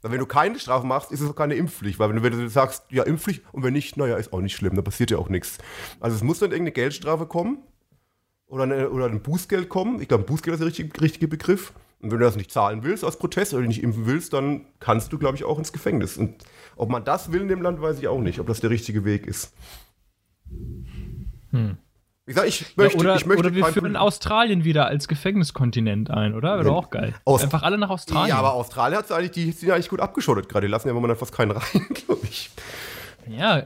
Weil 0.01 0.11
wenn 0.11 0.19
du 0.19 0.25
keine 0.25 0.59
Strafe 0.59 0.85
machst, 0.85 1.11
ist 1.11 1.21
es 1.21 1.29
auch 1.29 1.35
keine 1.35 1.55
Impfpflicht. 1.55 1.99
Weil 1.99 2.09
wenn 2.09 2.15
du, 2.17 2.23
wenn 2.23 2.31
du 2.31 2.49
sagst, 2.49 2.85
ja, 2.89 3.03
Impfpflicht 3.03 3.43
und 3.51 3.63
wenn 3.63 3.73
nicht, 3.73 3.97
naja, 3.97 4.17
ist 4.17 4.33
auch 4.33 4.41
nicht 4.41 4.55
schlimm, 4.55 4.75
da 4.75 4.81
passiert 4.81 5.11
ja 5.11 5.17
auch 5.17 5.29
nichts. 5.29 5.59
Also 5.99 6.15
es 6.15 6.23
muss 6.23 6.39
dann 6.39 6.51
irgendeine 6.51 6.73
Geldstrafe 6.73 7.27
kommen 7.27 7.59
oder, 8.47 8.63
eine, 8.63 8.89
oder 8.89 9.05
ein 9.05 9.21
Bußgeld 9.21 9.69
kommen. 9.69 10.01
Ich 10.01 10.07
glaube, 10.07 10.23
Bußgeld 10.23 10.55
ist 10.55 10.59
der 10.59 10.67
richtige, 10.67 11.01
richtige 11.01 11.27
Begriff. 11.27 11.71
Und 12.01 12.11
wenn 12.11 12.17
du 12.17 12.25
das 12.25 12.35
nicht 12.35 12.51
zahlen 12.51 12.83
willst 12.83 13.05
aus 13.05 13.19
Protest 13.19 13.53
oder 13.53 13.67
nicht 13.67 13.83
impfen 13.83 14.07
willst, 14.07 14.33
dann 14.33 14.65
kannst 14.79 15.13
du, 15.13 15.19
glaube 15.19 15.37
ich, 15.37 15.43
auch 15.43 15.59
ins 15.59 15.71
Gefängnis. 15.71 16.17
Und 16.17 16.43
ob 16.75 16.89
man 16.89 17.05
das 17.05 17.31
will 17.31 17.41
in 17.41 17.47
dem 17.47 17.61
Land, 17.61 17.79
weiß 17.79 17.99
ich 17.99 18.07
auch 18.07 18.19
nicht, 18.19 18.39
ob 18.39 18.47
das 18.47 18.59
der 18.59 18.71
richtige 18.71 19.05
Weg 19.05 19.27
ist. 19.27 19.53
Hm. 21.51 21.77
Ich 22.27 22.35
sag, 22.35 22.47
ich 22.47 22.77
möchte, 22.77 22.97
ja, 22.97 23.01
oder, 23.03 23.15
ich 23.15 23.25
möchte 23.25 23.39
oder 23.47 23.55
wir 23.55 23.65
führen 23.65 23.95
Australien 23.95 24.63
wieder 24.63 24.85
als 24.85 25.07
Gefängniskontinent 25.07 26.11
ein, 26.11 26.35
oder? 26.35 26.49
Wäre 26.49 26.57
Ja. 26.59 26.63
doch 26.65 26.75
auch 26.85 26.89
geil. 26.91 27.13
Aus- 27.25 27.43
Einfach 27.43 27.63
alle 27.63 27.77
nach 27.79 27.89
Australien. 27.89 28.29
Ja, 28.29 28.37
aber 28.37 28.53
Australien 28.53 28.99
hat 28.99 29.11
eigentlich, 29.11 29.31
die 29.31 29.51
sind 29.51 29.69
ja 29.69 29.73
eigentlich 29.75 29.89
gut 29.89 29.99
abgeschottet 30.01 30.47
gerade. 30.47 30.67
Die 30.67 30.71
lassen 30.71 30.87
ja 30.87 30.93
momentan 30.93 31.17
fast 31.17 31.33
keinen 31.33 31.51
rein, 31.57 31.87
glaube 32.05 32.21
ich. 32.23 32.51
ja, 33.27 33.63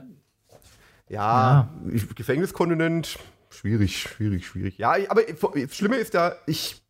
Ja, 1.09 1.69
ich- 1.91 2.15
Gefängniskontinent, 2.15 3.19
schwierig, 3.49 3.99
schwierig, 3.99 4.47
schwierig. 4.47 4.77
Ja, 4.77 4.95
aber 5.09 5.21
das 5.23 5.75
Schlimme 5.75 5.97
ist 5.97 6.13
ja, 6.13 6.33
ich, 6.47 6.81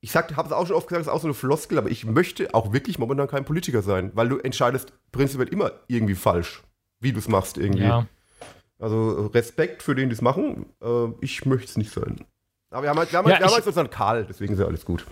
ich 0.00 0.14
habe 0.14 0.32
es 0.46 0.52
auch 0.52 0.66
schon 0.66 0.76
oft 0.76 0.86
gesagt, 0.86 1.00
das 1.00 1.06
ist 1.08 1.12
auch 1.12 1.20
so 1.22 1.26
eine 1.28 1.34
Floskel, 1.34 1.78
aber 1.78 1.90
ich 1.90 2.04
möchte 2.04 2.54
auch 2.54 2.72
wirklich 2.74 2.98
momentan 2.98 3.26
kein 3.26 3.44
Politiker 3.46 3.80
sein, 3.82 4.12
weil 4.14 4.28
du 4.28 4.38
entscheidest 4.38 4.92
prinzipiell 5.12 5.48
immer 5.48 5.72
irgendwie 5.88 6.14
falsch, 6.14 6.62
wie 7.00 7.12
du 7.12 7.18
es 7.18 7.28
machst 7.28 7.56
irgendwie. 7.56 7.84
ja. 7.84 8.06
Also 8.78 9.26
Respekt 9.28 9.82
für 9.82 9.94
den, 9.94 10.08
die 10.08 10.14
es 10.14 10.22
machen, 10.22 10.66
äh, 10.82 11.06
ich 11.20 11.46
möchte 11.46 11.66
es 11.66 11.76
nicht 11.76 11.90
sein. 11.92 12.24
Aber 12.70 12.82
wir 12.82 12.90
haben 12.90 12.98
halt, 12.98 13.12
wir 13.12 13.18
haben 13.18 13.26
Ja, 13.26 13.32
halt, 13.34 13.42
wir 13.42 13.46
haben 13.46 13.54
halt 13.54 13.66
unseren 13.66 13.90
Karl, 13.90 14.26
deswegen 14.28 14.52
ist 14.54 14.58
ja 14.58 14.66
alles 14.66 14.84
gut. 14.84 15.06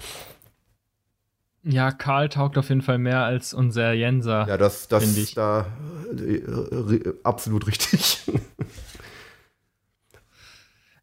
Ja, 1.65 1.93
Karl 1.93 2.29
taugt 2.29 2.59
auf 2.59 2.69
jeden 2.71 2.83
Fall 2.83 2.99
mehr 2.99 3.23
als 3.23 3.55
unser 3.55 3.93
Jenser. 3.93 4.47
Ja, 4.49 4.57
das, 4.57 4.89
das 4.89 5.17
ich. 5.17 5.35
da 5.35 5.67
äh, 6.13 6.35
äh, 6.35 7.15
absolut 7.23 7.69
richtig. 7.69 8.23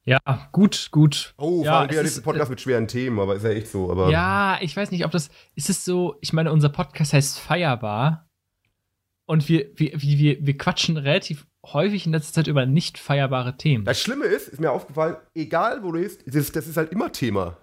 Ja, 0.06 0.17
gut, 0.52 0.89
gut. 0.91 1.34
Oh, 1.38 1.62
ja, 1.63 1.84
wieder 1.84 2.02
es 2.02 2.08
diesen 2.08 2.19
ist, 2.19 2.24
Podcast 2.24 2.50
mit 2.50 2.60
schweren 2.60 2.88
Themen, 2.88 3.19
aber 3.19 3.36
ist 3.36 3.43
ja 3.43 3.52
echt 3.52 3.67
so. 3.67 3.91
Aber 3.91 4.10
Ja, 4.10 4.58
ich 4.60 4.76
weiß 4.76 4.89
nicht, 4.91 5.06
ob 5.06 5.12
das. 5.12 5.30
Ist 5.56 5.69
es 5.69 5.86
so, 5.86 6.15
ich 6.19 6.34
meine, 6.34 6.52
unser 6.52 6.69
Podcast 6.69 7.13
heißt 7.13 7.39
Feierbar. 7.39 8.28
Und 9.26 9.48
wir, 9.48 9.69
wir, 9.76 9.91
wir, 9.93 10.17
wir, 10.17 10.45
wir 10.45 10.58
quatschen 10.58 10.98
relativ 10.98 11.45
häufig 11.65 12.06
in 12.06 12.12
letzter 12.12 12.34
Zeit 12.34 12.48
über 12.48 12.65
nicht 12.65 12.98
feierbare 12.98 13.58
Themen. 13.58 13.86
Das 13.86 14.00
Schlimme 14.00 14.26
ist, 14.26 14.48
ist 14.48 14.60
mir 14.60 14.72
aufgefallen, 14.72 15.17
egal 15.36 15.84
wo 15.84 15.91
du 15.91 16.00
bist, 16.00 16.24
das, 16.26 16.52
das 16.52 16.67
ist 16.67 16.78
halt 16.78 16.91
immer 16.91 17.12
Thema. 17.12 17.58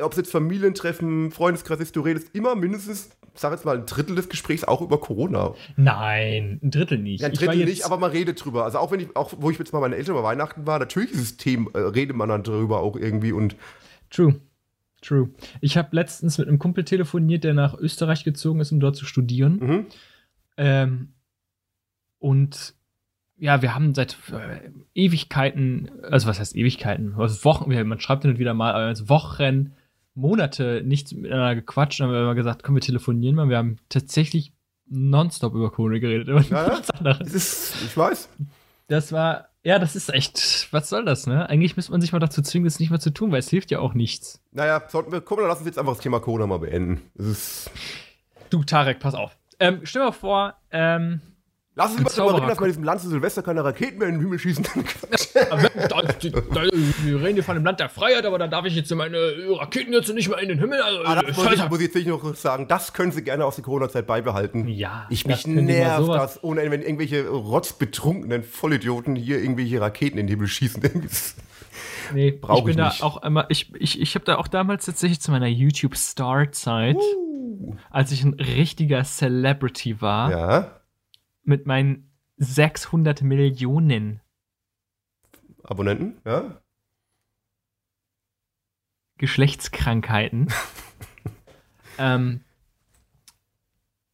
Ob 0.00 0.12
es 0.12 0.18
jetzt 0.18 0.30
Familientreffen, 0.30 1.32
Freundeskreis 1.32 1.80
ist, 1.80 1.96
du 1.96 2.00
redest 2.02 2.34
immer 2.34 2.54
mindestens, 2.54 3.10
ich 3.34 3.40
sag 3.40 3.50
jetzt 3.50 3.64
mal, 3.64 3.78
ein 3.78 3.86
Drittel 3.86 4.14
des 4.14 4.28
Gesprächs 4.28 4.62
auch 4.62 4.80
über 4.80 5.00
Corona. 5.00 5.54
Nein, 5.76 6.60
ein 6.62 6.70
Drittel 6.70 6.98
nicht. 6.98 7.20
Ja, 7.20 7.28
ein 7.28 7.34
Drittel 7.34 7.64
nicht, 7.64 7.84
aber 7.84 7.98
man 7.98 8.12
redet 8.12 8.42
drüber. 8.44 8.64
Also 8.64 8.78
auch 8.78 8.92
wenn 8.92 9.00
ich, 9.00 9.16
auch 9.16 9.34
wo 9.38 9.50
ich 9.50 9.58
jetzt 9.58 9.72
mal 9.72 9.80
meine 9.80 9.96
Eltern 9.96 10.14
bei 10.14 10.22
Weihnachten 10.22 10.66
war, 10.66 10.78
natürlich 10.78 11.10
ist 11.10 11.20
es 11.20 11.36
Thema, 11.36 11.70
äh, 11.74 11.78
redet 11.78 12.16
man 12.16 12.28
dann 12.28 12.44
drüber 12.44 12.80
auch 12.80 12.96
irgendwie 12.96 13.32
und 13.32 13.56
True. 14.10 14.40
True. 15.00 15.30
Ich 15.60 15.76
habe 15.76 15.94
letztens 15.94 16.38
mit 16.38 16.48
einem 16.48 16.58
Kumpel 16.58 16.84
telefoniert, 16.84 17.44
der 17.44 17.54
nach 17.54 17.74
Österreich 17.78 18.24
gezogen 18.24 18.60
ist, 18.60 18.72
um 18.72 18.80
dort 18.80 18.96
zu 18.96 19.04
studieren. 19.04 19.58
mhm. 19.58 19.86
Ähm, 20.56 21.12
und 22.18 22.74
ja, 23.38 23.62
wir 23.62 23.74
haben 23.74 23.94
seit 23.94 24.16
äh, 24.32 24.70
Ewigkeiten, 24.94 25.90
also 26.02 26.28
was 26.28 26.40
heißt 26.40 26.56
Ewigkeiten? 26.56 27.14
Also 27.16 27.44
Wochen, 27.44 27.70
man 27.88 28.00
schreibt 28.00 28.22
hin 28.22 28.32
und 28.32 28.38
wieder 28.38 28.54
mal, 28.54 28.72
aber 28.72 28.84
also 28.84 29.08
Wochen, 29.08 29.72
Monate 30.14 30.82
nicht 30.84 31.12
miteinander 31.12 31.54
gequatscht. 31.54 32.00
Dann 32.00 32.08
haben 32.08 32.14
wir 32.14 32.20
immer 32.22 32.34
gesagt, 32.34 32.62
komm, 32.62 32.74
wir 32.74 32.82
telefonieren 32.82 33.36
mal. 33.36 33.48
Wir 33.48 33.58
haben 33.58 33.76
tatsächlich 33.88 34.52
nonstop 34.88 35.54
über 35.54 35.70
Corona 35.70 35.98
geredet. 35.98 36.28
Über 36.28 36.40
Ja, 36.42 36.80
nichts 37.04 37.20
es 37.20 37.34
ist, 37.34 37.74
ich 37.84 37.96
weiß. 37.96 38.28
Das 38.88 39.12
war, 39.12 39.48
ja, 39.62 39.78
das 39.78 39.94
ist 39.94 40.12
echt, 40.12 40.68
was 40.72 40.88
soll 40.88 41.04
das, 41.04 41.26
ne? 41.26 41.48
Eigentlich 41.48 41.76
müsste 41.76 41.92
man 41.92 42.00
sich 42.00 42.12
mal 42.12 42.18
dazu 42.18 42.42
zwingen, 42.42 42.64
das 42.64 42.80
nicht 42.80 42.90
mehr 42.90 43.00
zu 43.00 43.10
tun, 43.10 43.30
weil 43.30 43.38
es 43.38 43.50
hilft 43.50 43.70
ja 43.70 43.78
auch 43.80 43.94
nichts. 43.94 44.42
Naja, 44.50 44.82
sollten 44.88 45.12
wir, 45.12 45.20
komm, 45.20 45.38
dann 45.38 45.48
lass 45.48 45.58
uns 45.58 45.66
jetzt 45.66 45.78
einfach 45.78 45.92
das 45.92 46.02
Thema 46.02 46.20
Corona 46.20 46.46
mal 46.46 46.58
beenden. 46.58 47.02
Es 47.16 47.26
ist, 47.26 47.70
Du, 48.50 48.64
Tarek, 48.64 48.98
pass 48.98 49.14
auf. 49.14 49.36
Ähm, 49.60 49.80
stell 49.82 50.02
dir 50.02 50.06
mal 50.06 50.12
vor, 50.12 50.54
ähm, 50.70 51.20
lass 51.78 51.92
uns 51.92 52.02
mal 52.02 52.10
darüber 52.14 52.36
reden, 52.38 52.48
dass 52.48 52.58
in 52.58 52.64
diesem 52.66 52.84
Land 52.84 53.00
zu 53.00 53.08
Silvester 53.08 53.42
keine 53.42 53.64
Raketen 53.64 53.98
mehr 53.98 54.08
in 54.08 54.14
den 54.16 54.20
Himmel 54.22 54.38
schießen. 54.38 54.66
Da, 55.34 55.46
da, 55.88 56.02
da, 56.02 56.62
wir 56.62 57.22
reden 57.22 57.34
hier 57.34 57.44
von 57.44 57.54
dem 57.54 57.64
Land 57.64 57.78
der 57.80 57.88
Freiheit, 57.88 58.26
aber 58.26 58.38
dann 58.38 58.50
darf 58.50 58.64
ich 58.64 58.74
jetzt 58.74 58.92
meine 58.94 59.16
Raketen 59.58 59.92
jetzt 59.92 60.12
nicht 60.12 60.28
mehr 60.28 60.38
in 60.38 60.48
den 60.48 60.58
Himmel. 60.58 60.80
Also, 60.82 61.02
Ah, 61.04 61.22
das 61.22 61.36
muss, 61.36 61.52
ich, 61.52 61.68
muss 61.68 61.78
ich 61.78 61.84
jetzt 61.86 61.94
wirklich 61.94 62.06
noch 62.06 62.34
sagen, 62.34 62.66
das 62.68 62.92
können 62.92 63.12
sie 63.12 63.22
gerne 63.22 63.44
aus 63.44 63.54
der 63.54 63.64
Corona-Zeit 63.64 64.06
beibehalten. 64.06 64.66
ja, 64.68 65.06
Ich 65.10 65.26
mich 65.26 65.46
nervt 65.46 66.08
das, 66.08 66.42
ohne 66.42 66.68
wenn 66.70 66.82
irgendwelche 66.82 67.28
rotzbetrunkenen 67.28 68.42
Vollidioten 68.42 69.14
hier 69.16 69.38
irgendwelche 69.40 69.80
Raketen 69.80 70.18
in 70.18 70.26
den 70.26 70.32
Himmel 70.36 70.48
schießen. 70.48 70.82
Nee, 72.12 72.32
Brauch 72.32 72.58
ich 72.60 72.64
bin 72.64 72.70
ich 72.72 72.76
da 72.78 72.88
nicht. 72.88 73.02
auch 73.02 73.18
einmal, 73.18 73.46
ich, 73.50 73.70
ich, 73.78 74.00
ich 74.00 74.14
habe 74.14 74.24
da 74.24 74.36
auch 74.36 74.48
damals 74.48 74.86
tatsächlich 74.86 75.20
zu 75.20 75.30
meiner 75.30 75.46
YouTube-Star-Zeit, 75.46 76.96
als 77.90 78.12
ich 78.12 78.24
ein 78.24 78.34
richtiger 78.34 79.04
Celebrity 79.04 80.00
war, 80.00 80.30
ja, 80.30 80.77
mit 81.48 81.66
meinen 81.66 82.12
600 82.36 83.22
Millionen 83.22 84.20
Abonnenten, 85.64 86.16
ja. 86.24 86.60
Geschlechtskrankheiten. 89.18 90.48
ähm, 91.98 92.40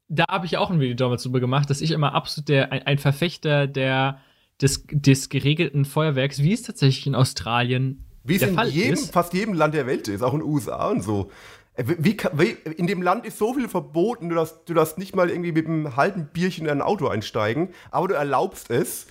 da 0.09 0.25
habe 0.29 0.47
ich 0.47 0.57
auch 0.57 0.70
ein 0.70 0.81
Video 0.81 0.97
damals 0.97 1.23
drüber 1.23 1.40
gemacht, 1.40 1.68
dass 1.70 1.81
ich 1.81 1.90
immer 1.90 2.14
absolut 2.14 2.49
der, 2.49 2.73
ein, 2.73 2.83
ein 2.85 2.99
Verfechter 2.99 3.66
der, 3.66 4.20
des, 4.61 4.87
des 4.90 5.29
geregelten 5.29 5.85
Feuerwerks, 5.85 6.42
wie 6.42 6.53
es 6.53 6.62
tatsächlich 6.62 7.07
in 7.07 7.14
Australien 7.14 8.05
Wie 8.25 8.37
es 8.37 8.42
in 8.42 8.59
jedem, 8.68 8.94
ist. 8.94 9.12
fast 9.12 9.35
jedem 9.35 9.55
Land 9.55 9.75
der 9.75 9.87
Welt 9.87 10.09
ist, 10.09 10.23
auch 10.23 10.33
in 10.33 10.40
den 10.40 10.49
USA 10.49 10.88
und 10.88 11.03
so. 11.03 11.31
Äh, 11.75 11.85
Wie, 11.99 12.17
wie, 12.33 12.51
in 12.77 12.87
dem 12.87 13.03
Land 13.03 13.27
ist 13.27 13.39
so 13.39 13.55
viel 13.55 13.69
verboten, 13.69 14.29
du 14.29 14.35
darfst, 14.35 14.61
du 14.67 14.75
darfst 14.75 14.99
nicht 14.99 15.15
mal 15.15 15.31
irgendwie 15.31 15.53
mit 15.53 15.67
einem 15.67 15.97
halben 15.97 16.27
Bierchen 16.33 16.67
in 16.67 16.71
ein 16.71 16.83
Auto 16.83 17.09
einsteigen, 17.09 17.69
aber 17.91 18.09
du 18.09 18.15
erlaubst 18.15 18.71
es, 18.71 19.07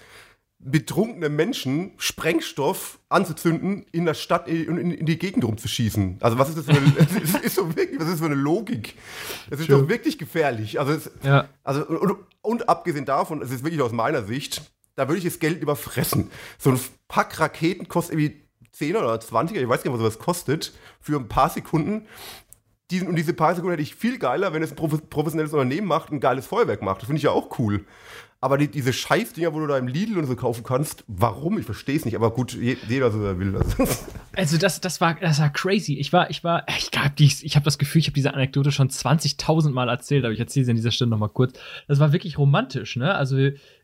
betrunkene 0.65 1.29
Menschen 1.29 1.91
Sprengstoff 1.97 2.99
anzuzünden, 3.09 3.85
in 3.91 4.05
der 4.05 4.13
Stadt 4.13 4.47
in, 4.47 4.77
in, 4.77 4.91
in 4.91 5.05
die 5.05 5.19
Gegend 5.19 5.43
rumzuschießen. 5.43 6.19
Also 6.21 6.39
was 6.39 6.49
ist 6.49 6.57
das 6.57 6.65
für 6.65 6.71
eine, 6.71 6.91
das 7.33 7.41
ist 7.41 7.55
so 7.55 7.75
wirklich, 7.75 7.99
was 7.99 8.05
ist 8.07 8.13
das 8.13 8.19
für 8.21 8.27
eine 8.27 8.35
Logik? 8.35 8.95
Das 9.49 9.59
ist 9.59 9.67
True. 9.67 9.81
doch 9.81 9.89
wirklich 9.89 10.17
gefährlich. 10.17 10.79
Also, 10.79 10.93
es, 10.93 11.11
Ja. 11.23 11.49
also 11.63 11.85
und, 11.85 11.97
und, 11.97 12.17
und 12.41 12.69
abgesehen 12.69 13.05
davon, 13.05 13.41
es 13.41 13.51
ist 13.51 13.63
wirklich 13.63 13.81
aus 13.81 13.91
meiner 13.91 14.23
Sicht, 14.23 14.61
da 14.95 15.07
würde 15.07 15.17
ich 15.17 15.25
das 15.25 15.39
Geld 15.39 15.61
überfressen. 15.61 16.31
So 16.57 16.71
ein 16.71 16.79
Pack 17.07 17.39
Raketen 17.39 17.87
kostet 17.87 18.17
irgendwie 18.17 18.43
10 18.71 18.95
oder 18.95 19.19
20, 19.19 19.57
ich 19.57 19.67
weiß 19.67 19.83
gar 19.83 19.91
nicht, 19.91 19.99
was 20.01 20.13
sowas 20.13 20.19
kostet, 20.19 20.73
für 20.99 21.17
ein 21.17 21.27
paar 21.27 21.49
Sekunden. 21.49 22.07
Diesen, 22.93 23.07
und 23.07 23.15
diese 23.15 23.33
paar 23.33 23.55
Sekunden 23.55 23.71
hätte 23.71 23.81
ich 23.81 23.95
viel 23.95 24.19
geiler, 24.19 24.53
wenn 24.53 24.61
es 24.61 24.71
ein 24.71 24.75
prof- 24.75 25.09
professionelles 25.09 25.51
Unternehmen 25.53 25.87
macht, 25.87 26.11
ein 26.11 26.19
geiles 26.19 26.45
Feuerwerk 26.45 26.81
macht. 26.83 27.01
Das 27.01 27.07
finde 27.07 27.17
ich 27.17 27.23
ja 27.23 27.31
auch 27.31 27.57
cool. 27.59 27.85
Aber 28.39 28.57
die, 28.57 28.67
diese 28.67 28.91
Scheißdinger, 28.93 29.53
wo 29.53 29.59
du 29.59 29.67
da 29.67 29.77
im 29.77 29.87
Lidl 29.87 30.17
und 30.17 30.25
so 30.25 30.35
kaufen 30.35 30.63
kannst, 30.63 31.03
warum? 31.07 31.57
Ich 31.57 31.65
verstehe 31.65 31.95
es 31.95 32.03
nicht. 32.05 32.15
Aber 32.15 32.31
gut, 32.31 32.53
je, 32.53 32.75
jeder 32.89 33.09
so 33.09 33.19
will. 33.39 33.55
Also, 33.55 33.83
Also 34.35 34.57
das, 34.57 34.79
das 34.81 34.99
war, 35.01 35.15
das 35.15 35.39
war 35.39 35.49
crazy. 35.49 35.93
Ich 35.95 36.11
war, 36.13 36.29
ich 36.29 36.43
war, 36.43 36.65
ich 36.77 36.91
hab 36.95 37.15
die, 37.15 37.25
ich 37.25 37.55
habe 37.55 37.63
das 37.65 37.77
Gefühl, 37.77 37.99
ich 38.01 38.07
habe 38.07 38.15
diese 38.15 38.33
Anekdote 38.33 38.71
schon 38.71 38.89
20.000 38.89 39.71
Mal 39.71 39.89
erzählt, 39.89 40.23
aber 40.25 40.33
ich 40.33 40.39
erzähle 40.39 40.65
sie 40.65 40.71
an 40.71 40.75
dieser 40.75 40.91
Stelle 40.91 41.09
noch 41.09 41.17
mal 41.17 41.29
kurz. 41.29 41.53
Das 41.87 41.99
war 41.99 42.11
wirklich 42.13 42.37
romantisch, 42.37 42.95
ne? 42.97 43.15
Also 43.15 43.37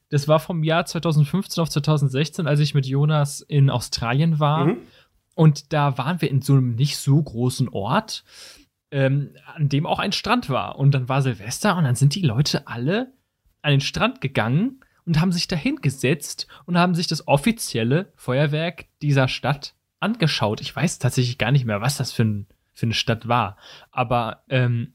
das 0.09 0.27
war 0.27 0.39
vom 0.39 0.63
Jahr 0.63 0.85
2015 0.85 1.61
auf 1.61 1.69
2016, 1.69 2.45
als 2.45 2.59
ich 2.59 2.73
mit 2.73 2.85
Jonas 2.85 3.41
in 3.41 3.69
Australien 3.69 4.39
war. 4.39 4.65
Mhm. 4.65 4.77
Und 5.35 5.71
da 5.71 5.97
waren 5.97 6.21
wir 6.21 6.29
in 6.29 6.41
so 6.41 6.53
einem 6.53 6.75
nicht 6.75 6.97
so 6.97 7.21
großen 7.21 7.69
Ort, 7.69 8.25
ähm, 8.91 9.35
an 9.55 9.69
dem 9.69 9.85
auch 9.85 9.99
ein 9.99 10.11
Strand 10.11 10.49
war. 10.49 10.77
Und 10.77 10.91
dann 10.91 11.09
war 11.09 11.21
Silvester 11.21 11.77
und 11.77 11.83
dann 11.83 11.95
sind 11.95 12.15
die 12.15 12.21
Leute 12.21 12.67
alle 12.67 13.13
an 13.61 13.71
den 13.71 13.81
Strand 13.81 14.21
gegangen 14.21 14.81
und 15.05 15.19
haben 15.19 15.31
sich 15.31 15.47
dahin 15.47 15.77
gesetzt 15.77 16.47
und 16.65 16.77
haben 16.77 16.95
sich 16.95 17.07
das 17.07 17.27
offizielle 17.27 18.11
Feuerwerk 18.15 18.85
dieser 19.01 19.27
Stadt 19.27 19.75
angeschaut. 19.99 20.61
Ich 20.61 20.75
weiß 20.75 20.99
tatsächlich 20.99 21.37
gar 21.37 21.51
nicht 21.51 21.65
mehr, 21.65 21.81
was 21.81 21.97
das 21.97 22.11
für, 22.11 22.23
ein, 22.23 22.47
für 22.73 22.85
eine 22.85 22.93
Stadt 22.93 23.27
war. 23.27 23.57
Aber 23.91 24.43
ähm, 24.49 24.93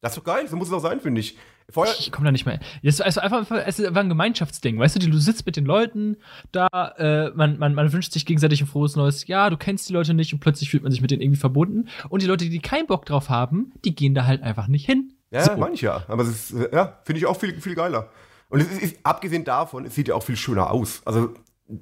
das 0.00 0.12
ist 0.12 0.18
doch 0.18 0.24
geil, 0.24 0.46
so 0.48 0.56
muss 0.56 0.68
es 0.68 0.74
auch 0.74 0.80
sein, 0.80 1.00
finde 1.00 1.20
ich. 1.20 1.36
Feuer, 1.68 1.92
ich 1.98 2.12
komme 2.12 2.26
da 2.26 2.32
nicht 2.32 2.46
mehr. 2.46 2.60
Es 2.82 3.00
war, 3.00 3.06
einfach 3.22 3.50
es 3.66 3.82
war 3.82 4.02
ein 4.02 4.08
Gemeinschaftsding. 4.08 4.78
Weißt 4.78 4.96
du, 4.96 5.10
du 5.10 5.18
sitzt 5.18 5.46
mit 5.46 5.56
den 5.56 5.64
Leuten 5.66 6.16
da, 6.52 6.68
äh, 6.96 7.30
man, 7.30 7.58
man, 7.58 7.74
man 7.74 7.92
wünscht 7.92 8.12
sich 8.12 8.24
gegenseitig 8.24 8.60
ein 8.60 8.68
frohes 8.68 8.94
neues 8.94 9.26
Jahr, 9.26 9.50
du 9.50 9.56
kennst 9.56 9.88
die 9.88 9.92
Leute 9.92 10.14
nicht 10.14 10.32
und 10.32 10.40
plötzlich 10.40 10.70
fühlt 10.70 10.84
man 10.84 10.92
sich 10.92 11.00
mit 11.00 11.10
denen 11.10 11.22
irgendwie 11.22 11.40
verbunden. 11.40 11.88
Und 12.08 12.22
die 12.22 12.26
Leute, 12.26 12.48
die 12.48 12.58
keinen 12.60 12.86
Bock 12.86 13.04
drauf 13.04 13.28
haben, 13.28 13.72
die 13.84 13.94
gehen 13.94 14.14
da 14.14 14.26
halt 14.26 14.42
einfach 14.42 14.68
nicht 14.68 14.86
hin. 14.86 15.12
Ja, 15.30 15.44
So. 15.44 15.56
meine 15.56 15.74
ich 15.74 15.80
ja. 15.80 16.04
Aber 16.08 16.22
es 16.22 16.52
ist, 16.52 16.72
ja, 16.72 16.98
finde 17.04 17.18
ich 17.18 17.26
auch 17.26 17.36
viel, 17.36 17.60
viel 17.60 17.74
geiler. 17.74 18.10
Und 18.48 18.60
es 18.60 18.70
ist, 18.70 18.82
ist, 18.82 18.96
abgesehen 19.02 19.44
davon, 19.44 19.86
es 19.86 19.94
sieht 19.94 20.08
ja 20.08 20.14
auch 20.14 20.22
viel 20.22 20.36
schöner 20.36 20.70
aus. 20.70 21.02
Also, 21.04 21.34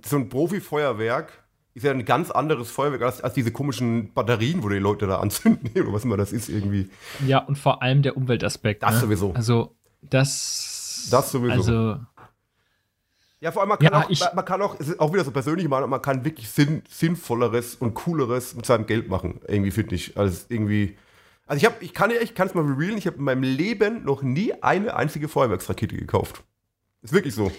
so 0.04 0.16
ein 0.16 0.30
Profi-Feuerwerk 0.30 1.43
ist 1.74 1.82
ja 1.82 1.90
ein 1.90 2.04
ganz 2.04 2.30
anderes 2.30 2.70
Feuerwerk 2.70 3.02
als, 3.02 3.20
als 3.20 3.34
diese 3.34 3.50
komischen 3.50 4.12
Batterien, 4.14 4.62
wo 4.62 4.68
die 4.68 4.78
Leute 4.78 5.06
da 5.06 5.18
anzünden, 5.18 5.70
oder 5.82 5.92
was 5.92 6.04
immer 6.04 6.16
das 6.16 6.32
ist 6.32 6.48
irgendwie. 6.48 6.88
Ja, 7.26 7.38
und 7.38 7.58
vor 7.58 7.82
allem 7.82 8.02
der 8.02 8.16
Umweltaspekt. 8.16 8.82
Das 8.82 8.94
ne? 8.94 9.00
sowieso. 9.00 9.32
Also, 9.34 9.74
das. 10.00 11.08
Das 11.10 11.32
sowieso. 11.32 11.52
Also, 11.52 12.00
Ja, 13.40 13.50
vor 13.52 13.62
allem, 13.62 13.70
man 13.70 13.78
kann, 13.78 13.92
Ja, 13.92 14.04
auch, 14.04 14.10
ich- 14.10 14.24
man, 14.34 14.44
kann 14.44 14.62
auch, 14.62 14.78
es 14.78 14.88
ist 14.88 15.00
auch 15.00 15.12
wieder 15.12 15.24
so 15.24 15.32
persönlich 15.32 15.68
mal, 15.68 15.86
man 15.86 16.00
kann 16.00 16.24
wirklich 16.24 16.48
sinn, 16.48 16.82
sinnvolleres 16.88 17.74
und 17.74 17.94
cooleres 17.94 18.54
mit 18.54 18.64
seinem 18.64 18.86
Geld 18.86 19.08
machen, 19.08 19.40
irgendwie, 19.46 19.70
finde 19.72 19.96
ich, 19.96 20.16
als 20.16 20.46
irgendwie 20.48 20.96
Also 21.46 21.58
ich, 21.58 21.66
hab, 21.66 21.82
ich 21.82 21.92
kann 21.92 22.10
ja, 22.10 22.20
ich 22.22 22.34
kann 22.34 22.46
es 22.46 22.54
mal 22.54 22.64
revealen, 22.64 22.96
ich 22.96 23.06
habe 23.06 23.18
in 23.18 23.24
meinem 23.24 23.42
Leben 23.42 24.04
noch 24.04 24.22
nie 24.22 24.54
eine 24.62 24.96
einzige 24.96 25.28
Feuerwerksrakete 25.28 25.96
gekauft. 25.96 26.42
Ist 27.02 27.12
wirklich 27.12 27.34
so. 27.34 27.52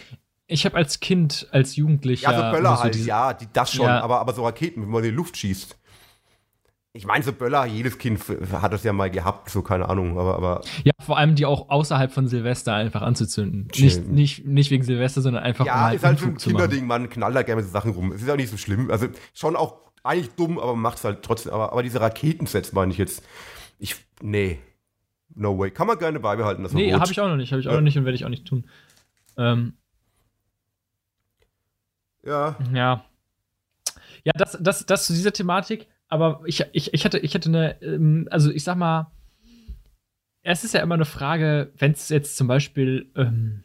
Ich 0.47 0.65
habe 0.65 0.75
als 0.75 0.99
Kind, 0.99 1.47
als 1.51 1.75
Jugendlicher. 1.75 2.31
Ja, 2.31 2.37
so 2.51 2.55
Böller 2.55 2.75
so 2.77 2.83
halt, 2.83 2.93
diese- 2.95 3.07
ja, 3.07 3.33
die, 3.33 3.47
das 3.51 3.71
schon, 3.73 3.85
Ja. 3.85 4.01
aber, 4.01 4.19
aber 4.19 4.33
so 4.33 4.43
Raketen, 4.45 4.81
wenn 4.83 4.89
man 4.89 5.03
in 5.03 5.09
die 5.09 5.15
Luft 5.15 5.37
schießt. 5.37 5.77
Ich 6.93 7.05
meine, 7.05 7.23
so 7.25 7.33
Böller, 7.33 7.65
jedes 7.65 7.97
Kind 7.97 8.21
hat 8.53 8.71
das 8.71 8.83
ja 8.83 8.93
mal 8.93 9.09
gehabt, 9.11 9.49
so 9.49 9.61
keine 9.61 9.89
Ahnung, 9.89 10.17
aber, 10.17 10.35
aber 10.37 10.61
Ja, 10.85 10.93
vor 11.01 11.17
allem 11.17 11.35
die 11.35 11.45
auch 11.45 11.69
außerhalb 11.69 12.09
von 12.13 12.27
Silvester 12.29 12.73
einfach 12.73 13.01
anzuzünden. 13.01 13.67
Chill. 13.69 13.85
Nicht, 13.85 14.07
nicht, 14.07 14.45
nicht 14.45 14.71
wegen 14.71 14.83
Silvester, 14.83 15.21
sondern 15.21 15.43
einfach 15.43 15.65
ja, 15.65 15.89
um 15.89 15.95
ist 15.95 16.03
halt 16.05 16.19
so 16.19 16.27
ein. 16.27 16.37
Kinderding, 16.37 16.87
man 16.87 17.09
knallt 17.09 17.35
da 17.35 17.41
gerne 17.41 17.63
so 17.63 17.69
Sachen 17.69 17.91
rum. 17.91 18.13
Es 18.13 18.21
ist 18.21 18.29
auch 18.29 18.37
nicht 18.37 18.49
so 18.49 18.55
schlimm. 18.55 18.89
Also 18.91 19.07
schon 19.33 19.57
auch 19.57 19.75
eigentlich 20.03 20.29
dumm, 20.35 20.57
aber 20.57 20.71
man 20.73 20.83
macht 20.83 20.99
es 20.99 21.03
halt 21.03 21.21
trotzdem. 21.23 21.51
Aber, 21.51 21.73
aber 21.73 21.83
diese 21.83 21.99
Raketensets 21.99 22.71
meine 22.71 22.93
ich 22.93 22.97
jetzt. 22.97 23.23
Ich, 23.77 23.95
nee. 24.21 24.59
No 25.33 25.57
way. 25.59 25.71
Kann 25.71 25.87
man 25.87 25.97
gerne 25.99 26.21
beibehalten, 26.21 26.63
das 26.63 26.71
Nee, 26.71 26.93
habe 26.93 27.11
ich 27.11 27.19
auch 27.19 27.27
noch 27.27 27.35
nicht, 27.35 27.51
habe 27.51 27.59
ich 27.59 27.67
auch 27.67 27.71
Ja. 27.71 27.77
noch 27.79 27.83
nicht 27.83 27.97
und 27.97 28.05
werde 28.05 28.15
ich 28.15 28.23
auch 28.23 28.29
nicht 28.29 28.45
tun. 28.45 28.69
Ähm, 29.37 29.73
Ja. 32.25 32.57
ja. 32.73 33.05
Ja, 34.23 34.31
das, 34.35 34.57
das, 34.59 34.85
das 34.85 35.05
zu 35.05 35.13
dieser 35.13 35.31
Thematik, 35.33 35.87
aber 36.07 36.41
ich, 36.45 36.65
ich, 36.73 36.93
ich, 36.93 37.05
hatte, 37.05 37.19
ich 37.19 37.35
hatte 37.35 37.49
eine, 37.49 37.81
ähm, 37.81 38.27
also 38.31 38.49
ich 38.51 38.63
sag 38.63 38.75
mal, 38.75 39.11
es 40.41 40.63
ist 40.63 40.73
ja 40.73 40.81
immer 40.81 40.95
eine 40.95 41.05
Frage, 41.05 41.71
wenn 41.77 41.91
es 41.91 42.09
jetzt 42.09 42.37
zum 42.37 42.47
Beispiel 42.47 43.11
ähm, 43.15 43.63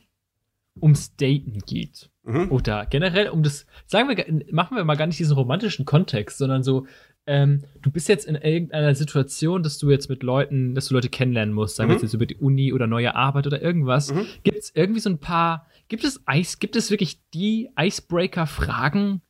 ums 0.81 1.17
Daten 1.17 1.61
geht. 1.67 2.11
Mhm. 2.23 2.51
Oder 2.51 2.87
generell 2.87 3.29
um 3.29 3.43
das, 3.43 3.67
sagen 3.87 4.09
wir, 4.09 4.53
machen 4.53 4.77
wir 4.77 4.85
mal 4.85 4.97
gar 4.97 5.07
nicht 5.07 5.19
diesen 5.19 5.35
romantischen 5.35 5.85
Kontext, 5.85 6.39
sondern 6.39 6.63
so, 6.63 6.87
ähm, 7.27 7.65
du 7.81 7.91
bist 7.91 8.09
jetzt 8.09 8.27
in 8.27 8.35
irgendeiner 8.35 8.95
Situation, 8.95 9.63
dass 9.63 9.79
du 9.79 9.91
jetzt 9.91 10.09
mit 10.09 10.23
Leuten, 10.23 10.75
dass 10.75 10.89
du 10.89 10.95
Leute 10.95 11.09
kennenlernen 11.09 11.55
musst, 11.55 11.77
sagen 11.77 11.91
wir 11.91 11.97
Mhm. 11.97 12.03
jetzt 12.03 12.15
über 12.15 12.27
die 12.27 12.37
Uni 12.37 12.73
oder 12.73 12.87
neue 12.87 13.15
Arbeit 13.15 13.47
oder 13.47 13.61
irgendwas. 13.61 14.13
Mhm. 14.13 14.27
Gibt 14.43 14.59
es 14.59 14.73
irgendwie 14.75 15.01
so 15.01 15.11
ein 15.11 15.19
paar, 15.19 15.67
gibt 15.91 16.05
es 16.05 16.23
Eis, 16.27 16.59
gibt 16.59 16.77
es 16.77 16.91
wirklich 16.91 17.21
die 17.35 17.69
Icebreaker-Fragen, 17.79 19.21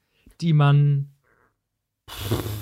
die 0.40 0.52
man 0.52 1.10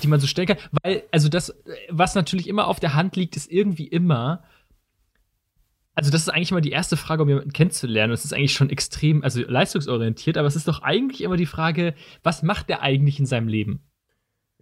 die 0.03 0.09
man 0.09 0.21
so 0.21 0.27
stellen 0.27 0.49
kann, 0.49 0.59
weil, 0.83 1.05
also 1.11 1.29
das, 1.29 1.55
was 1.89 2.15
natürlich 2.15 2.49
immer 2.49 2.67
auf 2.67 2.81
der 2.81 2.95
Hand 2.95 3.17
liegt, 3.17 3.35
ist 3.35 3.51
irgendwie 3.51 3.87
immer, 3.87 4.43
also 5.95 6.11
das 6.11 6.23
ist 6.23 6.29
eigentlich 6.29 6.51
immer 6.51 6.61
die 6.61 6.71
erste 6.71 6.97
Frage, 6.97 7.23
um 7.23 7.29
jemanden 7.29 7.53
kennenzulernen. 7.53 8.11
Das 8.11 8.27
ist 8.27 8.33
eigentlich 8.33 8.53
schon 8.53 8.71
extrem, 8.71 9.25
also 9.25 9.41
leistungsorientiert, 9.41 10.37
aber 10.37 10.47
es 10.47 10.57
ist 10.57 10.69
doch 10.69 10.83
eigentlich 10.83 11.23
immer 11.23 11.37
die 11.37 11.47
Frage, 11.47 11.95
was 12.23 12.43
macht 12.43 12.69
der 12.69 12.83
eigentlich 12.83 13.19
in 13.19 13.27
seinem 13.27 13.49
Leben? 13.49 13.88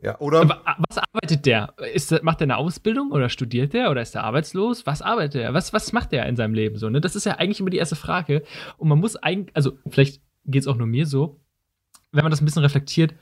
Ja, 0.02 0.18
oder? 0.20 0.40
Aber, 0.42 0.56
äh, 0.66 0.82
was 0.88 0.98
arbeitet 0.98 1.46
der? 1.46 1.74
Ist, 1.94 2.11
der- 2.11 2.22
macht 2.22 2.40
er 2.40 2.44
eine 2.44 2.56
Ausbildung 2.59 3.12
oder 3.12 3.28
studiert 3.28 3.72
der 3.72 3.90
oder 3.90 4.02
ist 4.02 4.14
er 4.14 4.24
arbeitslos? 4.24 4.85
Was 4.87 5.00
arbeitet 5.02 5.40
er? 5.42 5.54
Was, 5.54 5.72
was 5.72 5.92
macht 5.92 6.12
er 6.12 6.26
in 6.26 6.37
seinem 6.37 6.52
Leben 6.54 6.76
so? 6.76 6.90
Ne? 6.90 7.00
Das 7.00 7.16
ist 7.16 7.24
ja 7.24 7.37
eigentlich 7.37 7.61
immer 7.61 7.70
die 7.70 7.78
erste 7.78 7.96
Frage. 7.96 8.42
Und 8.76 8.88
man 8.88 8.98
muss 8.98 9.16
eigentlich, 9.16 9.56
also 9.56 9.78
vielleicht 9.88 10.20
geht 10.44 10.62
es 10.62 10.68
auch 10.68 10.76
nur 10.76 10.87
mir 10.87 11.06
so, 11.06 11.40
wenn 12.12 12.22
man 12.24 12.30
das 12.30 12.40
ein 12.42 12.44
bisschen 12.44 12.62
reflektiert, 12.62 13.14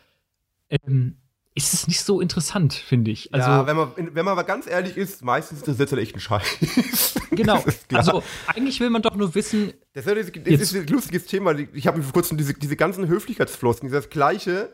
ähm, 0.68 1.16
ist 1.54 1.72
es 1.72 1.86
nicht 1.86 2.00
so 2.00 2.20
interessant, 2.20 2.74
finde 2.74 3.12
ich. 3.12 3.32
Also, 3.32 3.48
ja, 3.48 3.66
wenn 3.68 3.76
man, 3.76 3.92
wenn 3.96 4.24
man 4.24 4.32
aber 4.32 4.42
ganz 4.42 4.66
ehrlich 4.66 4.96
ist, 4.96 5.22
meistens 5.24 5.58
ist 5.60 5.68
das 5.68 5.78
jetzt 5.78 5.92
halt 5.92 6.02
echt 6.02 6.16
ein 6.16 6.20
Scheiß. 6.20 7.14
genau. 7.30 7.62
Also, 7.92 8.24
eigentlich 8.48 8.80
will 8.80 8.90
man 8.90 9.02
doch 9.02 9.14
nur 9.14 9.34
wissen, 9.36 9.72
Das 9.92 10.06
ist, 10.06 10.36
das 10.36 10.60
ist 10.60 10.74
ein 10.74 10.86
lustiges 10.88 11.26
Thema. 11.26 11.54
Ich 11.72 11.86
habe 11.86 11.98
mir 11.98 12.02
vor 12.04 12.12
kurzem 12.14 12.36
diese, 12.36 12.54
diese 12.54 12.74
ganzen 12.74 13.06
Höflichkeitsflosken, 13.06 13.88
das 13.92 14.10
Gleiche, 14.10 14.72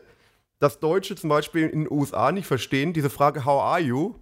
dass 0.61 0.79
Deutsche 0.79 1.15
zum 1.15 1.29
Beispiel 1.29 1.67
in 1.67 1.85
den 1.85 1.91
USA 1.91 2.31
nicht 2.31 2.45
verstehen, 2.45 2.93
diese 2.93 3.09
Frage, 3.09 3.45
how 3.45 3.63
are 3.63 3.79
you? 3.79 4.13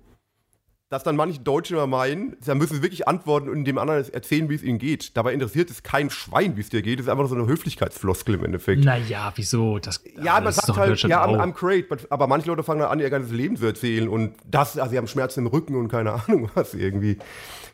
Dass 0.87 1.03
dann 1.03 1.17
manche 1.17 1.41
Deutsche 1.41 1.75
immer 1.75 1.85
meinen, 1.85 2.37
da 2.43 2.55
müssen 2.55 2.77
sie 2.77 2.81
wirklich 2.81 3.07
antworten 3.09 3.49
und 3.49 3.65
dem 3.65 3.77
anderen 3.77 4.11
erzählen, 4.11 4.49
wie 4.49 4.55
es 4.55 4.63
ihnen 4.63 4.79
geht. 4.79 5.17
Dabei 5.17 5.33
interessiert 5.33 5.69
es 5.69 5.83
kein 5.83 6.09
Schwein, 6.09 6.55
wie 6.55 6.61
es 6.61 6.69
dir 6.69 6.81
geht. 6.81 6.97
Das 6.97 7.05
ist 7.05 7.09
einfach 7.09 7.23
nur 7.23 7.29
so 7.29 7.35
eine 7.35 7.45
Höflichkeitsfloskel 7.45 8.35
im 8.35 8.45
Endeffekt. 8.45 8.85
naja, 8.85 9.31
wieso? 9.35 9.79
Das, 9.79 10.01
Ja, 10.23 10.35
man 10.35 10.45
das 10.45 10.55
sagt 10.55 10.79
halt, 10.79 11.01
ja, 11.03 11.23
I'm, 11.23 11.37
auch. 11.37 11.43
I'm 11.43 11.51
great, 11.51 11.89
but, 11.89 12.09
aber 12.09 12.25
manche 12.25 12.47
Leute 12.47 12.63
fangen 12.63 12.79
dann 12.79 12.89
an, 12.89 12.99
ihr 13.01 13.09
ganzes 13.09 13.33
Leben 13.33 13.57
zu 13.57 13.65
erzählen 13.65 14.07
und 14.07 14.35
das, 14.45 14.79
also 14.79 14.89
sie 14.89 14.97
haben 14.97 15.07
Schmerzen 15.07 15.41
im 15.41 15.47
Rücken 15.47 15.75
und 15.75 15.89
keine 15.89 16.13
Ahnung 16.25 16.49
was 16.55 16.73
irgendwie. 16.73 17.17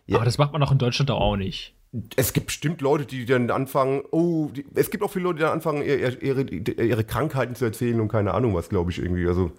Ja. 0.07 0.17
Aber 0.17 0.25
das 0.25 0.39
macht 0.39 0.53
man 0.53 0.61
doch 0.61 0.71
in 0.71 0.79
Deutschland 0.79 1.11
auch 1.11 1.37
nicht. 1.37 1.74
Es 2.15 2.33
gibt 2.33 2.47
bestimmt 2.47 2.81
Leute, 2.81 3.05
die 3.05 3.25
dann 3.25 3.49
anfangen, 3.51 4.01
oh, 4.11 4.49
die, 4.53 4.65
es 4.75 4.89
gibt 4.89 5.03
auch 5.03 5.11
viele 5.11 5.23
Leute, 5.23 5.37
die 5.37 5.43
dann 5.43 5.53
anfangen, 5.53 5.81
ihre, 5.81 6.15
ihre, 6.15 6.41
ihre 6.41 7.03
Krankheiten 7.03 7.55
zu 7.55 7.65
erzählen 7.65 7.99
und 8.01 8.09
keine 8.09 8.33
Ahnung 8.33 8.53
was, 8.53 8.69
glaube 8.69 8.91
ich, 8.91 8.99
irgendwie. 8.99 9.27
Also, 9.27 9.51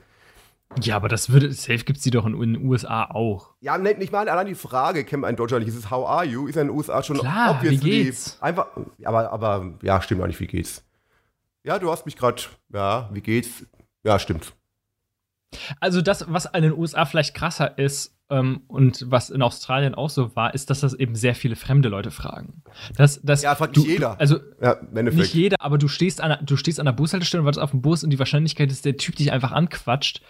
Ja, 0.80 0.96
aber 0.96 1.08
das 1.08 1.30
würde, 1.30 1.52
safe 1.52 1.84
gibt's 1.84 2.02
die 2.02 2.10
doch 2.10 2.26
in, 2.26 2.38
den 2.38 2.66
USA 2.66 3.04
auch. 3.04 3.54
ja, 3.60 3.78
ne, 3.78 3.94
nicht 3.94 4.12
mal 4.12 4.28
allein 4.28 4.46
die 4.46 4.54
Frage 4.54 5.04
kennt 5.04 5.22
man 5.22 5.30
in 5.30 5.36
Deutschland 5.36 5.64
nicht. 5.64 5.74
Ist 5.74 5.84
es 5.84 5.90
How 5.90 6.06
are 6.08 6.24
you? 6.24 6.46
Ist 6.46 6.56
ja 6.56 6.62
in 6.62 6.68
den 6.68 6.76
USA 6.76 7.02
schon 7.02 7.18
Klar, 7.18 7.62
wie 7.62 7.68
obviously 7.68 8.04
geht's? 8.04 8.38
Einfach, 8.42 8.68
aber, 9.04 9.32
aber, 9.32 9.74
ja, 9.82 10.02
stimmt 10.02 10.22
eigentlich, 10.22 10.40
wie 10.40 10.46
geht's? 10.46 10.84
Ja, 11.64 11.78
du 11.78 11.90
hast 11.90 12.06
mich 12.06 12.16
gerade, 12.16 12.42
ja, 12.72 13.08
wie 13.12 13.20
geht's? 13.22 13.66
Ja, 14.04 14.18
stimmt. 14.18 14.52
Also 15.80 16.02
das, 16.02 16.30
was 16.30 16.46
in 16.46 16.62
den 16.62 16.76
USA 16.76 17.06
vielleicht 17.06 17.34
krasser 17.34 17.78
ist 17.78 18.15
ähm, 18.28 18.62
und 18.66 19.04
was 19.10 19.30
in 19.30 19.40
Australien 19.42 19.94
auch 19.94 20.10
so 20.10 20.34
war, 20.34 20.52
ist, 20.54 20.68
dass 20.70 20.80
das 20.80 20.94
eben 20.94 21.14
sehr 21.14 21.34
viele 21.34 21.54
fremde 21.56 21.88
Leute 21.88 22.10
fragen. 22.10 22.62
Das, 22.96 23.20
das, 23.22 23.42
Ja, 23.42 23.54
fragt 23.54 23.76
du, 23.76 23.80
nicht 23.80 23.90
jeder. 23.90 24.18
Also 24.20 24.38
Ja, 24.60 24.76
nicht 24.92 25.34
jeder, 25.34 25.56
aber 25.60 25.78
du 25.78 25.86
stehst 25.88 26.20
an, 26.20 26.30
der- 26.30 26.42
du 26.42 26.56
stehst 26.56 26.80
an 26.80 26.86
der 26.86 26.92
Bushaltestelle 26.92 27.40
und 27.42 27.46
wartest 27.46 27.62
auf 27.62 27.70
den 27.70 27.82
Bus 27.82 28.02
und 28.02 28.10
die 28.10 28.18
Wahrscheinlichkeit, 28.18 28.70
dass 28.70 28.82
der 28.82 28.96
Typ 28.96 29.16
dich 29.16 29.30
einfach 29.32 29.52
anquatscht, 29.52 30.22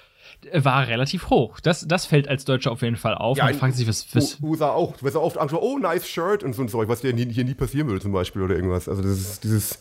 äh, 0.50 0.62
war 0.64 0.87
relativ 0.87 1.30
hoch. 1.30 1.59
Das, 1.61 1.87
das 1.88 2.04
fällt 2.04 2.28
als 2.28 2.44
Deutscher 2.44 2.70
auf 2.72 2.82
jeden 2.82 2.96
Fall 2.96 3.14
auf. 3.14 3.38
Ja, 3.38 3.44
Man 3.44 3.54
in- 3.54 3.59
fragt 3.61 3.74
sich, 3.76 3.88
was, 3.88 4.14
was 4.14 4.38
USA 4.42 4.70
auch. 4.70 4.96
Du 4.98 5.04
wirst 5.04 5.14
ja 5.16 5.22
oft 5.22 5.38
angeschaut, 5.38 5.62
oh, 5.62 5.78
nice 5.78 6.06
Shirt 6.06 6.42
und 6.44 6.52
so 6.54 6.61
ein 6.62 6.68
Zeug, 6.68 6.88
was 6.88 7.00
dir 7.00 7.14
hier 7.14 7.44
nie 7.44 7.54
passieren 7.54 7.88
würde 7.88 8.00
zum 8.02 8.12
Beispiel 8.12 8.42
oder 8.42 8.54
irgendwas. 8.56 8.88
Also 8.88 9.00
das 9.02 9.12
ist 9.12 9.44
dieses. 9.44 9.78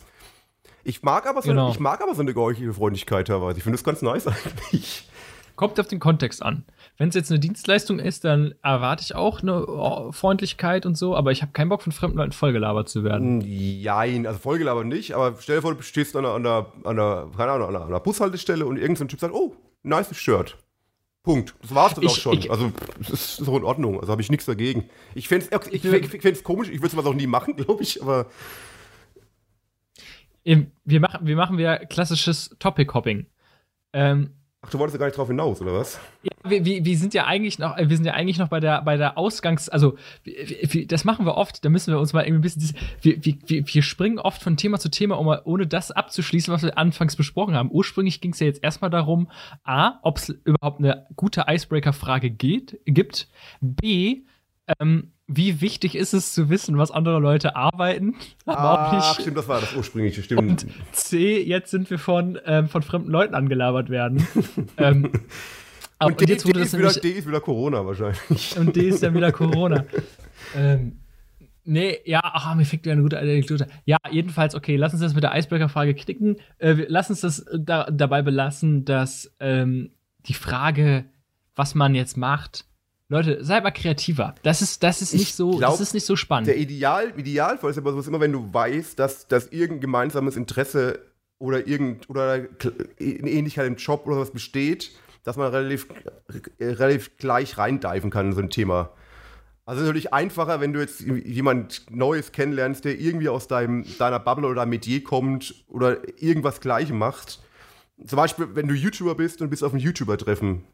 Ich 0.84 1.02
mag 1.02 1.26
aber 1.26 1.42
so, 1.42 1.48
Genau. 1.50 1.70
ich 1.70 1.80
mag 1.80 2.00
aber 2.00 2.14
so 2.14 2.22
eine 2.22 2.32
geheuchelte 2.32 2.72
Freundlichkeit 2.72 3.26
teilweise. 3.26 3.58
Ich 3.58 3.64
finde 3.64 3.76
das 3.76 3.84
ganz 3.84 4.00
nice 4.02 4.26
eigentlich. 4.28 5.08
Kommt 5.56 5.80
auf 5.80 5.88
den 5.88 5.98
Kontext 5.98 6.42
an. 6.42 6.64
Wenn 6.98 7.08
es 7.08 7.14
jetzt 7.14 7.30
eine 7.30 7.40
Dienstleistung 7.40 7.98
ist, 7.98 8.24
dann 8.24 8.54
erwarte 8.62 9.02
ich 9.02 9.14
auch 9.14 9.42
eine 9.42 9.66
oh, 9.66 10.12
Freundlichkeit 10.12 10.86
und 10.86 10.96
so, 10.96 11.16
aber 11.16 11.32
ich 11.32 11.42
habe 11.42 11.52
keinen 11.52 11.68
Bock 11.68 11.82
von 11.82 11.92
fremden 11.92 12.18
Leuten 12.18 12.32
vollgelabert 12.32 12.88
zu 12.88 13.04
werden. 13.04 13.40
Jein, 13.40 14.26
also 14.26 14.38
vollgelabert 14.38 14.86
nicht, 14.86 15.14
aber 15.14 15.36
stell 15.40 15.56
dir 15.56 15.62
vor, 15.62 15.74
du 15.74 15.82
stehst 15.82 16.14
an 16.16 16.24
einer, 16.24 16.34
an 16.34 16.46
einer, 16.46 16.66
an 16.84 16.98
einer, 16.98 17.30
keine 17.36 17.52
Ahnung, 17.52 17.68
an 17.74 17.82
einer, 17.82 18.00
Bushaltestelle 18.00 18.64
und 18.66 18.76
irgendein 18.76 18.96
so 18.96 19.04
Typ 19.06 19.20
sagt, 19.20 19.34
oh, 19.34 19.56
nice 19.82 20.14
Shirt. 20.16 20.56
Punkt. 21.22 21.54
Das 21.60 21.74
war's 21.74 21.94
dann 21.94 22.04
Ich- 22.04 22.10
auch 22.10 22.16
schon. 22.16 22.38
ich- 22.38 22.50
also, 22.50 22.72
das 22.98 23.10
ist 23.10 23.36
so 23.38 23.56
in 23.56 23.64
Ordnung. 23.64 23.98
Also 23.98 24.12
habe 24.12 24.22
ich 24.22 24.30
nichts 24.30 24.46
dagegen. 24.46 24.88
Ich 25.14 25.26
fände 25.26 25.46
es 25.50 25.66
ich, 25.72 25.84
ich, 25.84 26.14
ich 26.14 26.22
fänd's 26.22 26.44
komisch, 26.44 26.68
ich 26.68 26.80
würde 26.80 26.90
sowas 26.90 27.06
auch 27.06 27.14
nie 27.14 27.26
machen, 27.26 27.56
glaube 27.56 27.82
ich, 27.82 28.00
aber 28.00 28.26
Wir 30.44 31.00
machen, 31.00 31.26
wir 31.26 31.34
machen 31.34 31.58
wieder 31.58 31.78
klassisches 31.86 32.54
Topic-Hopping. 32.60 33.26
Ähm, 33.92 34.35
ach, 34.62 34.70
du 34.70 34.78
wolltest 34.78 34.94
ja 34.94 34.98
gar 34.98 35.06
nicht 35.06 35.16
drauf 35.16 35.28
hinaus, 35.28 35.60
oder 35.60 35.74
was? 35.74 36.00
Ja, 36.22 36.50
wir, 36.50 36.64
wir, 36.64 36.84
wir 36.84 36.96
sind 36.98 37.14
ja 37.14 37.26
eigentlich 37.26 37.58
noch, 37.58 37.76
äh, 37.76 37.88
wir 37.88 37.96
sind 37.96 38.06
ja 38.06 38.14
eigentlich 38.14 38.38
noch 38.38 38.48
bei 38.48 38.60
der, 38.60 38.82
bei 38.82 38.96
der 38.96 39.16
Ausgangs-, 39.18 39.68
also 39.68 39.96
wir, 40.24 40.86
das 40.86 41.04
machen 41.04 41.26
wir 41.26 41.36
oft, 41.36 41.64
da 41.64 41.68
müssen 41.68 41.92
wir 41.92 42.00
uns 42.00 42.12
mal 42.12 42.24
irgendwie 42.24 42.48
ein 42.48 42.54
bisschen, 42.54 42.76
wir, 43.02 43.24
wir, 43.74 43.82
springen 43.82 44.18
oft 44.18 44.42
von 44.42 44.56
Thema 44.56 44.78
zu 44.78 44.90
Thema, 44.90 45.18
um, 45.18 45.34
ohne 45.44 45.66
das 45.66 45.90
abzuschließen, 45.90 46.52
was 46.52 46.62
wir 46.62 46.76
anfangs 46.76 47.16
besprochen 47.16 47.54
haben. 47.54 47.70
Ursprünglich 47.70 48.20
ging 48.20 48.32
es 48.32 48.40
ja 48.40 48.46
jetzt 48.46 48.62
erstmal 48.62 48.90
darum, 48.90 49.30
A, 49.64 49.98
ob 50.02 50.18
es 50.18 50.28
überhaupt 50.28 50.80
eine 50.80 51.06
gute 51.16 51.44
Icebreaker-Frage 51.48 52.30
gibt, 52.30 53.28
B, 53.60 54.22
ähm, 54.80 55.12
wie 55.28 55.60
wichtig 55.60 55.96
ist 55.96 56.14
es 56.14 56.32
zu 56.32 56.48
wissen, 56.50 56.78
was 56.78 56.90
andere 56.90 57.18
Leute 57.18 57.56
arbeiten, 57.56 58.14
aber 58.46 58.72
auch 58.72 58.78
Ach, 58.78 58.92
nicht. 58.92 59.22
stimmt, 59.22 59.36
das 59.36 59.48
war 59.48 59.60
das 59.60 59.74
ursprüngliche, 59.74 60.22
stimmt. 60.22 60.64
Und 60.64 60.66
C, 60.92 61.42
jetzt 61.42 61.70
sind 61.70 61.90
wir 61.90 61.98
von, 61.98 62.38
ähm, 62.46 62.68
von 62.68 62.82
fremden 62.82 63.10
Leuten 63.10 63.34
angelabert 63.34 63.90
werden. 63.90 64.26
ähm, 64.76 65.10
aber, 65.98 66.10
und 66.10 66.20
D, 66.20 66.26
jetzt 66.26 66.46
wurde 66.46 66.58
D, 66.58 66.64
das 66.64 66.74
ist 66.74 66.78
wieder, 66.78 66.92
D 66.92 67.10
ist 67.10 67.26
wieder 67.26 67.40
Corona 67.40 67.84
wahrscheinlich. 67.84 68.56
und 68.56 68.76
D 68.76 68.88
ist 68.88 69.02
ja 69.02 69.12
wieder 69.12 69.32
Corona. 69.32 69.84
ähm, 70.56 71.00
nee, 71.64 71.98
ja, 72.04 72.20
ach, 72.22 72.54
mir 72.54 72.64
fängt 72.64 72.84
wieder 72.84 72.92
eine 72.92 73.02
gute 73.02 73.18
Anekdote. 73.18 73.66
Ja, 73.84 73.96
jedenfalls, 74.10 74.54
okay, 74.54 74.76
lass 74.76 74.92
uns 74.92 75.02
das 75.02 75.14
mit 75.14 75.24
der 75.24 75.36
Icebreaker-Frage 75.36 75.94
knicken. 75.94 76.36
Äh, 76.58 76.84
lass 76.88 77.10
uns 77.10 77.22
das 77.22 77.44
da, 77.52 77.90
dabei 77.90 78.22
belassen, 78.22 78.84
dass 78.84 79.34
ähm, 79.40 79.90
die 80.26 80.34
Frage, 80.34 81.06
was 81.56 81.74
man 81.74 81.94
jetzt 81.94 82.16
macht, 82.16 82.66
Leute, 83.08 83.44
seid 83.44 83.62
mal 83.62 83.70
kreativer. 83.70 84.34
Das 84.42 84.62
ist, 84.62 84.82
das 84.82 85.00
ist 85.00 85.14
Ich 85.14 85.20
nicht 85.20 85.34
so, 85.36 85.50
glaub, 85.58 85.72
das 85.72 85.80
ist 85.80 85.94
nicht 85.94 86.06
so 86.06 86.16
spannend. 86.16 86.48
Der 86.48 86.56
Ideal, 86.56 87.12
Idealfall 87.16 87.70
ist 87.70 87.78
aber 87.78 87.92
sowas 87.92 88.08
immer, 88.08 88.20
wenn 88.20 88.32
du 88.32 88.52
weißt, 88.52 88.98
dass, 88.98 89.28
dass 89.28 89.46
irgendein 89.48 89.80
gemeinsames 89.80 90.36
Interesse 90.36 91.00
oder 91.38 91.68
irgend 91.68 92.10
oder 92.10 92.32
eine 92.32 92.48
Ähnlichkeit 92.98 93.66
im 93.66 93.76
Job 93.76 94.06
oder 94.06 94.18
was 94.18 94.32
besteht, 94.32 94.90
dass 95.22 95.36
man 95.36 95.52
relativ, 95.52 95.86
relativ 96.60 97.16
gleich 97.16 97.58
reindiven 97.58 98.10
kann 98.10 98.26
in 98.26 98.32
so 98.32 98.40
ein 98.40 98.50
Thema. 98.50 98.90
Also 99.66 99.80
es 99.80 99.82
ist 99.82 99.88
natürlich 99.88 100.12
einfacher, 100.12 100.60
wenn 100.60 100.72
du 100.72 100.80
jetzt 100.80 101.00
jemand 101.00 101.90
Neues 101.90 102.32
kennenlernst, 102.32 102.84
der 102.84 102.98
irgendwie 102.98 103.28
aus 103.28 103.48
deinem, 103.48 103.84
deiner 103.98 104.20
Bubble 104.20 104.46
oder 104.46 104.60
deinem 104.60 104.70
Metier 104.70 105.02
kommt 105.02 105.64
oder 105.68 105.98
irgendwas 106.20 106.60
Gleiches 106.60 106.94
macht. 106.94 107.40
Zum 108.04 108.16
Beispiel, 108.16 108.48
wenn 108.54 108.68
du 108.68 108.74
YouTuber 108.74 109.14
bist 109.14 109.42
und 109.42 109.50
bist 109.50 109.64
auf 109.64 109.72
einem 109.72 109.80
YouTuber-Treffen. 109.80 110.64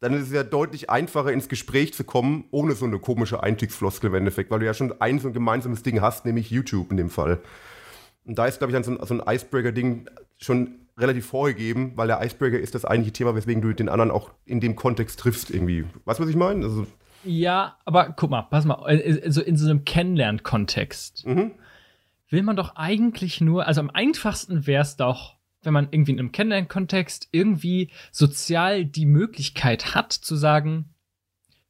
Dann 0.00 0.14
ist 0.14 0.28
es 0.28 0.32
ja 0.32 0.42
deutlich 0.42 0.88
einfacher, 0.88 1.32
ins 1.32 1.48
Gespräch 1.48 1.94
zu 1.94 2.04
kommen, 2.04 2.44
ohne 2.50 2.74
so 2.74 2.86
eine 2.86 2.98
komische 2.98 3.42
Einstiegsfloskel 3.42 4.08
im 4.08 4.14
Endeffekt, 4.14 4.50
weil 4.50 4.60
du 4.60 4.66
ja 4.66 4.74
schon 4.74 4.94
ein 5.00 5.18
so 5.18 5.28
ein 5.28 5.34
gemeinsames 5.34 5.82
Ding 5.82 6.00
hast, 6.00 6.24
nämlich 6.24 6.50
YouTube 6.50 6.90
in 6.90 6.96
dem 6.96 7.10
Fall. 7.10 7.40
Und 8.24 8.38
da 8.38 8.46
ist, 8.46 8.58
glaube 8.58 8.70
ich, 8.70 8.74
dann 8.74 8.84
so 8.84 8.92
ein, 8.92 9.06
so 9.06 9.14
ein 9.14 9.22
Icebreaker-Ding 9.26 10.08
schon 10.38 10.80
relativ 10.96 11.26
vorgegeben, 11.26 11.92
weil 11.96 12.08
der 12.08 12.22
Icebreaker 12.22 12.58
ist 12.58 12.74
das 12.74 12.84
eigentliche 12.84 13.12
Thema, 13.12 13.34
weswegen 13.34 13.62
du 13.62 13.72
den 13.72 13.88
anderen 13.88 14.10
auch 14.10 14.30
in 14.44 14.60
dem 14.60 14.76
Kontext 14.76 15.20
triffst 15.20 15.50
irgendwie. 15.50 15.84
Weißt 16.04 16.18
du, 16.18 16.24
was 16.24 16.30
ich 16.30 16.36
meine? 16.36 16.64
Also, 16.64 16.86
ja, 17.24 17.76
aber 17.84 18.14
guck 18.16 18.30
mal, 18.30 18.42
pass 18.42 18.64
mal, 18.64 18.76
also 18.76 19.42
in 19.42 19.56
so 19.56 19.68
einem 19.68 19.84
Kennenlern-Kontext 19.84 21.26
mhm. 21.26 21.52
will 22.30 22.42
man 22.42 22.56
doch 22.56 22.76
eigentlich 22.76 23.40
nur, 23.40 23.66
also 23.66 23.80
am 23.80 23.90
einfachsten 23.90 24.66
wäre 24.66 24.82
es 24.82 24.96
doch, 24.96 25.36
wenn 25.62 25.72
man 25.72 25.88
irgendwie 25.90 26.12
in 26.12 26.18
einem 26.18 26.32
Kennenlern-Kontext 26.32 27.28
irgendwie 27.32 27.90
sozial 28.12 28.84
die 28.84 29.06
Möglichkeit 29.06 29.94
hat 29.94 30.12
zu 30.12 30.36
sagen, 30.36 30.94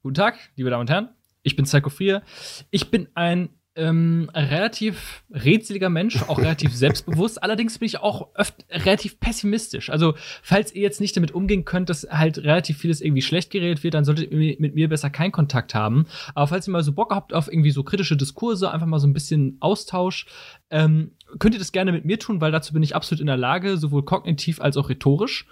guten 0.01 0.15
Tag, 0.15 0.37
liebe 0.55 0.69
Damen 0.69 0.81
und 0.81 0.89
Herren, 0.89 1.09
ich 1.43 1.55
bin 1.55 1.65
Psycho 1.65 1.89
4, 1.89 2.21
ich 2.69 2.91
bin 2.91 3.09
ein 3.15 3.49
ähm, 3.75 4.29
relativ 4.33 5.23
rätseliger 5.29 5.89
Mensch, 5.89 6.21
auch 6.23 6.39
relativ 6.39 6.75
selbstbewusst. 6.75 7.41
Allerdings 7.41 7.79
bin 7.79 7.85
ich 7.85 7.99
auch 7.99 8.29
oft 8.35 8.65
relativ 8.69 9.19
pessimistisch. 9.19 9.89
Also, 9.89 10.13
falls 10.41 10.75
ihr 10.75 10.81
jetzt 10.81 10.99
nicht 10.99 11.15
damit 11.15 11.31
umgehen 11.31 11.63
könnt, 11.63 11.89
dass 11.89 12.05
halt 12.09 12.39
relativ 12.39 12.79
vieles 12.79 12.99
irgendwie 12.99 13.21
schlecht 13.21 13.49
geredet 13.49 13.83
wird, 13.83 13.93
dann 13.93 14.03
solltet 14.03 14.31
ihr 14.31 14.57
mit 14.59 14.75
mir 14.75 14.89
besser 14.89 15.09
keinen 15.09 15.31
Kontakt 15.31 15.73
haben. 15.73 16.05
Aber 16.35 16.47
falls 16.47 16.67
ihr 16.67 16.71
mal 16.71 16.83
so 16.83 16.91
Bock 16.91 17.15
habt 17.15 17.33
auf 17.33 17.47
irgendwie 17.47 17.71
so 17.71 17.83
kritische 17.83 18.17
Diskurse, 18.17 18.71
einfach 18.71 18.87
mal 18.87 18.99
so 18.99 19.07
ein 19.07 19.13
bisschen 19.13 19.55
Austausch, 19.61 20.25
ähm, 20.69 21.11
könnt 21.39 21.55
ihr 21.55 21.59
das 21.59 21.71
gerne 21.71 21.93
mit 21.93 22.03
mir 22.03 22.19
tun, 22.19 22.41
weil 22.41 22.51
dazu 22.51 22.73
bin 22.73 22.83
ich 22.83 22.95
absolut 22.95 23.21
in 23.21 23.27
der 23.27 23.37
Lage, 23.37 23.77
sowohl 23.77 24.03
kognitiv 24.03 24.59
als 24.59 24.75
auch 24.75 24.89
rhetorisch. 24.89 25.47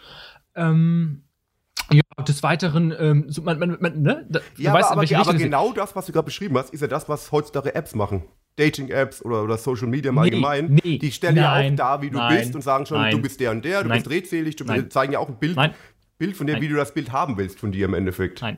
Ähm, 0.56 1.24
ja, 1.92 2.24
des 2.24 2.44
Weiteren, 2.44 2.94
ähm, 2.98 3.26
so, 3.28 3.42
man, 3.42 3.60
man, 3.60 3.78
man, 3.80 4.02
ne? 4.02 4.26
Da, 4.30 4.40
ja, 4.58 4.74
weißt, 4.74 4.92
aber, 4.92 5.04
aber, 5.04 5.18
aber 5.18 5.34
genau 5.34 5.74
das, 5.74 5.96
was 5.96 6.06
du 6.06 6.12
gerade 6.12 6.26
beschrieben 6.26 6.58
hast, 6.58 6.74
ist 6.74 6.82
ja 6.82 6.88
das, 6.88 7.10
was 7.10 7.32
heutzutage 7.32 7.76
Apps 7.76 7.96
machen. 7.96 8.24
Dating-Apps 8.58 9.24
oder, 9.24 9.44
oder 9.44 9.58
Social 9.58 9.88
Media 9.88 10.10
im 10.10 10.16
nee, 10.16 10.22
Allgemeinen. 10.22 10.80
Nee, 10.84 10.98
die 10.98 11.12
stellen 11.12 11.36
nein, 11.36 11.78
ja 11.78 11.86
auch 11.88 11.98
da, 11.98 12.02
wie 12.02 12.10
du 12.10 12.18
nein, 12.18 12.38
bist 12.38 12.56
und 12.56 12.62
sagen 12.62 12.86
schon, 12.86 13.00
nein, 13.00 13.12
du 13.12 13.22
bist 13.22 13.40
der 13.40 13.52
und 13.52 13.64
der, 13.64 13.84
du 13.84 13.90
bist 13.90 14.10
redselig, 14.10 14.56
du 14.58 14.90
zeigen 14.90 15.14
ja 15.14 15.20
auch 15.20 15.30
ein 15.30 15.40
Bild, 15.40 15.58
Bild 16.18 16.36
von 16.36 16.48
dir, 16.48 16.60
wie 16.60 16.68
du 16.68 16.76
das 16.76 16.94
Bild 16.94 17.12
haben 17.12 17.38
willst 17.38 17.60
von 17.60 17.72
dir 17.72 17.86
im 17.86 17.94
Endeffekt. 17.94 18.42
Nein. 18.42 18.58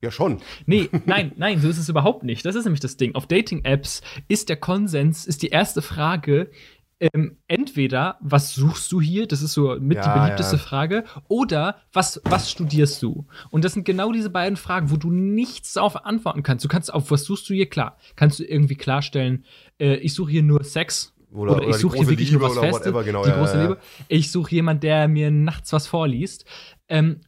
Ja, 0.00 0.12
schon. 0.12 0.40
Nee, 0.66 0.88
nein, 1.06 1.32
nein, 1.36 1.60
so 1.60 1.68
ist 1.68 1.78
es 1.78 1.88
überhaupt 1.88 2.22
nicht. 2.22 2.44
Das 2.44 2.54
ist 2.54 2.64
nämlich 2.64 2.80
das 2.80 2.96
Ding. 2.96 3.14
Auf 3.14 3.26
Dating-Apps 3.26 4.02
ist 4.28 4.48
der 4.48 4.56
Konsens, 4.56 5.26
ist 5.26 5.42
die 5.42 5.48
erste 5.48 5.82
Frage, 5.82 6.50
ähm, 7.00 7.36
entweder, 7.46 8.16
was 8.20 8.54
suchst 8.54 8.90
du 8.90 9.00
hier? 9.00 9.28
Das 9.28 9.42
ist 9.42 9.52
so 9.52 9.76
mit 9.78 9.98
ja, 9.98 10.02
die 10.02 10.18
beliebteste 10.18 10.56
ja. 10.56 10.62
Frage. 10.62 11.04
Oder, 11.28 11.76
was, 11.92 12.20
was 12.24 12.50
studierst 12.50 13.02
du? 13.02 13.26
Und 13.50 13.64
das 13.64 13.74
sind 13.74 13.84
genau 13.84 14.10
diese 14.10 14.30
beiden 14.30 14.56
Fragen, 14.56 14.90
wo 14.90 14.96
du 14.96 15.10
nichts 15.10 15.74
darauf 15.74 16.04
antworten 16.04 16.42
kannst. 16.42 16.64
Du 16.64 16.68
kannst 16.68 16.92
auf, 16.92 17.10
was 17.10 17.24
suchst 17.24 17.48
du 17.48 17.54
hier? 17.54 17.68
Klar. 17.68 17.98
Kannst 18.16 18.40
du 18.40 18.44
irgendwie 18.44 18.74
klarstellen, 18.74 19.44
äh, 19.78 19.96
ich 19.96 20.14
suche 20.14 20.32
hier 20.32 20.42
nur 20.42 20.64
Sex. 20.64 21.14
Oder, 21.30 21.56
oder 21.56 21.68
ich 21.68 21.76
suche 21.76 21.98
hier 21.98 22.08
wirklich 22.08 22.30
Liebe 22.30 22.40
nur 22.40 22.56
was 22.56 22.58
Festes. 22.58 23.04
Genau, 23.04 23.22
die 23.22 23.30
ja, 23.30 23.36
große 23.36 23.60
Liebe. 23.60 23.78
Ich 24.08 24.32
suche 24.32 24.54
jemanden, 24.54 24.80
der 24.80 25.08
mir 25.08 25.30
nachts 25.30 25.72
was 25.72 25.86
vorliest. 25.86 26.46
Ähm, 26.88 27.20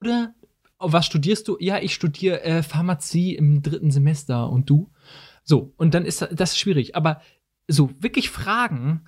oder, 0.00 0.34
was 0.78 1.06
studierst 1.06 1.48
du? 1.48 1.56
Ja, 1.60 1.78
ich 1.78 1.92
studiere 1.92 2.42
äh, 2.42 2.62
Pharmazie 2.62 3.34
im 3.34 3.62
dritten 3.62 3.90
Semester. 3.90 4.48
Und 4.48 4.70
du? 4.70 4.90
So, 5.42 5.72
und 5.76 5.94
dann 5.94 6.04
ist 6.04 6.26
das 6.32 6.58
schwierig. 6.58 6.96
Aber 6.96 7.20
so 7.68 7.90
wirklich 8.00 8.30
Fragen. 8.30 9.06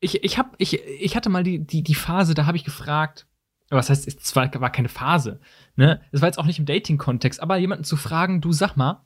Ich, 0.00 0.22
ich, 0.22 0.38
hab, 0.38 0.54
ich, 0.58 0.82
ich 0.84 1.16
hatte 1.16 1.30
mal 1.30 1.42
die, 1.42 1.58
die, 1.58 1.82
die 1.82 1.94
Phase, 1.94 2.34
da 2.34 2.46
habe 2.46 2.56
ich 2.56 2.64
gefragt, 2.64 3.26
was 3.70 3.90
heißt, 3.90 4.06
es 4.06 4.36
war, 4.36 4.52
war 4.60 4.70
keine 4.70 4.88
Phase, 4.88 5.40
ne? 5.76 6.00
Es 6.12 6.20
war 6.20 6.28
jetzt 6.28 6.38
auch 6.38 6.46
nicht 6.46 6.58
im 6.58 6.66
Dating-Kontext, 6.66 7.40
aber 7.40 7.56
jemanden 7.56 7.84
zu 7.84 7.96
fragen, 7.96 8.40
du 8.40 8.52
sag 8.52 8.76
mal, 8.76 9.04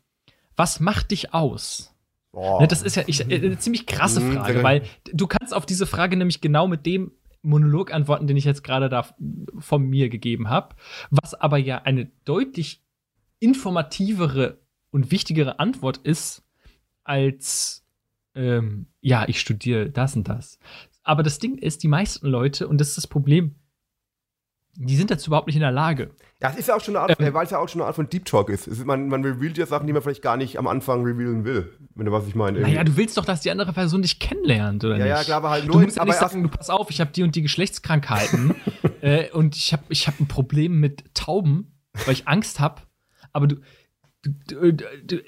was 0.57 0.81
macht 0.81 1.12
dich 1.12 1.33
aus? 1.33 1.94
Ne, 2.33 2.66
das 2.68 2.83
ist 2.83 2.94
ja 2.94 3.04
ich, 3.07 3.24
eine 3.24 3.59
ziemlich 3.59 3.87
krasse 3.87 4.20
mhm, 4.20 4.35
Frage, 4.35 4.62
weil 4.62 4.83
du 5.12 5.26
kannst 5.26 5.54
auf 5.54 5.64
diese 5.64 5.87
Frage 5.87 6.16
nämlich 6.16 6.40
genau 6.40 6.68
mit 6.68 6.85
dem 6.85 7.12
Monolog 7.42 7.92
antworten, 7.92 8.26
den 8.26 8.37
ich 8.37 8.44
jetzt 8.44 8.62
gerade 8.62 8.88
da 8.88 9.07
von 9.59 9.83
mir 9.83 10.09
gegeben 10.09 10.48
habe, 10.48 10.74
was 11.11 11.35
aber 11.35 11.57
ja 11.57 11.83
eine 11.83 12.11
deutlich 12.24 12.83
informativere 13.40 14.61
und 14.90 15.11
wichtigere 15.11 15.59
Antwort 15.59 15.98
ist 15.98 16.44
als 17.04 17.87
ähm, 18.38 18.87
ja, 19.01 19.27
ich 19.29 19.40
studiere 19.40 19.90
das 19.90 20.14
und 20.16 20.29
das. 20.29 20.59
Aber 21.03 21.22
das 21.22 21.38
Ding 21.38 21.59
ist, 21.59 21.83
die 21.83 21.88
meisten 21.88 22.27
Leute, 22.27 22.68
und 22.68 22.81
das 22.81 22.88
ist 22.88 22.98
das 22.98 23.07
Problem, 23.07 23.57
die 24.81 24.94
sind 24.94 25.11
dazu 25.11 25.31
überhaupt 25.31 25.48
nicht 25.48 25.57
in 25.57 25.62
der 25.62 25.72
Lage. 25.72 26.12
Das 26.38 26.57
ist 26.57 26.68
ja 26.68 26.77
auch 26.77 26.81
schon 26.81 26.94
eine 26.94 27.03
Art, 27.03 27.20
ähm, 27.20 27.35
weil 27.35 27.44
es 27.44 27.51
ja 27.51 27.59
auch 27.59 27.68
schon 27.68 27.81
eine 27.81 27.88
Art 27.88 27.96
von 27.96 28.09
Deep 28.09 28.24
Talk 28.27 28.48
ist. 28.48 28.68
ist 28.68 28.85
man, 28.85 29.09
man 29.09 29.24
revealt 29.24 29.59
ja 29.59 29.66
Sachen, 29.66 29.88
die 29.88 29.92
man 29.92 30.03
vielleicht 30.03 30.22
gar 30.22 30.37
nicht 30.37 30.57
am 30.57 30.68
Anfang 30.68 31.03
revealen 31.05 31.44
will, 31.44 31.72
wenn 31.96 32.07
du 32.07 32.12
was 32.12 32.29
ich 32.29 32.37
meine. 32.37 32.61
Naja, 32.61 32.85
du 32.85 32.96
willst 32.96 33.16
doch, 33.16 33.24
dass 33.24 33.40
die 33.40 33.51
andere 33.51 33.72
Person 33.72 34.03
dich 34.03 34.20
kennenlernt, 34.20 34.85
oder 34.85 34.96
ja, 34.96 35.05
nicht? 35.05 35.16
Ja, 35.16 35.24
klar, 35.24 35.38
aber 35.38 35.51
halt 35.51 35.66
nur. 35.66 35.81
Du 35.81 35.81
musst 35.81 35.96
ja 35.96 36.05
nicht 36.05 36.14
sagen, 36.14 36.44
du 36.44 36.48
pass 36.48 36.70
auf, 36.70 36.90
ich 36.90 37.01
habe 37.01 37.11
die 37.11 37.24
und 37.24 37.35
die 37.35 37.42
Geschlechtskrankheiten 37.42 38.55
äh, 39.01 39.31
und 39.33 39.57
ich 39.57 39.72
habe 39.72 39.83
ich 39.88 40.07
hab 40.07 40.20
ein 40.20 40.29
Problem 40.29 40.79
mit 40.79 41.12
Tauben, 41.12 41.77
weil 42.05 42.14
ich 42.14 42.29
Angst 42.29 42.61
habe. 42.61 42.83
Aber 43.33 43.48
du, 43.48 43.57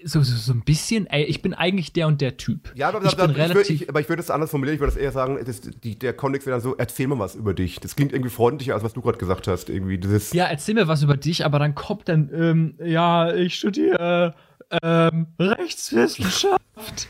so, 0.05 0.23
so, 0.23 0.37
so, 0.37 0.53
ein 0.53 0.63
bisschen, 0.63 1.07
ey, 1.07 1.25
ich 1.25 1.43
bin 1.43 1.55
eigentlich 1.55 1.93
der 1.93 2.09
und 2.09 2.21
der 2.21 2.37
Typ. 2.37 2.73
Ja, 2.75 2.89
aber, 2.89 3.05
ich 3.05 3.17
würd, 3.17 3.71
ich, 3.71 3.89
aber 3.89 4.01
ich 4.01 4.09
würde 4.09 4.21
es 4.21 4.31
anders 4.31 4.51
formulieren, 4.51 4.75
ich 4.75 4.81
würde 4.81 4.93
das 4.93 5.01
eher 5.01 5.13
sagen, 5.13 5.39
das, 5.45 5.61
die, 5.61 5.97
der 5.97 6.13
Kontext 6.13 6.47
wäre 6.47 6.57
dann 6.57 6.63
so, 6.63 6.77
erzähl 6.77 7.07
mir 7.07 7.19
was 7.19 7.37
über 7.37 7.55
dich. 7.55 7.79
Das 7.79 7.95
klingt 7.95 8.13
irgendwie 8.13 8.31
freundlicher, 8.31 8.75
als 8.75 8.83
was 8.83 8.93
du 8.93 9.01
gerade 9.01 9.19
gesagt 9.19 9.47
hast. 9.47 9.71
Irgendwie 9.71 9.99
dieses 9.99 10.33
ja, 10.33 10.47
erzähl 10.47 10.75
mir 10.75 10.89
was 10.89 11.05
über 11.05 11.17
dich, 11.17 11.45
aber 11.45 11.61
dann 11.61 11.77
kommt 11.77 12.09
dann, 12.09 12.31
ähm, 12.35 12.75
ja, 12.85 13.33
ich 13.33 13.55
studiere 13.55 14.35
ähm, 14.83 15.29
Rechtswissenschaft. 15.39 17.09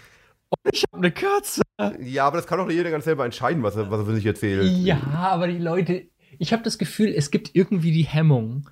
Und 0.50 0.74
ich 0.74 0.84
habe 0.84 0.98
eine 0.98 1.12
Katze. 1.12 1.62
Ja, 2.00 2.26
aber 2.26 2.36
das 2.36 2.46
kann 2.46 2.58
doch 2.58 2.70
jeder 2.70 2.90
ganz 2.90 3.04
selber 3.04 3.24
entscheiden, 3.24 3.62
was 3.62 3.76
er, 3.76 3.90
was 3.90 4.06
er 4.06 4.14
sich 4.14 4.26
erzählt. 4.26 4.70
Ja, 4.78 5.00
aber 5.14 5.46
die 5.46 5.58
Leute, 5.58 6.08
ich 6.38 6.52
habe 6.52 6.62
das 6.62 6.76
Gefühl, 6.76 7.14
es 7.16 7.30
gibt 7.30 7.54
irgendwie 7.54 7.92
die 7.92 8.04
Hemmung, 8.04 8.68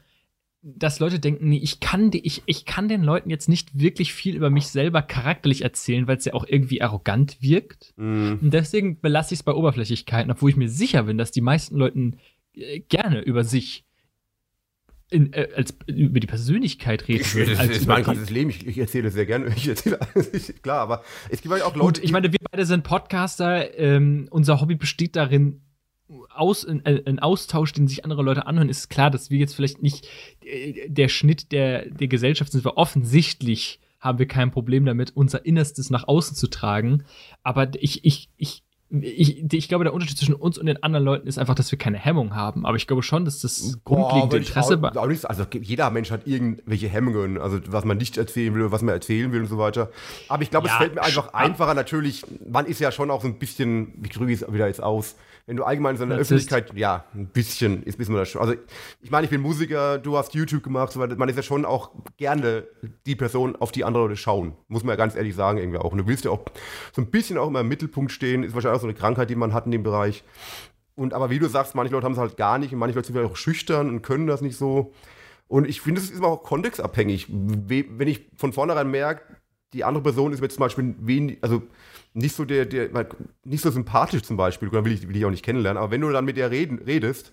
dass 0.62 0.98
Leute 0.98 1.20
denken, 1.20 1.48
nee, 1.48 1.58
ich 1.58 1.80
kann, 1.80 2.10
die, 2.10 2.26
ich, 2.26 2.42
ich 2.46 2.64
kann 2.64 2.88
den 2.88 3.02
Leuten 3.02 3.30
jetzt 3.30 3.48
nicht 3.48 3.78
wirklich 3.78 4.12
viel 4.12 4.34
über 4.34 4.50
mich 4.50 4.66
selber 4.66 5.02
charakterlich 5.02 5.62
erzählen, 5.62 6.08
weil 6.08 6.16
es 6.16 6.24
ja 6.24 6.34
auch 6.34 6.44
irgendwie 6.46 6.82
arrogant 6.82 7.40
wirkt. 7.40 7.94
Mm. 7.96 8.34
Und 8.40 8.50
deswegen 8.52 9.00
belasse 9.00 9.34
ich 9.34 9.40
es 9.40 9.44
bei 9.44 9.52
Oberflächlichkeiten, 9.52 10.32
obwohl 10.32 10.50
ich 10.50 10.56
mir 10.56 10.68
sicher 10.68 11.04
bin, 11.04 11.16
dass 11.16 11.30
die 11.30 11.40
meisten 11.40 11.76
Leute 11.76 12.12
äh, 12.54 12.80
gerne 12.80 13.20
über 13.20 13.44
sich 13.44 13.84
in, 15.10 15.32
äh, 15.32 15.48
als, 15.54 15.76
über 15.86 16.20
die 16.20 16.26
Persönlichkeit 16.26 17.08
reden. 17.08 17.22
Ich, 17.22 17.56
das 17.56 17.68
ist 17.68 17.86
mein 17.86 18.02
ganzes 18.02 18.30
Leben. 18.30 18.50
Ich, 18.50 18.66
ich, 18.66 18.78
erzähle 18.78 19.10
sehr 19.10 19.26
gerne. 19.26 19.54
Ich 19.56 19.68
erzähle 19.68 20.00
alles. 20.14 20.52
Klar, 20.60 20.80
aber 20.80 21.04
es 21.30 21.40
gibt 21.40 21.52
halt 21.52 21.62
auch 21.62 21.74
Leute. 21.74 22.00
Gut, 22.00 22.04
ich 22.04 22.12
meine, 22.12 22.32
wir 22.32 22.38
beide 22.50 22.66
sind 22.66 22.82
Podcaster. 22.82 23.78
Ähm, 23.78 24.26
unser 24.30 24.60
Hobby 24.60 24.74
besteht 24.74 25.16
darin, 25.16 25.62
aus, 26.38 26.64
ein, 26.64 26.84
ein, 26.84 27.18
Austausch, 27.18 27.72
den 27.72 27.88
sich 27.88 28.04
andere 28.04 28.22
Leute 28.22 28.46
anhören, 28.46 28.68
ist 28.68 28.88
klar, 28.88 29.10
dass 29.10 29.30
wir 29.30 29.38
jetzt 29.38 29.54
vielleicht 29.54 29.82
nicht 29.82 30.06
äh, 30.44 30.88
der 30.88 31.08
Schnitt 31.08 31.52
der, 31.52 31.90
der 31.90 32.08
Gesellschaft 32.08 32.52
sind. 32.52 32.64
Wir 32.64 32.76
offensichtlich 32.76 33.80
haben 34.00 34.18
wir 34.18 34.26
kein 34.26 34.50
Problem 34.50 34.84
damit, 34.84 35.12
unser 35.16 35.44
Innerstes 35.44 35.90
nach 35.90 36.06
außen 36.06 36.36
zu 36.36 36.48
tragen. 36.48 37.04
Aber 37.42 37.68
ich, 37.74 38.04
ich, 38.04 38.30
ich, 38.36 38.62
ich, 38.90 39.52
ich 39.52 39.68
glaube, 39.68 39.84
der 39.84 39.92
Unterschied 39.92 40.16
zwischen 40.16 40.34
uns 40.34 40.56
und 40.56 40.66
den 40.66 40.82
anderen 40.82 41.04
Leuten 41.04 41.26
ist 41.26 41.38
einfach, 41.38 41.54
dass 41.54 41.70
wir 41.70 41.78
keine 41.78 41.98
Hemmung 41.98 42.34
haben. 42.34 42.64
Aber 42.64 42.76
ich 42.76 42.86
glaube 42.86 43.02
schon, 43.02 43.24
dass 43.24 43.40
das 43.40 43.80
grundlegende 43.84 44.28
Boah, 44.28 44.36
Interesse. 44.36 44.80
Auch, 44.82 44.96
auch 44.96 45.06
nicht, 45.06 45.28
also 45.28 45.44
jeder 45.60 45.90
Mensch 45.90 46.10
hat 46.10 46.26
irgendwelche 46.26 46.88
Hemmungen, 46.88 47.38
also 47.38 47.58
was 47.66 47.84
man 47.84 47.98
nicht 47.98 48.16
erzählen 48.16 48.54
will, 48.54 48.70
was 48.70 48.82
man 48.82 48.94
erzählen 48.94 49.32
will 49.32 49.42
und 49.42 49.48
so 49.48 49.58
weiter. 49.58 49.90
Aber 50.28 50.42
ich 50.42 50.50
glaube, 50.50 50.68
ja, 50.68 50.74
es 50.74 50.78
fällt 50.78 50.94
mir 50.94 51.02
einfach 51.02 51.34
einfacher. 51.34 51.74
Natürlich, 51.74 52.24
man 52.48 52.66
ist 52.66 52.80
ja 52.80 52.92
schon 52.92 53.10
auch 53.10 53.22
so 53.22 53.28
ein 53.28 53.38
bisschen, 53.38 53.92
wie 53.96 54.08
drücke 54.08 54.32
ich 54.32 54.42
es 54.42 54.52
wieder 54.52 54.68
jetzt 54.68 54.82
aus, 54.82 55.16
wenn 55.48 55.56
du 55.56 55.64
allgemein 55.64 55.96
so 55.96 56.02
in 56.02 56.10
der 56.10 56.18
Öffentlichkeit, 56.18 56.74
ja, 56.74 57.06
ein 57.14 57.28
bisschen 57.28 57.82
ist 57.82 57.98
wissen 57.98 58.12
wir 58.12 58.18
das 58.18 58.28
schon. 58.28 58.42
Also 58.42 58.54
ich 59.00 59.10
meine, 59.10 59.24
ich 59.24 59.30
bin 59.30 59.40
Musiker, 59.40 59.96
du 59.96 60.18
hast 60.18 60.34
YouTube 60.34 60.62
gemacht, 60.62 60.92
so, 60.92 61.00
man 61.00 61.28
ist 61.30 61.36
ja 61.36 61.42
schon 61.42 61.64
auch 61.64 61.90
gerne 62.18 62.64
die 63.06 63.16
Person, 63.16 63.56
auf 63.56 63.72
die 63.72 63.82
andere 63.82 64.02
Leute 64.02 64.16
schauen. 64.16 64.52
Muss 64.68 64.84
man 64.84 64.92
ja 64.92 64.96
ganz 64.96 65.16
ehrlich 65.16 65.34
sagen, 65.34 65.56
irgendwie 65.56 65.78
auch. 65.78 65.90
Und 65.90 65.98
du 65.98 66.06
willst 66.06 66.26
ja 66.26 66.32
auch 66.32 66.44
so 66.92 67.00
ein 67.00 67.10
bisschen 67.10 67.38
auch 67.38 67.48
immer 67.48 67.60
im 67.60 67.68
Mittelpunkt 67.68 68.12
stehen, 68.12 68.42
ist 68.42 68.52
wahrscheinlich 68.52 68.76
auch 68.76 68.82
so 68.82 68.88
eine 68.88 68.94
Krankheit, 68.94 69.30
die 69.30 69.36
man 69.36 69.54
hat 69.54 69.64
in 69.64 69.70
dem 69.70 69.82
Bereich. 69.82 70.22
Und 70.94 71.14
aber 71.14 71.30
wie 71.30 71.38
du 71.38 71.48
sagst, 71.48 71.74
manche 71.74 71.94
Leute 71.94 72.04
haben 72.04 72.12
es 72.12 72.18
halt 72.18 72.36
gar 72.36 72.58
nicht 72.58 72.74
und 72.74 72.78
manche 72.78 72.96
Leute 72.96 73.06
sind 73.06 73.16
vielleicht 73.16 73.32
auch 73.32 73.36
schüchtern 73.36 73.88
und 73.88 74.02
können 74.02 74.26
das 74.26 74.42
nicht 74.42 74.58
so. 74.58 74.92
Und 75.46 75.66
ich 75.66 75.80
finde, 75.80 76.02
es 76.02 76.10
ist 76.10 76.22
auch 76.22 76.42
kontextabhängig. 76.42 77.26
Wenn 77.30 78.06
ich 78.06 78.28
von 78.36 78.52
vornherein 78.52 78.90
merke, 78.90 79.22
die 79.72 79.84
andere 79.84 80.02
Person 80.02 80.34
ist 80.34 80.42
mir 80.42 80.48
zum 80.48 80.60
Beispiel 80.60 80.94
wenig, 80.98 81.38
also 81.40 81.62
nicht 82.18 82.34
so 82.34 82.44
der, 82.44 82.66
der, 82.66 82.90
nicht 83.44 83.62
so 83.62 83.70
sympathisch 83.70 84.22
zum 84.22 84.36
Beispiel, 84.36 84.68
dann 84.70 84.84
will 84.84 84.92
ich, 84.92 85.08
will 85.08 85.16
ich 85.16 85.24
auch 85.24 85.30
nicht 85.30 85.44
kennenlernen, 85.44 85.82
aber 85.82 85.92
wenn 85.92 86.00
du 86.00 86.10
dann 86.10 86.24
mit 86.24 86.36
der 86.36 86.50
reden, 86.50 86.78
redest, 86.78 87.32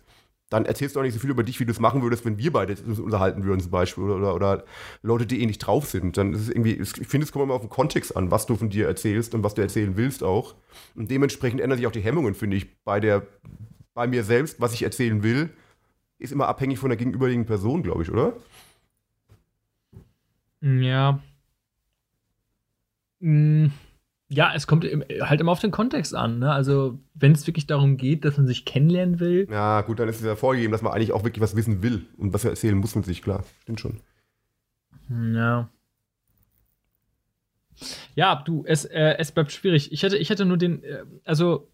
dann 0.50 0.66
erzählst 0.66 0.96
du 0.96 1.00
auch 1.00 1.04
nicht 1.04 1.14
so 1.14 1.20
viel 1.20 1.32
über 1.32 1.44
dich, 1.44 1.60
wie 1.60 1.66
du 1.66 1.72
es 1.72 1.80
machen 1.80 2.04
würdest, 2.04 2.24
wenn 2.24 2.38
wir 2.38 2.54
beide 2.54 2.76
uns 2.86 3.00
unterhalten 3.00 3.44
würden, 3.44 3.62
zum 3.62 3.72
Beispiel, 3.72 4.04
oder, 4.04 4.36
oder, 4.36 4.64
Leute, 5.02 5.26
die 5.26 5.42
eh 5.42 5.46
nicht 5.48 5.58
drauf 5.60 5.88
sind. 5.88 6.18
Dann 6.18 6.34
ist 6.34 6.42
es 6.42 6.50
irgendwie, 6.50 6.74
ich 6.74 6.90
finde, 6.90 7.26
es 7.26 7.32
kommt 7.32 7.44
immer 7.44 7.56
auf 7.56 7.62
den 7.62 7.70
Kontext 7.70 8.16
an, 8.16 8.30
was 8.30 8.46
du 8.46 8.56
von 8.56 8.70
dir 8.70 8.88
erzählst 8.88 9.34
und 9.34 9.44
was 9.44 9.56
du 9.56 9.64
erzählen 9.64 9.98
willst 9.98 10.24
auch. 10.24 10.54
Und 10.94 11.10
dementsprechend 11.10 11.62
ändern 11.62 11.78
sich 11.78 11.88
auch 11.88 11.92
die 11.92 12.02
Hemmungen, 12.02 12.36
finde 12.36 12.58
ich, 12.58 12.84
bei 12.84 13.00
der, 13.00 13.26
bei 13.96 14.06
mir 14.06 14.24
selbst, 14.24 14.62
was 14.62 14.74
ich 14.74 14.84
erzählen 14.84 15.24
will 15.24 15.50
ist 16.18 16.32
immer 16.32 16.48
abhängig 16.48 16.80
von 16.80 16.90
der 16.90 16.98
gegenüberliegenden 16.98 17.48
Person, 17.48 17.84
glaube 17.84 18.04
ich, 18.04 18.12
oder? 18.12 18.34
Ja. 20.62 21.20
Mm, 23.20 23.68
Ja, 24.28 24.54
es 24.56 24.66
kommt 24.66 24.86
halt 24.86 25.42
immer 25.42 25.52
auf 25.52 25.60
den 25.60 25.72
Kontext 25.72 26.16
an. 26.16 26.40
Ne? 26.40 26.52
Also, 26.52 27.00
wenn 27.14 27.34
es 27.34 27.46
wirklich 27.46 27.68
darum 27.68 27.98
geht, 27.98 28.26
dass 28.26 28.38
man 28.38 28.48
sich 28.48 28.66
kennenlernen 28.66 29.20
will, 29.20 29.48
Ja, 29.52 29.82
gut, 29.82 30.00
dann 30.00 30.10
ist 30.10 30.20
es 30.20 30.26
ja 30.26 30.36
vorgegeben, 30.36 30.72
dass 30.72 30.82
man 30.82 30.94
eigentlich 30.94 31.12
auch 31.12 31.24
wirklich 31.24 31.42
was 31.44 31.56
wissen 31.56 31.84
will. 31.84 32.06
Und 32.18 32.34
was 32.34 32.44
er 32.44 32.50
erzählen 32.50 32.76
muss 32.76 32.96
man 32.96 33.04
sich, 33.04 33.22
klar. 33.22 33.44
Stimmt 33.62 33.80
schon. 33.82 34.02
Ja. 35.10 35.70
Ja, 38.16 38.42
du, 38.44 38.64
es, 38.66 38.86
äh, 38.86 39.16
es 39.20 39.32
bleibt 39.32 39.52
schwierig. 39.52 39.92
Ich 39.92 40.02
hätte, 40.02 40.18
ich 40.18 40.30
hätte 40.30 40.46
nur 40.46 40.58
den, 40.58 40.84
äh, 40.84 41.04
also 41.24 41.72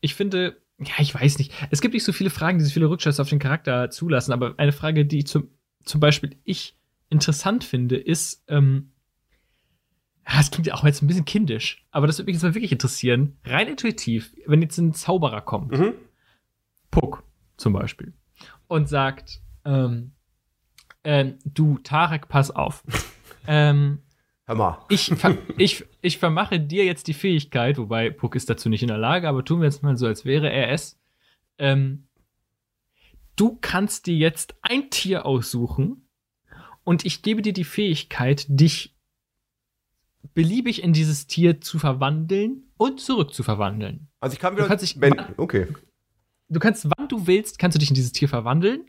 ich 0.00 0.14
finde, 0.14 0.56
ja, 0.78 0.94
ich 0.98 1.14
weiß 1.14 1.38
nicht. 1.38 1.52
Es 1.70 1.80
gibt 1.80 1.94
nicht 1.94 2.04
so 2.04 2.12
viele 2.12 2.30
Fragen, 2.30 2.58
die 2.58 2.64
so 2.64 2.70
viele 2.70 2.88
Rückschlüsse 2.88 3.20
auf 3.20 3.28
den 3.28 3.38
Charakter 3.38 3.90
zulassen, 3.90 4.32
aber 4.32 4.54
eine 4.58 4.72
Frage, 4.72 5.04
die 5.04 5.24
zum, 5.24 5.48
zum 5.84 6.00
Beispiel 6.00 6.36
ich 6.44 6.78
interessant 7.08 7.64
finde, 7.64 7.96
ist, 7.96 8.44
ähm, 8.48 8.89
ja, 10.32 10.40
es 10.40 10.50
klingt 10.50 10.66
ja 10.66 10.74
auch 10.74 10.84
jetzt 10.84 11.02
ein 11.02 11.06
bisschen 11.06 11.24
kindisch, 11.24 11.84
aber 11.90 12.06
das 12.06 12.18
würde 12.18 12.26
mich 12.26 12.34
jetzt 12.36 12.42
mal 12.42 12.54
wirklich 12.54 12.72
interessieren. 12.72 13.36
Rein 13.44 13.68
intuitiv, 13.68 14.34
wenn 14.46 14.62
jetzt 14.62 14.78
ein 14.78 14.94
Zauberer 14.94 15.40
kommt, 15.40 15.72
Mhm. 15.72 15.94
Puck 16.90 17.22
zum 17.56 17.72
Beispiel, 17.72 18.12
und 18.66 18.88
sagt, 18.88 19.40
ähm, 19.64 20.12
ähm, 21.04 21.38
du, 21.44 21.78
Tarek, 21.78 22.28
pass 22.28 22.50
auf. 22.50 22.82
ähm, 23.46 24.00
Hör 24.46 24.54
mal. 24.56 24.78
ich, 24.88 25.06
ver 25.14 25.36
ich, 25.56 25.84
ich 26.00 26.18
vermache 26.18 26.58
dir 26.60 26.84
jetzt 26.84 27.06
die 27.06 27.14
Fähigkeit, 27.14 27.78
wobei 27.78 28.10
Puck 28.10 28.34
ist 28.34 28.50
dazu 28.50 28.68
nicht 28.68 28.82
in 28.82 28.88
der 28.88 28.98
Lage, 28.98 29.28
aber 29.28 29.44
tun 29.44 29.60
wir 29.60 29.66
jetzt 29.66 29.82
mal 29.82 29.96
so, 29.96 30.06
als 30.06 30.24
wäre 30.24 30.50
er 30.50 30.70
es. 30.70 30.98
Ähm, 31.58 32.06
du 33.36 33.58
kannst 33.60 34.06
dir 34.06 34.16
jetzt 34.16 34.54
ein 34.62 34.90
Tier 34.90 35.26
aussuchen 35.26 36.08
und 36.84 37.04
ich 37.04 37.22
gebe 37.22 37.42
dir 37.42 37.52
die 37.52 37.64
Fähigkeit, 37.64 38.46
dich 38.48 38.96
beliebig 40.34 40.82
in 40.82 40.92
dieses 40.92 41.26
Tier 41.26 41.60
zu 41.60 41.78
verwandeln 41.78 42.64
und 42.76 43.00
zurück 43.00 43.34
zu 43.34 43.42
verwandeln. 43.42 44.08
Also 44.20 44.34
ich 44.34 44.40
kann 44.40 44.54
wieder. 44.54 44.64
Du 44.64 44.68
kannst 44.68 44.84
dich- 44.84 45.00
wenn, 45.00 45.14
okay. 45.36 45.66
Du 46.48 46.58
kannst, 46.58 46.86
wann 46.96 47.08
du 47.08 47.26
willst, 47.26 47.58
kannst 47.58 47.76
du 47.76 47.78
dich 47.78 47.90
in 47.90 47.94
dieses 47.94 48.12
Tier 48.12 48.28
verwandeln 48.28 48.86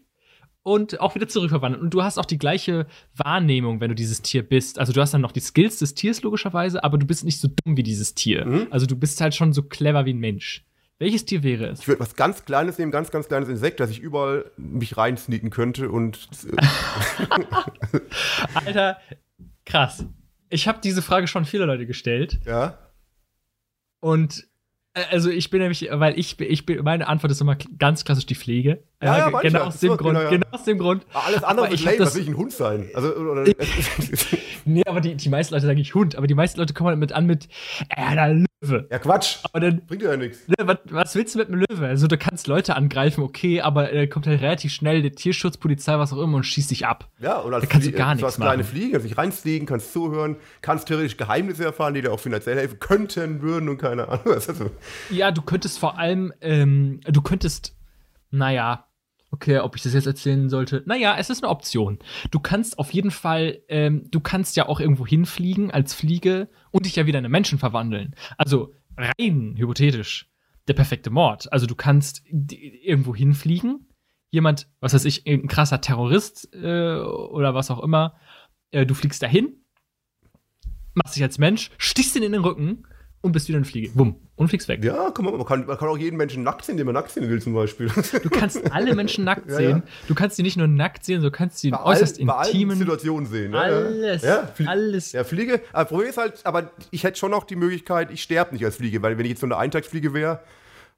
und 0.64 1.00
auch 1.00 1.14
wieder 1.16 1.28
zurückverwandeln. 1.28 1.82
Und 1.84 1.94
du 1.94 2.04
hast 2.04 2.18
auch 2.18 2.26
die 2.26 2.38
gleiche 2.40 2.88
Wahrnehmung, 3.16 3.80
wenn 3.80 3.90
du 3.90 3.96
dieses 3.96 4.22
Tier 4.22 4.42
bist. 4.44 4.80
Also 4.80 4.94
du 4.94 5.02
hast 5.02 5.14
dann 5.14 5.22
noch 5.22 5.32
die 5.32 5.40
Skills 5.42 5.78
des 5.80 5.94
Tiers 5.94 6.22
logischerweise, 6.24 6.84
aber 6.84 6.98
du 6.98 7.06
bist 7.06 7.24
nicht 7.24 7.40
so 7.40 7.48
dumm 7.64 7.78
wie 7.78 7.84
dieses 7.84 8.16
Tier. 8.16 8.46
Mhm. 8.46 8.68
Also 8.72 8.86
du 8.88 8.96
bist 8.96 9.22
halt 9.22 9.36
schon 9.36 9.54
so 9.54 9.64
clever 9.64 10.06
wie 10.06 10.14
ein 10.14 10.20
Mensch. 10.20 10.66
Welches 10.98 11.26
Tier 11.26 11.42
wäre 11.42 11.66
es? 11.68 11.80
Ich 11.82 11.88
würde 11.88 12.00
was 12.00 12.16
ganz 12.16 12.46
Kleines 12.46 12.78
nehmen, 12.78 12.92
ganz, 12.92 13.10
ganz 13.10 13.28
kleines 13.28 13.50
Insekt, 13.50 13.80
dass 13.80 13.90
ich 13.90 14.00
überall 14.00 14.52
mich 14.58 14.98
reinsneaken 14.98 15.50
könnte 15.50 15.90
und. 15.90 16.30
Alter, 18.54 18.98
krass. 19.66 20.06
Ich 20.52 20.68
habe 20.68 20.80
diese 20.84 21.02
Frage 21.02 21.28
schon 21.28 21.46
viele 21.46 21.66
Leute 21.66 21.86
gestellt 21.88 22.40
ja. 22.46 22.78
und 24.02 24.46
äh, 24.94 25.04
also 25.10 25.30
ich 25.30 25.50
bin 25.50 25.62
nämlich, 25.62 25.88
weil 25.92 26.20
ich, 26.20 26.36
bin- 26.38 26.52
ich 26.52 26.66
bin, 26.66 26.84
meine 26.84 27.08
Antwort 27.08 27.32
ist 27.32 27.40
immer 27.42 27.56
ganz 27.56 28.04
klassisch 28.04 28.26
die 28.26 28.36
Pflege. 28.36 28.84
Ja, 29.02 29.18
ja, 29.18 29.28
Äh, 29.40 29.42
genau 29.42 29.64
aus 29.64 29.80
dem 29.80 29.92
so, 29.92 29.98
Grund. 29.98 30.10
genau, 30.18 30.22
ja. 30.24 30.30
Genau 30.30 30.48
aus 30.52 30.64
dem 30.66 30.78
Grund. 30.78 31.06
Alles 31.14 31.44
andere 31.44 31.66
Aber 31.68 31.74
ist 31.74 31.80
ich 31.80 31.86
lame, 31.86 31.98
das- 31.98 32.08
was 32.10 32.16
will 32.16 32.22
ich 32.24 32.28
ein 32.30 32.38
Hund 32.38 32.52
sein? 32.52 32.90
Also, 32.94 33.16
oder, 33.16 33.46
Nee, 34.66 34.84
aber 34.86 35.02
die, 35.02 35.16
die 35.16 35.30
meisten 35.30 35.54
Leute 35.54 35.66
sagen 35.66 35.80
ich 35.80 35.96
Hund, 35.96 36.16
aber 36.16 36.28
die 36.28 36.36
meisten 36.36 36.60
Leute 36.60 36.74
kommen 36.74 36.90
damit 36.92 37.14
an 37.14 37.26
mit, 37.26 37.48
äh, 37.90 38.14
der 38.16 38.46
Löwe. 38.62 38.88
ja, 38.92 39.00
Quatsch. 39.00 39.38
Aber 39.44 39.60
dann, 39.60 39.86
Bringt 39.88 40.04
ja 40.04 40.16
nichts. 40.16 40.48
ne, 40.48 40.56
was, 40.60 40.78
was 40.90 41.16
willst 41.16 41.34
du 41.36 41.40
mit 41.40 41.48
einem 41.50 41.66
Löwe? 41.68 41.88
Also 41.88 42.08
du 42.08 42.18
kannst 42.18 42.48
Leute 42.48 42.76
angreifen, 42.76 43.24
okay, 43.24 43.62
aber 43.62 43.92
äh, 43.92 44.08
kommt 44.08 44.28
halt 44.28 44.42
relativ 44.42 44.72
schnell 44.72 45.02
die 45.02 45.12
Tierschutzpolizei, 45.12 45.98
was 45.98 46.14
auch 46.14 46.20
immer, 46.22 46.38
und 46.38 46.44
schießt 46.44 46.70
dich 46.72 46.86
ab. 46.86 47.10
Ja, 47.20 47.38
und 47.40 47.54
als 47.54 47.64
Da 47.64 47.70
kannst 47.70 47.88
du 47.88 47.92
gar 47.92 48.10
als 48.10 48.22
nichts 48.22 48.36
kleine 48.36 48.64
machen. 48.64 48.72
Fliegen, 48.72 48.92
kannst 48.92 49.06
dich 49.10 49.18
reinfliegen, 49.18 49.68
kannst 49.68 49.92
zuhören, 49.94 50.36
kannst 50.62 50.88
theoretisch 50.88 51.18
Geheimnisse 51.18 51.64
erfahren, 51.66 51.94
die 51.96 52.02
dir 52.02 52.12
auch 52.14 52.20
finanziell 52.20 52.58
helfen 52.58 52.80
könnten, 52.80 53.42
würden 53.42 53.68
und 53.68 53.78
keine 53.80 54.08
Ahnung. 54.08 54.22
Ja, 55.10 55.32
du 55.32 55.42
könntest 55.42 55.80
vor 55.80 55.98
allem, 55.98 56.32
ähm, 56.42 57.00
du 57.06 57.22
könntest, 57.22 57.76
naja, 58.30 58.86
okay, 59.32 59.60
ob 59.60 59.76
ich 59.76 59.84
das 59.84 59.94
jetzt 59.94 60.08
erzählen 60.08 60.50
sollte. 60.50 60.84
Naja, 60.86 61.16
es 61.18 61.30
ist 61.30 61.44
eine 61.44 61.50
Option. 61.50 62.00
Du 62.30 62.40
kannst 62.40 62.78
auf 62.78 62.92
jeden 62.92 63.12
Fall, 63.12 63.60
ähm, 63.70 64.08
du 64.12 64.20
kannst 64.20 64.56
ja 64.58 64.68
auch 64.68 64.80
irgendwo 64.80 65.08
hinfliegen 65.08 65.72
als 65.72 65.94
Fliege 65.94 66.50
und 66.72 66.86
dich 66.86 66.98
ja 66.98 67.06
wieder 67.06 67.20
in 67.20 67.26
einen 67.26 67.32
Menschen 67.32 67.58
verwandeln. 67.58 68.16
Also 68.38 68.76
rein 68.98 69.56
hypothetisch 69.58 70.30
der 70.68 70.74
perfekte 70.74 71.10
Mord. 71.10 71.52
Also 71.52 71.66
du 71.66 71.76
kannst 71.76 72.24
irgendwo 72.28 73.16
hinfliegen, 73.16 73.88
jemand, 74.30 74.68
was 74.80 74.94
weiß 74.94 75.06
ich, 75.06 75.26
ein 75.26 75.48
krasser 75.48 75.82
Terrorist 75.82 76.54
äh, 76.54 77.00
oder 77.00 77.56
was 77.56 77.72
auch 77.72 77.82
immer, 77.82 78.18
äh, 78.72 78.86
du 78.86 78.94
fliegst 78.94 79.24
dahin, 79.24 79.64
machst 80.94 81.16
dich 81.16 81.24
als 81.24 81.38
Mensch, 81.38 81.72
stichst 81.78 82.16
ihn 82.16 82.24
in 82.24 82.34
den 82.34 82.44
Rücken 82.44 82.86
und 83.22 83.32
bist 83.34 83.48
wieder 83.48 83.58
eine 83.58 83.66
Fliege. 83.66 83.90
Bumm. 83.94 84.16
Und 84.36 84.48
fliegst 84.48 84.68
weg. 84.68 84.84
Ja, 84.84 85.12
komm, 85.14 85.26
man, 85.26 85.46
kann, 85.46 85.66
man 85.68 85.78
kann 85.78 85.88
auch 85.88 85.98
jeden 85.98 86.18
Menschen 86.18 86.42
nackt 86.42 86.66
sehen, 86.66 86.76
den 86.78 86.86
man 86.88 86.96
nackt 86.96 87.12
sehen 87.12 87.30
will, 87.30 87.40
zum 87.42 87.54
Beispiel. 87.54 87.88
Du 88.24 88.30
kannst 88.30 88.72
alle 88.72 88.96
Menschen 88.96 89.24
nackt 89.24 89.48
Ja, 89.50 89.56
sehen. 89.56 89.70
ja. 89.70 89.84
Du 90.08 90.16
kannst 90.16 90.36
sie 90.38 90.42
nicht 90.44 90.58
nur 90.58 90.68
nackt 90.68 91.06
sehen, 91.06 91.22
du 91.22 91.30
kannst 91.30 91.60
sie 91.60 91.68
in 91.68 91.76
Bei 91.76 91.84
äußerst 91.84 92.20
allen 92.28 92.46
intimen. 92.48 92.78
Situationen 92.80 93.28
sehen. 93.28 93.54
Ja, 93.54 93.68
ja. 93.70 93.76
Alles. 93.78 94.22
Ja, 94.24 94.48
Flie- 94.56 94.68
alles. 94.68 95.12
Ja, 95.12 95.24
Fliege. 95.24 95.62
Aber 95.74 95.86
Problem 95.86 96.10
ist 96.10 96.18
halt, 96.18 96.44
aber 96.46 96.72
ich 96.90 97.04
hätte 97.04 97.20
schon 97.20 97.30
noch 97.32 97.44
die 97.44 97.56
Möglichkeit, 97.56 98.10
ich 98.12 98.24
sterbe 98.24 98.54
nicht 98.54 98.66
als 98.66 98.78
Fliege, 98.78 99.02
weil 99.04 99.18
wenn 99.20 99.26
ich 99.26 99.32
jetzt 99.32 99.42
so 99.42 99.46
eine 99.48 99.58
Eintagsfliege 99.58 100.14
wäre 100.16 100.40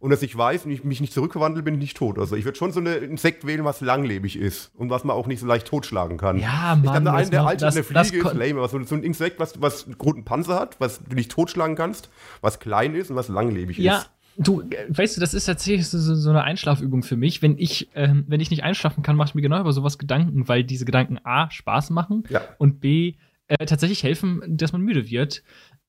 und 0.04 0.10
das 0.10 0.22
nicht 0.22 0.38
weiß 0.38 0.66
und 0.66 0.72
ich 0.72 0.84
mich 0.84 1.00
nicht 1.00 1.14
zurückverwandle, 1.14 1.64
bin 1.64 1.76
ich 1.76 1.80
nicht 1.80 1.98
tot. 1.98 2.20
Also 2.20 2.36
ich 2.36 2.44
würde 2.44 2.58
schon 2.58 2.72
so 2.74 2.82
ein 2.82 2.86
Insekt 2.88 3.48
wählen, 3.48 3.64
was 3.64 3.80
langlebig 3.80 4.36
ist 4.38 4.70
und 4.76 4.90
was 4.90 5.04
man 5.06 5.16
auch 5.16 5.28
nicht 5.28 5.40
so 5.40 5.48
leicht 5.48 5.66
totschlagen 5.66 6.18
kann. 6.18 6.38
Ja, 6.40 6.74
Ich 6.78 6.84
Mann, 6.84 7.04
glaube, 7.04 7.04
das 7.06 7.16
eine 7.16 7.30
der 7.30 7.46
alte 7.46 7.66
das- 7.66 7.76
eine 7.76 7.84
Fliege 7.86 8.18
ist 8.28 8.34
lame, 8.36 8.60
aber 8.60 8.68
so, 8.68 8.84
so 8.84 8.96
ein 8.96 9.04
Insekt, 9.04 9.40
was, 9.40 9.62
was 9.62 9.86
einen 9.86 9.98
guten 9.98 10.26
Panzer 10.26 10.60
hat, 10.60 10.76
was 10.80 11.02
du 11.04 11.16
nicht 11.16 11.32
totschlagen 11.32 11.76
kannst, 11.78 12.10
was 12.42 12.60
klein 12.60 12.96
ist 12.96 13.10
und 13.12 13.16
was 13.16 13.30
langlebig 13.30 13.78
Ja, 13.78 14.00
ist. 14.00 14.10
du, 14.38 14.64
weißt 14.90 15.16
du, 15.16 15.22
das 15.22 15.34
ist 15.34 15.46
tatsächlich 15.46 15.88
so, 15.88 15.98
so 15.98 16.16
so 16.16 16.30
eine 16.32 16.44
Einschlafübung 16.44 17.02
für 17.04 17.16
mich. 17.16 17.42
Wenn 17.42 17.58
ich, 17.58 17.90
ähm, 17.96 18.26
wenn 18.28 18.42
ich 18.42 18.52
nicht 18.52 18.64
einschlafen 18.64 19.04
kann, 19.04 19.16
mache 19.16 19.30
ich 19.30 19.36
mir 19.36 19.42
genau 19.42 19.60
über 19.62 19.72
sowas 19.72 19.98
Gedanken, 19.98 20.48
weil 20.50 20.66
diese 20.66 20.84
Gedanken 20.84 21.18
A, 21.24 21.50
Spaß 21.50 21.92
machen 21.92 22.26
Ja. 22.30 22.42
und 22.58 22.82
B, 22.82 23.14
äh, 23.48 23.66
tatsächlich 23.66 24.04
helfen, 24.04 24.42
dass 24.48 24.72
man 24.74 24.82
müde 24.82 25.10
wird. 25.10 25.44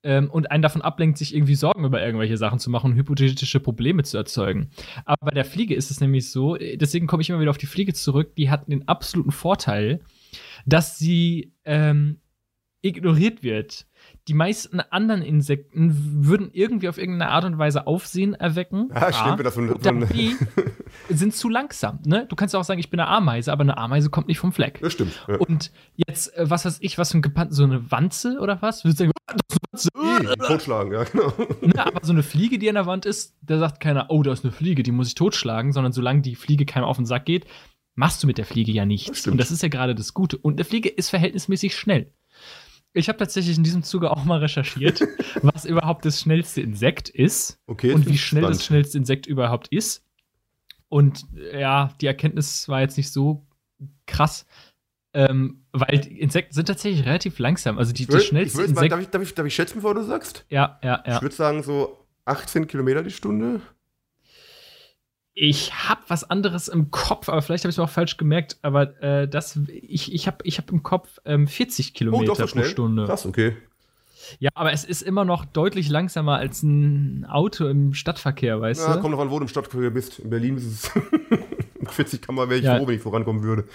Ähm, 0.07 0.29
und 0.29 0.51
einen 0.51 0.61
davon 0.61 0.83
ablenkt, 0.83 1.17
sich 1.17 1.33
irgendwie 1.35 1.55
Sorgen 1.55 1.83
über 1.83 1.99
irgendwelche 1.99 2.37
Sachen 2.37 2.59
zu 2.59 2.69
machen 2.69 2.91
und 2.91 2.97
hypothetische 2.97 3.59
Probleme 3.59 4.03
zu 4.03 4.17
erzeugen. 4.17 4.69
Aber 5.03 5.25
bei 5.25 5.31
der 5.31 5.45
Fliege 5.45 5.73
ist 5.73 5.89
es 5.89 5.99
nämlich 5.99 6.29
so, 6.31 6.55
äh, 6.55 6.77
deswegen 6.77 7.07
komme 7.07 7.21
ich 7.23 7.29
immer 7.31 7.39
wieder 7.39 7.49
auf 7.49 7.57
die 7.57 7.65
Fliege 7.65 7.93
zurück, 7.95 8.35
die 8.35 8.51
hat 8.51 8.67
den 8.67 8.87
absoluten 8.87 9.31
Vorteil, 9.31 10.01
dass 10.67 10.99
sie 10.99 11.53
ähm, 11.65 12.19
ignoriert 12.81 13.41
wird. 13.41 13.87
Die 14.27 14.35
meisten 14.35 14.79
anderen 14.79 15.23
Insekten 15.23 15.91
würden 16.27 16.49
irgendwie 16.53 16.87
auf 16.87 16.99
irgendeine 16.99 17.31
Art 17.31 17.43
und 17.45 17.57
Weise 17.57 17.87
Aufsehen 17.87 18.35
erwecken. 18.35 18.89
Ja, 18.93 19.11
stimmt, 19.11 19.39
das 19.43 19.57
ein- 19.57 19.75
dann 19.81 20.07
B, 20.07 20.33
sind 21.09 21.33
zu 21.33 21.49
langsam. 21.49 21.99
Ne? 22.05 22.27
Du 22.29 22.35
kannst 22.35 22.55
auch 22.55 22.63
sagen, 22.63 22.79
ich 22.79 22.91
bin 22.91 22.99
eine 22.99 23.09
Ameise, 23.09 23.51
aber 23.51 23.61
eine 23.61 23.77
Ameise 23.77 24.11
kommt 24.11 24.27
nicht 24.27 24.37
vom 24.37 24.51
Fleck. 24.51 24.79
Das 24.81 24.93
stimmt. 24.93 25.25
Ja. 25.27 25.37
Und 25.37 25.71
jetzt, 25.95 26.35
äh, 26.37 26.47
was 26.47 26.65
weiß 26.65 26.77
ich, 26.81 26.99
was 26.99 27.11
für 27.11 27.17
ein 27.17 27.21
gepannt, 27.23 27.53
so 27.55 27.63
eine 27.63 27.89
Wanze 27.91 28.37
oder 28.39 28.61
was? 28.61 28.83
Würdest 28.83 28.99
du 28.99 29.03
sagen, 29.05 29.11
"Ah, 29.93 30.01
das 30.01 30.13
ist 30.13 30.19
eine 30.19 30.29
Wanze. 30.29 30.47
Totschlagen, 30.47 30.93
ja, 30.93 31.03
genau. 31.03 31.33
Ne, 31.61 31.85
aber 31.85 32.05
so 32.05 32.11
eine 32.13 32.23
Fliege, 32.23 32.57
die 32.59 32.69
an 32.69 32.75
der 32.75 32.85
Wand 32.85 33.05
ist, 33.05 33.35
da 33.41 33.59
sagt 33.59 33.79
keiner, 33.81 34.07
oh, 34.09 34.23
da 34.23 34.31
ist 34.31 34.43
eine 34.43 34.51
Fliege, 34.53 34.83
die 34.83 34.91
muss 34.91 35.07
ich 35.07 35.15
totschlagen, 35.15 35.71
sondern 35.73 35.91
solange 35.93 36.21
die 36.21 36.35
Fliege 36.35 36.65
keinem 36.65 36.85
auf 36.85 36.97
den 36.97 37.05
Sack 37.05 37.25
geht, 37.25 37.45
machst 37.95 38.21
du 38.23 38.27
mit 38.27 38.37
der 38.37 38.45
Fliege 38.45 38.71
ja 38.71 38.85
nichts. 38.85 39.23
Das. 39.23 39.31
Und 39.31 39.37
das 39.37 39.51
ist 39.51 39.63
ja 39.63 39.69
gerade 39.69 39.95
das 39.95 40.13
Gute. 40.13 40.37
Und 40.37 40.53
eine 40.55 40.65
Fliege 40.65 40.89
ist 40.89 41.09
verhältnismäßig 41.09 41.75
schnell. 41.75 42.11
Ich 42.93 43.09
habe 43.09 43.17
tatsächlich 43.17 43.57
in 43.57 43.63
diesem 43.63 43.83
Zuge 43.83 44.11
auch 44.11 44.23
mal 44.23 44.39
recherchiert, 44.39 45.01
was 45.41 45.65
überhaupt 45.65 46.05
das 46.05 46.21
schnellste 46.21 46.61
Insekt 46.61 47.09
ist 47.09 47.59
Okay, 47.67 47.91
und 47.93 48.07
wie 48.07 48.17
schnell 48.17 48.41
gespannt. 48.41 48.55
das 48.55 48.65
schnellste 48.65 48.97
Insekt 48.97 49.27
überhaupt 49.27 49.67
ist. 49.69 50.05
Und 50.87 51.25
äh, 51.51 51.59
ja, 51.59 51.93
die 51.99 52.05
Erkenntnis 52.05 52.69
war 52.69 52.81
jetzt 52.81 52.95
nicht 52.95 53.11
so 53.11 53.45
krass, 54.05 54.45
ähm, 55.15 55.63
weil 55.71 56.05
Insekten 56.07 56.53
sind 56.53 56.67
tatsächlich 56.67 57.05
relativ 57.05 57.39
langsam. 57.39 57.77
Also 57.79 57.91
die, 57.93 58.05
die 58.05 58.11
würd- 58.13 58.19
ich 58.19 58.75
mal, 58.75 58.87
darf, 58.89 58.99
ich, 59.01 59.09
darf, 59.09 59.21
ich, 59.23 59.33
darf 59.33 59.45
ich 59.47 59.55
schätzen, 59.55 59.75
bevor 59.75 59.95
du 59.95 60.03
sagst? 60.03 60.45
ja, 60.49 60.79
ja, 60.83 61.01
ja. 61.07 61.15
Ich 61.15 61.21
würde 61.21 61.33
sagen, 61.35 61.63
so 61.63 61.97
18 62.25 62.67
Kilometer 62.67 63.01
die 63.01 63.11
Stunde. 63.11 63.61
Ich 65.37 65.73
habe 65.89 66.01
was 66.07 66.23
anderes 66.29 66.69
im 66.69 66.91
Kopf, 66.91 67.27
aber 67.27 67.41
vielleicht 67.41 67.65
habe 67.65 67.69
ich 67.69 67.73
es 67.75 67.77
mir 67.77 67.83
auch 67.83 67.89
falsch 67.89 68.15
gemerkt. 68.15 68.57
Aber 68.61 69.01
äh, 69.03 69.27
das, 69.27 69.59
ich, 69.67 70.13
ich 70.13 70.27
habe 70.27 70.37
ich 70.43 70.57
hab 70.57 70.71
im 70.71 70.81
Kopf 70.81 71.19
ähm, 71.25 71.47
40 71.47 71.93
Kilometer 71.93 72.33
pro 72.47 72.63
Stunde. 72.63 73.05
Krass, 73.05 73.25
okay. 73.25 73.55
Ja, 74.39 74.49
aber 74.55 74.71
es 74.71 74.85
ist 74.85 75.01
immer 75.01 75.25
noch 75.25 75.43
deutlich 75.45 75.89
langsamer 75.89 76.37
als 76.37 76.63
ein 76.63 77.25
Auto 77.25 77.67
im 77.67 77.93
Stadtverkehr, 77.93 78.59
weißt 78.61 78.81
Ja, 78.87 78.95
du? 78.95 79.01
kommt 79.01 79.11
noch 79.11 79.19
an, 79.19 79.29
wo 79.29 79.37
du 79.37 79.43
im 79.43 79.49
Stadtverkehr 79.49 79.89
bist. 79.91 80.19
In 80.19 80.29
Berlin 80.29 80.55
ist 80.57 80.65
es. 80.65 80.91
Mit 81.79 81.91
40 81.91 82.21
kann 82.21 82.33
man, 82.35 82.49
wäre 82.49 82.59
ich 82.59 82.65
Ja. 82.65 82.77
froh, 82.77 82.87
wenn 82.87 82.95
ich 82.95 83.01
vorankommen 83.01 83.43
würde. 83.43 83.65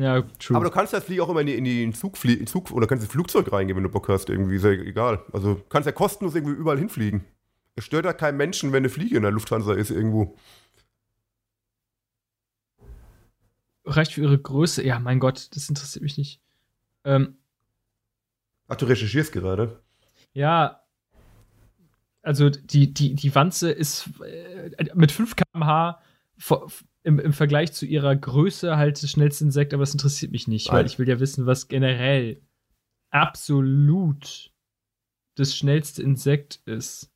Ja, 0.00 0.22
true. 0.38 0.56
Aber 0.56 0.64
du 0.66 0.70
kannst 0.70 0.92
das 0.92 1.02
Flieg 1.04 1.18
auch 1.20 1.28
immer 1.28 1.40
in, 1.40 1.46
die, 1.48 1.56
in, 1.56 1.64
den 1.64 1.92
Zug, 1.92 2.16
flie- 2.16 2.36
in 2.38 2.46
Zug 2.46 2.70
oder 2.70 2.86
kannst 2.86 3.02
ins 3.02 3.12
Flugzeug 3.12 3.50
reingehen, 3.50 3.76
wenn 3.76 3.82
du 3.82 3.88
Bock 3.88 4.08
hast, 4.08 4.28
irgendwie, 4.30 4.54
ist 4.54 4.64
ja 4.64 4.70
egal. 4.70 5.24
Also 5.32 5.54
du 5.54 5.62
kannst 5.68 5.86
ja 5.86 5.92
kostenlos 5.92 6.36
irgendwie 6.36 6.54
überall 6.54 6.78
hinfliegen. 6.78 7.24
Es 7.74 7.84
stört 7.84 8.04
ja 8.04 8.12
keinen 8.12 8.36
Menschen, 8.36 8.70
wenn 8.72 8.78
eine 8.78 8.90
Fliege 8.90 9.16
in 9.16 9.22
der 9.22 9.32
Lufthansa 9.32 9.74
ist 9.74 9.90
irgendwo. 9.90 10.36
reicht 13.84 14.12
für 14.12 14.20
ihre 14.22 14.38
Größe. 14.38 14.84
Ja, 14.84 14.98
mein 14.98 15.18
Gott, 15.18 15.48
das 15.56 15.68
interessiert 15.68 16.02
mich 16.02 16.18
nicht. 16.18 16.40
Ähm, 17.04 17.38
Ach, 18.68 18.76
du 18.76 18.84
recherchierst 18.84 19.32
gerade? 19.32 19.82
Ja, 20.34 20.82
also 22.22 22.50
die, 22.50 22.92
die, 22.92 23.14
die 23.14 23.34
Wanze 23.34 23.70
ist 23.70 24.10
äh, 24.22 24.70
mit 24.94 25.10
5 25.10 25.34
km/h 25.36 26.02
im, 27.02 27.18
im 27.18 27.32
Vergleich 27.32 27.72
zu 27.72 27.86
ihrer 27.86 28.14
Größe 28.14 28.76
halt 28.76 29.02
das 29.02 29.10
schnellste 29.10 29.44
Insekt, 29.44 29.72
aber 29.72 29.82
das 29.82 29.92
interessiert 29.92 30.32
mich 30.32 30.48
nicht, 30.48 30.68
Nein. 30.68 30.76
weil 30.76 30.86
ich 30.86 30.98
will 30.98 31.08
ja 31.08 31.20
wissen, 31.20 31.46
was 31.46 31.68
generell 31.68 32.42
absolut 33.10 34.52
das 35.36 35.56
schnellste 35.56 36.02
Insekt 36.02 36.60
ist. 36.66 37.12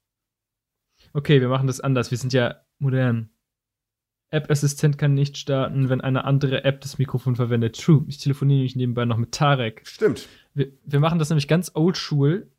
Okay, 1.12 1.40
wir 1.40 1.48
machen 1.48 1.66
das 1.66 1.80
anders. 1.80 2.10
Wir 2.10 2.18
sind 2.18 2.32
ja 2.32 2.62
modern. 2.78 3.30
App-Assistent 4.30 4.96
kann 4.96 5.12
nicht 5.12 5.36
starten, 5.36 5.90
wenn 5.90 6.00
eine 6.00 6.24
andere 6.24 6.64
App 6.64 6.80
das 6.80 6.98
Mikrofon 6.98 7.36
verwendet. 7.36 7.78
True. 7.78 8.04
Ich 8.08 8.16
telefoniere 8.16 8.58
nämlich 8.58 8.76
nebenbei 8.76 9.04
noch 9.04 9.18
mit 9.18 9.32
Tarek. 9.32 9.82
Stimmt. 9.84 10.26
Wir, 10.54 10.72
wir 10.84 11.00
machen 11.00 11.18
das 11.18 11.28
nämlich 11.28 11.48
ganz 11.48 11.72
oldschool 11.74 12.50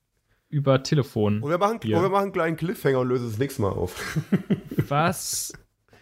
über 0.49 0.83
Telefon. 0.83 1.41
Und 1.41 1.49
wir 1.49 1.57
machen, 1.57 1.77
und 1.77 1.83
wir 1.83 2.09
machen 2.09 2.23
einen 2.23 2.31
kleinen 2.31 2.57
Cliffhanger 2.57 2.99
und 2.99 3.07
lösen 3.07 3.27
das 3.27 3.39
nächste 3.39 3.63
Mal 3.63 3.71
auf. 3.71 4.19
Was 4.87 5.53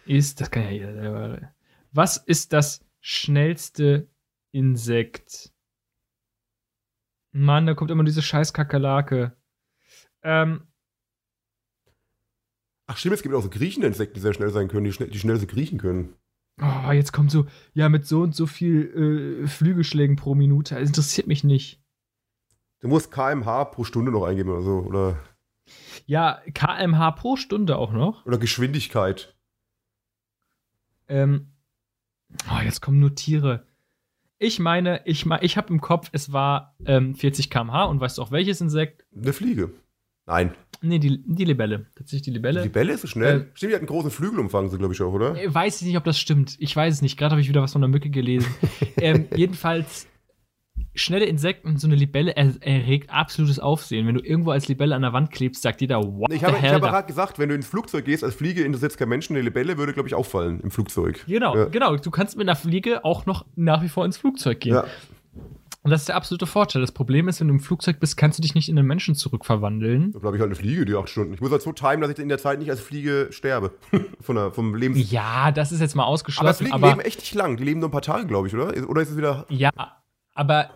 ist, 0.06 0.40
das 0.40 0.50
kann 0.50 0.64
ja 0.64 0.70
jeder 0.70 0.94
selber. 0.94 1.52
Was 1.92 2.16
ist 2.16 2.52
das 2.52 2.84
schnellste 3.00 4.08
Insekt? 4.50 5.52
Mann, 7.32 7.66
da 7.66 7.74
kommt 7.74 7.90
immer 7.90 8.04
diese 8.04 8.22
scheiß 8.22 8.52
Kakerlake. 8.52 9.36
Ähm, 10.22 10.66
Ach 12.86 12.96
stimmt, 12.96 13.14
es 13.14 13.22
gibt 13.22 13.34
auch 13.34 13.42
so 13.42 13.48
kriechende 13.48 13.86
Insekten, 13.86 14.14
die 14.14 14.20
sehr 14.20 14.34
schnell 14.34 14.50
sein 14.50 14.68
können, 14.68 14.84
die 14.84 14.92
schnell, 14.92 15.08
die 15.08 15.18
schnell 15.18 15.38
so 15.38 15.46
kriechen 15.46 15.78
können. 15.78 16.14
Oh, 16.60 16.90
jetzt 16.92 17.12
kommt 17.12 17.30
so, 17.30 17.46
ja, 17.72 17.88
mit 17.88 18.06
so 18.06 18.20
und 18.20 18.34
so 18.34 18.46
viel 18.46 19.42
äh, 19.44 19.46
Flügelschlägen 19.46 20.16
pro 20.16 20.34
Minute. 20.34 20.74
Das 20.74 20.88
interessiert 20.88 21.26
mich 21.26 21.42
nicht. 21.42 21.82
Du 22.80 22.88
musst 22.88 23.10
kmh 23.10 23.64
pro 23.66 23.84
Stunde 23.84 24.12
noch 24.12 24.24
eingeben 24.24 24.50
oder 24.50 24.62
so, 24.62 24.78
oder? 24.80 25.18
Ja, 26.04 26.42
kmh 26.52 27.12
pro 27.12 27.36
Stunde 27.36 27.78
auch 27.78 27.92
noch. 27.92 28.26
Oder 28.26 28.38
Geschwindigkeit. 28.38 29.34
Ähm, 31.12 31.52
oh, 32.50 32.62
jetzt 32.64 32.80
kommen 32.80 32.98
nur 32.98 33.14
Tiere. 33.14 33.66
Ich 34.38 34.58
meine, 34.58 35.02
ich, 35.04 35.26
ich 35.42 35.56
habe 35.56 35.72
im 35.72 35.80
Kopf, 35.80 36.08
es 36.12 36.32
war 36.32 36.74
ähm, 36.86 37.14
40 37.14 37.50
km/h 37.50 37.84
und 37.84 38.00
weißt 38.00 38.18
du 38.18 38.22
auch 38.22 38.32
welches 38.32 38.60
Insekt? 38.60 39.04
Eine 39.14 39.32
Fliege. 39.32 39.70
Nein. 40.26 40.52
Nee, 40.80 40.98
die, 40.98 41.22
die 41.24 41.44
Libelle. 41.44 41.86
Tatsächlich 41.94 42.22
die 42.22 42.30
Libelle. 42.30 42.62
Die 42.62 42.68
Libelle 42.68 42.94
ist 42.94 43.02
so 43.02 43.08
schnell. 43.08 43.42
Äh, 43.42 43.46
stimmt, 43.54 43.70
die 43.70 43.74
hat 43.74 43.82
einen 43.82 43.88
großen 43.88 44.10
Flügelumfang, 44.10 44.70
so 44.70 44.78
glaube 44.78 44.94
ich 44.94 45.02
auch, 45.02 45.12
oder? 45.12 45.36
Äh, 45.36 45.52
weiß 45.52 45.82
ich 45.82 45.86
nicht, 45.86 45.96
ob 45.96 46.04
das 46.04 46.18
stimmt. 46.18 46.56
Ich 46.58 46.74
weiß 46.74 46.94
es 46.94 47.02
nicht. 47.02 47.18
Gerade 47.18 47.32
habe 47.32 47.42
ich 47.42 47.48
wieder 47.48 47.62
was 47.62 47.72
von 47.72 47.82
der 47.82 47.88
Mücke 47.88 48.08
gelesen. 48.08 48.52
ähm, 48.96 49.26
jedenfalls, 49.36 50.08
schnelle 50.94 51.24
Insekten, 51.24 51.78
so 51.78 51.86
eine 51.86 51.96
Libelle 51.96 52.36
er, 52.36 52.52
erregt 52.60 53.10
absolutes 53.10 53.58
Aufsehen. 53.58 54.06
Wenn 54.06 54.14
du 54.14 54.20
irgendwo 54.22 54.50
als 54.50 54.68
Libelle 54.68 54.94
an 54.94 55.02
der 55.02 55.12
Wand 55.12 55.30
klebst, 55.30 55.62
sagt 55.62 55.80
jeder, 55.80 56.02
what 56.02 56.32
Ich 56.32 56.44
habe, 56.44 56.56
ich 56.56 56.64
habe 56.64 56.80
gerade 56.80 57.06
gesagt, 57.06 57.38
wenn 57.38 57.48
du 57.48 57.54
ins 57.54 57.66
Flugzeug 57.66 58.04
gehst, 58.04 58.24
als 58.24 58.34
Fliege 58.34 58.62
interessiert 58.62 58.96
kein 58.96 59.08
Menschen, 59.08 59.34
eine 59.34 59.42
Libelle 59.42 59.78
würde, 59.78 59.92
glaube 59.92 60.08
ich, 60.08 60.14
auffallen 60.14 60.60
im 60.60 60.70
Flugzeug. 60.70 61.24
Genau, 61.26 61.56
ja. 61.56 61.64
genau. 61.66 61.96
Du 61.96 62.10
kannst 62.10 62.36
mit 62.36 62.48
einer 62.48 62.56
Fliege 62.56 63.04
auch 63.04 63.26
noch 63.26 63.46
nach 63.56 63.82
wie 63.82 63.88
vor 63.88 64.04
ins 64.04 64.18
Flugzeug 64.18 64.60
gehen. 64.60 64.74
Ja. 64.74 64.84
Und 65.84 65.90
das 65.90 66.02
ist 66.02 66.08
der 66.08 66.14
absolute 66.14 66.46
Vorteil. 66.46 66.80
Das 66.80 66.92
Problem 66.92 67.26
ist, 67.26 67.40
wenn 67.40 67.48
du 67.48 67.54
im 67.54 67.60
Flugzeug 67.60 67.98
bist, 67.98 68.16
kannst 68.16 68.38
du 68.38 68.42
dich 68.42 68.54
nicht 68.54 68.68
in 68.68 68.78
einen 68.78 68.86
Menschen 68.86 69.16
zurückverwandeln. 69.16 70.12
Da 70.12 70.20
bleibe 70.20 70.36
ich 70.36 70.40
halt 70.40 70.50
eine 70.50 70.54
Fliege, 70.54 70.84
die 70.84 70.94
acht 70.94 71.08
Stunden. 71.08 71.34
Ich 71.34 71.40
muss 71.40 71.50
halt 71.50 71.62
so 71.62 71.72
timen, 71.72 72.02
dass 72.02 72.10
ich 72.10 72.18
in 72.20 72.28
der 72.28 72.38
Zeit 72.38 72.60
nicht 72.60 72.70
als 72.70 72.80
Fliege 72.80 73.28
sterbe. 73.30 73.72
Von 74.20 74.36
der, 74.36 74.52
vom 74.52 74.76
Leben. 74.76 74.94
Ja, 74.94 75.50
das 75.50 75.72
ist 75.72 75.80
jetzt 75.80 75.96
mal 75.96 76.04
ausgeschlossen. 76.04 76.46
Aber 76.46 76.54
Fliegen 76.54 76.72
aber 76.72 76.88
leben 76.88 77.00
echt 77.00 77.18
nicht 77.18 77.34
lang. 77.34 77.56
Die 77.56 77.64
leben 77.64 77.80
nur 77.80 77.88
ein 77.88 77.92
paar 77.92 78.02
Tage, 78.02 78.26
glaube 78.26 78.46
ich, 78.46 78.54
oder? 78.54 78.88
Oder 78.88 79.02
ist 79.02 79.10
es 79.10 79.16
wieder. 79.16 79.44
Ja, 79.48 79.70
aber 80.34 80.70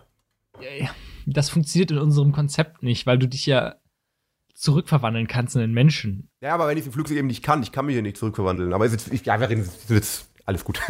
das 1.25 1.49
funktioniert 1.49 1.91
in 1.91 1.97
unserem 1.97 2.31
Konzept 2.31 2.83
nicht, 2.83 3.05
weil 3.05 3.17
du 3.17 3.27
dich 3.27 3.45
ja 3.45 3.75
zurückverwandeln 4.53 5.27
kannst 5.27 5.55
in 5.55 5.61
einen 5.61 5.73
Menschen. 5.73 6.29
Ja, 6.41 6.53
aber 6.53 6.67
wenn 6.67 6.77
ich 6.77 6.85
im 6.85 6.91
Flugzeug 6.91 7.17
eben 7.17 7.27
nicht 7.27 7.43
kann, 7.43 7.61
ich 7.61 7.71
kann 7.71 7.85
mich 7.85 7.93
hier 7.93 8.01
nicht 8.01 8.17
zurückverwandeln. 8.17 8.73
Aber 8.73 8.87
jetzt, 8.87 9.13
ich, 9.13 9.25
ja, 9.25 9.39
jetzt 9.39 10.29
alles 10.45 10.63
gut. 10.63 10.79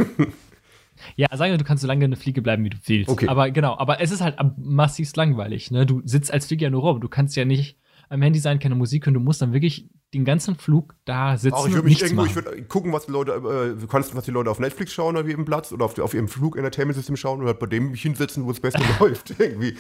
Ja, 1.16 1.28
sagen 1.36 1.52
wir, 1.52 1.58
du 1.58 1.64
kannst 1.64 1.82
so 1.82 1.88
lange 1.88 2.06
eine 2.06 2.16
Fliege 2.16 2.42
bleiben, 2.42 2.64
wie 2.64 2.72
du 2.72 2.78
willst. 2.86 3.10
Okay. 3.10 3.28
Aber 3.28 3.52
genau, 3.52 3.78
aber 3.78 4.02
es 4.02 4.12
ist 4.12 4.22
halt 4.22 4.36
massivst 4.58 5.16
langweilig. 5.16 5.72
Ne? 5.72 5.86
Du 5.86 6.02
sitzt 6.06 6.34
als 6.34 6.48
Fliege 6.48 6.66
ja 6.66 6.70
nur 6.72 6.82
rum. 6.82 7.02
Du 7.02 7.08
kannst 7.08 7.36
ja 7.36 7.46
nicht 7.46 7.78
am 8.10 8.22
Handy 8.22 8.40
sein, 8.40 8.60
keine 8.60 8.76
Musik 8.76 9.06
hören. 9.06 9.14
Du 9.14 9.20
musst 9.20 9.42
dann 9.42 9.54
wirklich 9.54 9.90
den 10.14 10.24
ganzen 10.24 10.56
Flug 10.56 10.96
da 11.04 11.38
sitzen. 11.38 11.56
Auch 11.56 11.68
ich 11.68 11.74
würde 11.74 11.88
mich 11.88 12.02
irgendwo, 12.02 12.26
ich 12.26 12.34
würde 12.34 12.62
gucken, 12.64 12.94
was 12.94 13.08
die 13.08 13.12
Leute, 13.12 13.34
äh, 13.34 13.80
du 13.80 13.88
kannst, 13.88 14.16
was 14.16 14.24
die 14.24 14.32
Leute 14.32 14.50
auf 14.50 14.60
Netflix 14.60 14.94
schauen 14.94 15.18
auf 15.18 15.28
ihrem 15.28 15.44
Platz 15.44 15.74
oder 15.74 15.84
auf, 15.84 16.00
auf 16.00 16.14
ihrem 16.14 16.30
Flug-Entertainment-System 16.30 17.18
schauen 17.18 17.42
und 17.42 17.48
halt 17.48 17.60
bei 17.60 17.66
dem 17.66 17.92
mich 17.92 18.04
hinsetzen, 18.04 18.46
wo 18.46 18.52
es 18.52 18.60
Beste 18.62 18.82
läuft. 19.00 19.38
Irgendwie. 19.38 19.78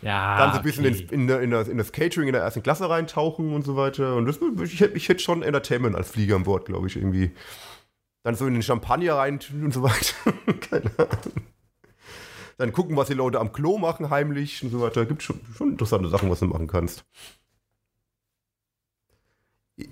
Ja. 0.00 0.38
Dann 0.38 0.52
so 0.52 0.58
ein 0.58 0.62
bisschen 0.64 0.86
okay. 0.86 1.06
in, 1.10 1.28
in, 1.28 1.42
in, 1.42 1.50
das, 1.50 1.68
in, 1.68 1.76
das, 1.76 1.92
Catering 1.92 2.28
in 2.28 2.32
der 2.32 2.42
ersten 2.42 2.62
Klasse 2.62 2.88
reintauchen 2.88 3.52
und 3.52 3.64
so 3.64 3.76
weiter. 3.76 4.16
Und 4.16 4.24
das, 4.24 4.38
ich, 4.62 4.80
ich 4.80 5.08
hätte 5.08 5.22
schon 5.22 5.42
Entertainment 5.42 5.96
als 5.96 6.10
Flieger 6.10 6.36
an 6.36 6.44
Bord, 6.44 6.64
glaube 6.64 6.86
ich, 6.86 6.96
irgendwie. 6.96 7.32
Dann 8.22 8.34
so 8.34 8.46
in 8.46 8.54
den 8.54 8.62
Champagner 8.62 9.14
rein 9.14 9.38
und 9.62 9.74
so 9.74 9.82
weiter. 9.82 10.32
Keine 10.70 10.90
Ahnung. 10.96 11.44
Dann 12.56 12.72
gucken, 12.72 12.96
was 12.96 13.06
die 13.06 13.14
Leute 13.14 13.38
am 13.38 13.52
Klo 13.52 13.78
machen, 13.78 14.10
heimlich 14.10 14.64
und 14.64 14.70
so 14.70 14.80
weiter. 14.80 15.06
Gibt 15.06 15.22
schon, 15.22 15.40
schon 15.56 15.70
interessante 15.70 16.08
Sachen, 16.08 16.28
was 16.28 16.40
du 16.40 16.46
machen 16.46 16.66
kannst. 16.66 17.04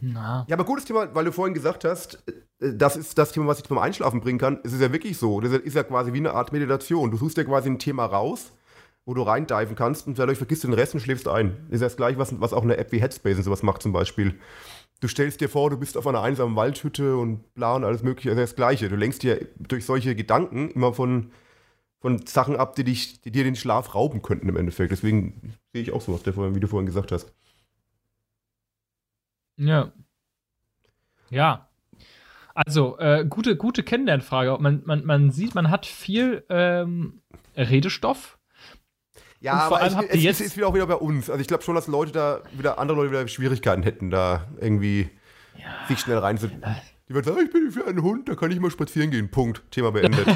Na. 0.01 0.45
Ja, 0.49 0.57
aber 0.57 0.65
gutes 0.65 0.85
Thema, 0.85 1.15
weil 1.15 1.25
du 1.25 1.33
vorhin 1.33 1.55
gesagt 1.55 1.85
hast, 1.85 2.23
äh, 2.27 2.73
das 2.75 2.97
ist 2.97 3.17
das 3.19 3.33
Thema, 3.33 3.47
was 3.47 3.59
ich 3.59 3.65
zum 3.65 3.79
Einschlafen 3.79 4.21
bringen 4.21 4.39
kann. 4.39 4.59
Es 4.65 4.73
ist 4.73 4.81
ja 4.81 4.93
wirklich 4.93 5.19
so. 5.19 5.41
Das 5.41 5.53
ist 5.53 5.75
ja 5.75 5.83
quasi 5.83 6.13
wie 6.13 6.19
eine 6.19 6.33
Art 6.33 6.53
Meditation. 6.53 7.11
Du 7.11 7.17
suchst 7.17 7.37
ja 7.37 7.45
quasi 7.45 7.69
ein 7.69 7.79
Thema 7.79 8.07
raus, 8.07 8.53
wo 9.05 9.15
du 9.15 9.23
reindiven 9.23 9.77
kannst 9.77 10.07
und 10.07 10.19
dadurch 10.19 10.39
vergisst 10.39 10.65
du 10.65 10.69
den 10.69 10.75
Rest 10.75 10.95
und 10.95 11.01
schläfst 11.01 11.29
ein. 11.29 11.57
Das 11.67 11.77
ist 11.77 11.81
ja 11.83 11.87
das 11.87 11.97
gleiche, 11.97 12.19
was, 12.19 12.41
was 12.41 12.53
auch 12.53 12.63
eine 12.63 12.77
App 12.77 12.93
wie 12.93 13.01
Headspace 13.01 13.37
und 13.37 13.45
sowas 13.45 13.63
macht 13.63 13.83
zum 13.83 13.93
Beispiel. 13.93 14.35
Du 15.01 15.09
stellst 15.09 15.41
dir 15.41 15.49
vor, 15.49 15.71
du 15.71 15.77
bist 15.77 15.97
auf 15.97 16.07
einer 16.07 16.23
einsamen 16.23 16.57
Waldhütte 16.57 17.17
und 17.17 17.55
bla 17.55 17.77
und 17.77 17.85
alles 17.85 18.03
mögliche. 18.03 18.31
Das 18.31 18.39
ist 18.39 18.51
das 18.53 18.57
Gleiche. 18.57 18.89
Du 18.89 18.97
lenkst 18.97 19.23
dir 19.23 19.47
durch 19.59 19.85
solche 19.85 20.17
Gedanken 20.17 20.71
immer 20.71 20.95
von, 20.95 21.31
von 22.01 22.27
Sachen 22.27 22.57
ab, 22.57 22.75
die, 22.77 22.85
dich, 22.85 23.21
die 23.21 23.31
dir 23.31 23.45
den 23.45 23.57
Schlaf 23.57 23.95
rauben 23.95 24.23
könnten 24.23 24.49
im 24.49 24.57
Endeffekt. 24.57 24.91
Deswegen 24.93 25.55
sehe 25.73 25.83
ich 25.83 25.93
auch 25.93 26.01
sowas, 26.01 26.23
wie 26.25 26.61
du 26.61 26.67
vorhin 26.67 26.87
gesagt 26.87 27.13
hast. 27.13 27.31
Ja. 29.57 29.93
Ja. 31.31 31.69
Also, 32.55 32.99
äh, 32.99 33.27
gute, 33.29 33.57
gute 33.57 33.83
Kennenlernfrage. 33.83 34.57
Man, 34.61 34.83
man, 34.87 35.05
man 35.05 35.31
sieht, 35.31 35.55
man 35.55 35.71
hat 35.71 35.85
viel 35.85 36.45
ähm, 36.49 37.21
Redestoff. 37.57 38.39
Ja, 39.41 39.53
aber 39.55 39.87
ich, 39.87 39.93
es, 40.11 40.23
jetzt 40.23 40.41
es 40.41 40.47
ist 40.49 40.57
wieder 40.57 40.69
auch 40.69 40.75
wieder 40.75 40.87
bei 40.87 40.95
uns. 40.95 41.29
Also 41.29 41.41
ich 41.41 41.49
glaube 41.49 41.63
schon, 41.63 41.75
dass 41.75 41.87
Leute 41.87 42.13
da 42.13 42.41
wieder, 42.53 42.79
andere 42.79 42.97
Leute 42.97 43.11
wieder 43.11 43.29
Schwierigkeiten 43.29 43.83
hätten, 43.83 44.11
da 44.11 44.49
irgendwie 44.61 45.11
ja. 45.59 45.87
sich 45.89 45.99
schnell 46.01 46.19
rein 46.19 46.39
zu. 46.39 46.49
Die 46.49 47.15
würden 47.15 47.25
sagen, 47.25 47.45
ich 47.45 47.53
bin 47.53 47.71
für 47.71 47.87
einen 47.87 48.03
Hund, 48.03 48.29
da 48.29 48.35
kann 48.35 48.51
ich 48.51 48.59
mal 48.59 48.71
spazieren 48.71 49.11
gehen. 49.11 49.31
Punkt. 49.31 49.63
Thema 49.71 49.93
beendet. 49.93 50.27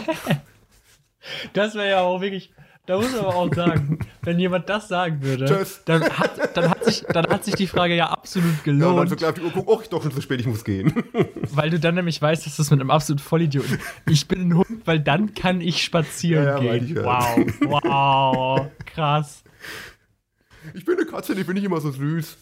das 1.55 1.75
wäre 1.75 1.91
ja 1.91 2.01
auch 2.01 2.21
wirklich. 2.21 2.53
Da 2.91 2.97
muss 2.97 3.13
man 3.13 3.21
aber 3.21 3.37
auch 3.37 3.55
sagen, 3.55 4.01
wenn 4.23 4.41
jemand 4.41 4.69
das 4.69 4.89
sagen 4.89 5.23
würde, 5.23 5.65
dann 5.85 6.03
hat, 6.03 6.57
dann, 6.57 6.71
hat 6.71 6.85
sich, 6.85 7.03
dann 7.03 7.25
hat 7.29 7.45
sich 7.45 7.55
die 7.55 7.69
Frage 7.69 7.95
ja 7.95 8.09
absolut 8.09 8.65
gelohnt. 8.65 8.83
Ja, 8.83 8.99
dann 8.99 9.09
so 9.09 9.15
klar 9.15 9.31
auf 9.31 9.37
die 9.37 9.43
Uhr 9.43 9.53
gucken, 9.53 9.73
oh, 9.73 9.79
ich 9.81 9.89
doch 9.89 10.03
schon 10.03 10.11
zu 10.11 10.21
spät, 10.21 10.41
ich 10.41 10.49
muss 10.49 10.65
gehen. 10.65 10.93
Weil 11.53 11.71
du 11.71 11.79
dann 11.79 11.95
nämlich 11.95 12.21
weißt, 12.21 12.45
dass 12.47 12.57
das 12.57 12.69
mit 12.73 12.81
einem 12.81 12.91
absoluten 12.91 13.23
Vollidioten. 13.23 13.79
Ich 14.09 14.27
bin 14.27 14.41
ein 14.41 14.57
Hund, 14.57 14.85
weil 14.87 14.99
dann 14.99 15.35
kann 15.35 15.61
ich 15.61 15.85
spazieren 15.85 16.45
ja, 16.45 16.61
ja, 16.61 16.79
gehen. 16.79 16.97
Wow, 16.97 17.47
wow, 17.61 18.67
krass. 18.87 19.45
Ich 20.75 20.85
bin 20.85 20.97
eine 20.97 21.07
Katze, 21.07 21.37
die 21.37 21.45
finde 21.45 21.61
ich 21.61 21.67
immer 21.67 21.81
so 21.81 21.93
süß. 21.93 22.39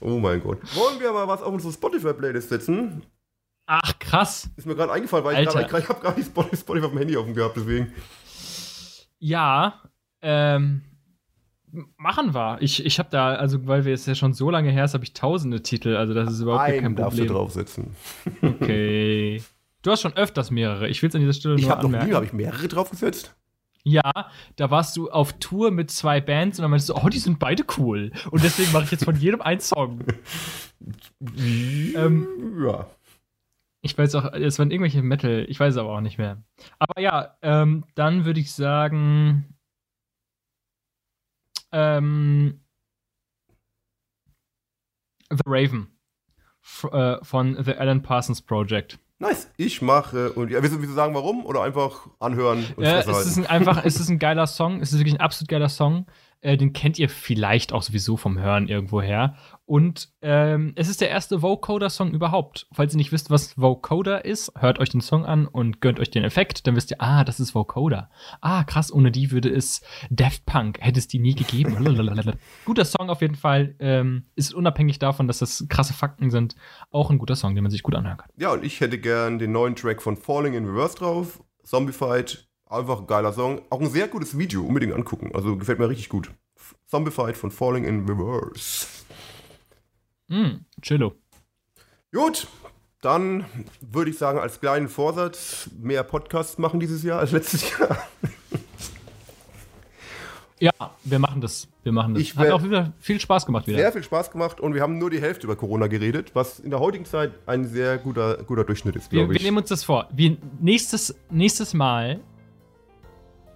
oh 0.00 0.18
mein 0.20 0.40
Gott. 0.40 0.60
Wollen 0.76 1.00
wir 1.00 1.12
mal 1.12 1.26
was 1.26 1.42
auf 1.42 1.52
unsere 1.52 1.72
Spotify-Playlist 1.72 2.48
setzen? 2.48 3.02
Ach, 3.66 3.98
krass. 3.98 4.48
Ist 4.56 4.66
mir 4.66 4.76
gerade 4.76 4.92
eingefallen, 4.92 5.24
weil 5.24 5.36
Alter. 5.36 5.60
ich, 5.60 5.66
ich 5.66 5.88
habe 5.88 6.00
gerade 6.00 6.22
Spotify, 6.22 6.56
Spotify 6.56 6.84
auf 6.86 6.92
dem 6.92 6.98
Handy 6.98 7.16
offen 7.16 7.34
gehabt, 7.34 7.56
deswegen. 7.56 7.92
Ja, 9.18 9.82
ähm, 10.22 10.82
machen 11.96 12.34
wir. 12.34 12.58
Ich, 12.60 12.84
ich 12.84 12.98
habe 12.98 13.08
da, 13.10 13.34
also 13.34 13.66
weil 13.66 13.84
wir 13.84 13.94
es 13.94 14.06
ja 14.06 14.14
schon 14.14 14.34
so 14.34 14.50
lange 14.50 14.70
her 14.70 14.84
ist, 14.84 14.94
habe 14.94 15.04
ich 15.04 15.12
tausende 15.12 15.62
Titel, 15.62 15.96
also 15.96 16.14
das 16.14 16.32
ist 16.32 16.40
überhaupt 16.40 16.64
Einen 16.64 16.80
kein 16.80 16.94
Problem. 16.94 17.04
darfst 17.04 17.18
du 17.18 17.26
draufsetzen. 17.26 17.96
Okay. 18.42 19.42
Du 19.82 19.90
hast 19.90 20.00
schon 20.00 20.14
öfters 20.14 20.50
mehrere. 20.50 20.88
Ich 20.88 21.02
will 21.02 21.08
es 21.08 21.14
an 21.14 21.20
dieser 21.20 21.32
Stelle 21.32 21.54
ich 21.56 21.62
nur 21.62 21.70
hab 21.70 21.84
anmerken. 21.84 22.06
Noch 22.06 22.10
nie, 22.10 22.14
habe 22.14 22.26
ich 22.26 22.32
mehrere 22.32 22.66
draufgesetzt? 22.68 23.34
Ja, 23.84 24.10
da 24.56 24.70
warst 24.72 24.96
du 24.96 25.10
auf 25.10 25.34
Tour 25.34 25.70
mit 25.70 25.92
zwei 25.92 26.20
Bands 26.20 26.58
und 26.58 26.62
dann 26.64 26.72
meinst 26.72 26.88
du, 26.88 26.94
oh, 26.94 27.08
die 27.08 27.20
sind 27.20 27.38
beide 27.38 27.64
cool. 27.78 28.10
Und 28.32 28.42
deswegen 28.42 28.72
mache 28.72 28.82
ich 28.82 28.90
jetzt 28.90 29.04
von 29.04 29.14
jedem 29.14 29.40
einen 29.40 29.60
Song. 29.60 30.00
ähm, 31.38 32.26
ja. 32.64 32.86
Ich 33.86 33.96
weiß 33.96 34.16
auch, 34.16 34.32
es 34.32 34.58
waren 34.58 34.70
irgendwelche 34.70 35.02
Metal, 35.02 35.46
ich 35.48 35.58
weiß 35.60 35.74
es 35.74 35.78
aber 35.78 35.96
auch 35.96 36.00
nicht 36.00 36.18
mehr. 36.18 36.42
Aber 36.78 37.00
ja, 37.00 37.36
ähm, 37.40 37.84
dann 37.94 38.24
würde 38.24 38.40
ich 38.40 38.52
sagen, 38.52 39.54
ähm, 41.70 42.60
The 45.30 45.42
Raven 45.46 45.88
äh, 46.90 47.16
von 47.22 47.62
The 47.62 47.76
Alan 47.76 48.02
Parsons 48.02 48.42
Project. 48.42 48.98
Nice. 49.18 49.50
Ich 49.56 49.80
mache, 49.80 50.32
und 50.32 50.50
ja, 50.50 50.60
willst 50.60 50.74
du, 50.74 50.78
willst 50.78 50.90
du 50.90 50.94
sagen, 50.94 51.14
warum? 51.14 51.46
Oder 51.46 51.62
einfach 51.62 52.08
anhören 52.18 52.66
und 52.76 52.84
äh, 52.84 52.98
es 52.98 53.26
ist 53.26 53.38
ein, 53.38 53.46
einfach, 53.46 53.82
es 53.84 53.98
ist 53.98 54.10
ein 54.10 54.18
geiler 54.18 54.46
Song. 54.46 54.82
Es 54.82 54.92
ist 54.92 54.98
wirklich 54.98 55.14
ein 55.14 55.20
absolut 55.20 55.48
geiler 55.48 55.70
Song. 55.70 56.06
Äh, 56.42 56.56
den 56.58 56.74
kennt 56.74 56.98
ihr 56.98 57.08
vielleicht 57.08 57.72
auch 57.72 57.82
sowieso 57.82 58.16
vom 58.16 58.38
Hören 58.38 58.68
irgendwoher. 58.68 59.36
Und 59.66 60.10
ähm, 60.22 60.72
es 60.76 60.88
ist 60.88 61.00
der 61.00 61.10
erste 61.10 61.42
Vocoder-Song 61.42 62.12
überhaupt. 62.12 62.68
Falls 62.72 62.94
ihr 62.94 62.98
nicht 62.98 63.10
wisst, 63.10 63.30
was 63.30 63.58
Vocoder 63.60 64.24
ist, 64.24 64.52
hört 64.56 64.78
euch 64.78 64.90
den 64.90 65.00
Song 65.00 65.26
an 65.26 65.46
und 65.46 65.80
gönnt 65.80 65.98
euch 65.98 66.10
den 66.10 66.22
Effekt. 66.22 66.66
Dann 66.66 66.76
wisst 66.76 66.92
ihr, 66.92 67.00
ah, 67.00 67.24
das 67.24 67.40
ist 67.40 67.52
Vocoder. 67.52 68.08
Ah, 68.40 68.62
krass, 68.62 68.92
ohne 68.92 69.10
die 69.10 69.32
würde 69.32 69.50
es 69.50 69.82
Daft 70.08 70.46
Punk, 70.46 70.78
hätte 70.80 71.00
es 71.00 71.08
die 71.08 71.18
nie 71.18 71.34
gegeben. 71.34 71.74
guter 72.64 72.84
Song 72.84 73.10
auf 73.10 73.20
jeden 73.22 73.34
Fall. 73.34 73.74
Ähm, 73.80 74.26
ist 74.36 74.54
unabhängig 74.54 75.00
davon, 75.00 75.26
dass 75.26 75.40
das 75.40 75.66
krasse 75.68 75.94
Fakten 75.94 76.30
sind, 76.30 76.54
auch 76.92 77.10
ein 77.10 77.18
guter 77.18 77.34
Song, 77.34 77.56
den 77.56 77.64
man 77.64 77.72
sich 77.72 77.82
gut 77.82 77.96
anhören 77.96 78.18
kann. 78.18 78.30
Ja, 78.36 78.52
und 78.52 78.64
ich 78.64 78.80
hätte 78.80 78.98
gern 78.98 79.40
den 79.40 79.50
neuen 79.50 79.74
Track 79.74 80.00
von 80.00 80.16
Falling 80.16 80.54
in 80.54 80.64
Reverse 80.64 80.96
drauf. 80.96 81.42
Zombified, 81.64 82.48
einfach 82.66 83.00
ein 83.00 83.06
geiler 83.08 83.32
Song. 83.32 83.62
Auch 83.70 83.80
ein 83.80 83.90
sehr 83.90 84.06
gutes 84.06 84.38
Video, 84.38 84.62
unbedingt 84.62 84.94
angucken. 84.94 85.32
Also 85.34 85.56
gefällt 85.56 85.80
mir 85.80 85.88
richtig 85.88 86.08
gut. 86.08 86.30
Zombified 86.86 87.36
von 87.36 87.50
Falling 87.50 87.82
in 87.82 88.08
Reverse. 88.08 88.86
Mm, 90.28 90.64
chillo. 90.82 91.14
Gut, 92.12 92.46
dann 93.02 93.44
würde 93.80 94.10
ich 94.10 94.18
sagen, 94.18 94.38
als 94.38 94.60
kleinen 94.60 94.88
Vorsatz 94.88 95.70
mehr 95.78 96.02
Podcasts 96.02 96.58
machen 96.58 96.80
dieses 96.80 97.02
Jahr 97.02 97.20
als 97.20 97.32
letztes 97.32 97.78
Jahr. 97.78 97.98
Ja, 100.58 100.72
wir 101.04 101.18
machen 101.18 101.40
das. 101.40 101.68
Wir 101.82 101.92
machen 101.92 102.14
das. 102.14 102.22
Ich 102.22 102.36
Hat 102.36 102.50
auch 102.50 102.62
wieder 102.62 102.92
viel 102.98 103.20
Spaß 103.20 103.44
gemacht 103.44 103.66
wieder. 103.66 103.78
Sehr 103.78 103.92
viel 103.92 104.02
Spaß 104.02 104.30
gemacht 104.30 104.58
und 104.58 104.74
wir 104.74 104.80
haben 104.80 104.98
nur 104.98 105.10
die 105.10 105.20
Hälfte 105.20 105.46
über 105.46 105.56
Corona 105.56 105.86
geredet, 105.86 106.30
was 106.34 106.60
in 106.60 106.70
der 106.70 106.80
heutigen 106.80 107.04
Zeit 107.04 107.32
ein 107.46 107.66
sehr 107.66 107.98
guter, 107.98 108.42
guter 108.44 108.64
Durchschnitt 108.64 108.96
ist, 108.96 109.10
glaube 109.10 109.34
ich. 109.34 109.40
Wir 109.40 109.46
nehmen 109.46 109.58
uns 109.58 109.68
das 109.68 109.84
vor. 109.84 110.08
Wir, 110.12 110.38
nächstes, 110.58 111.14
nächstes 111.30 111.74
Mal 111.74 112.20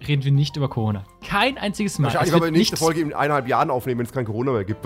reden 0.07 0.23
wir 0.23 0.31
nicht 0.31 0.55
über 0.55 0.69
Corona. 0.69 1.03
Kein 1.25 1.57
einziges 1.57 1.99
Mal. 1.99 2.07
Wahrscheinlich, 2.07 2.33
weil 2.33 2.43
wir 2.43 2.51
nächste 2.51 2.77
Folge 2.77 3.01
in 3.01 3.13
eineinhalb 3.13 3.47
Jahren 3.47 3.69
aufnehmen, 3.69 3.99
wenn 3.99 4.05
es 4.05 4.11
kein 4.11 4.25
Corona 4.25 4.51
mehr 4.51 4.63
gibt. 4.63 4.85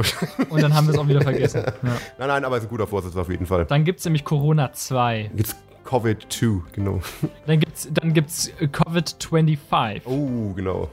Und 0.49 0.61
dann 0.61 0.73
haben 0.73 0.87
wir 0.87 0.93
es 0.93 0.99
auch 0.99 1.07
wieder 1.07 1.21
vergessen. 1.21 1.63
Ja. 1.85 1.91
Nein, 2.17 2.27
nein, 2.27 2.45
aber 2.45 2.57
es 2.57 2.63
ist 2.63 2.67
ein 2.67 2.71
guter 2.71 2.87
Vorsatz 2.87 3.15
auf 3.15 3.29
jeden 3.29 3.45
Fall. 3.45 3.65
Dann 3.65 3.83
gibt 3.83 3.99
es 3.99 4.05
nämlich 4.05 4.23
Corona 4.23 4.71
2. 4.71 5.31
Gibt's 5.35 5.55
Covid-2, 5.85 6.61
genau. 6.71 6.99
Dann 7.45 7.59
gibt's, 7.59 7.87
dann 7.91 8.13
gibt's 8.13 8.51
Covid-25. 8.59 10.01
Oh, 10.05 10.53
genau. 10.53 10.89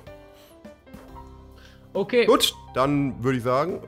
Okay. 1.95 2.27
Gut, 2.27 2.55
dann 2.75 3.23
würde 3.23 3.39
ich 3.39 3.45
sagen, 3.45 3.81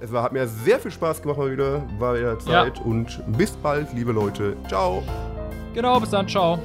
es 0.00 0.12
war, 0.12 0.24
hat 0.24 0.32
mir 0.32 0.46
sehr 0.46 0.80
viel 0.80 0.90
Spaß 0.90 1.22
gemacht 1.22 1.38
mal 1.38 1.50
wieder, 1.52 1.82
war 1.98 2.16
wieder 2.16 2.38
Zeit. 2.38 2.78
Ja. 2.78 2.84
Und 2.84 3.22
bis 3.36 3.52
bald, 3.52 3.92
liebe 3.94 4.12
Leute. 4.12 4.56
Ciao. 4.68 5.02
Genau, 5.74 6.00
bis 6.00 6.10
dann, 6.10 6.28
ciao. 6.28 6.58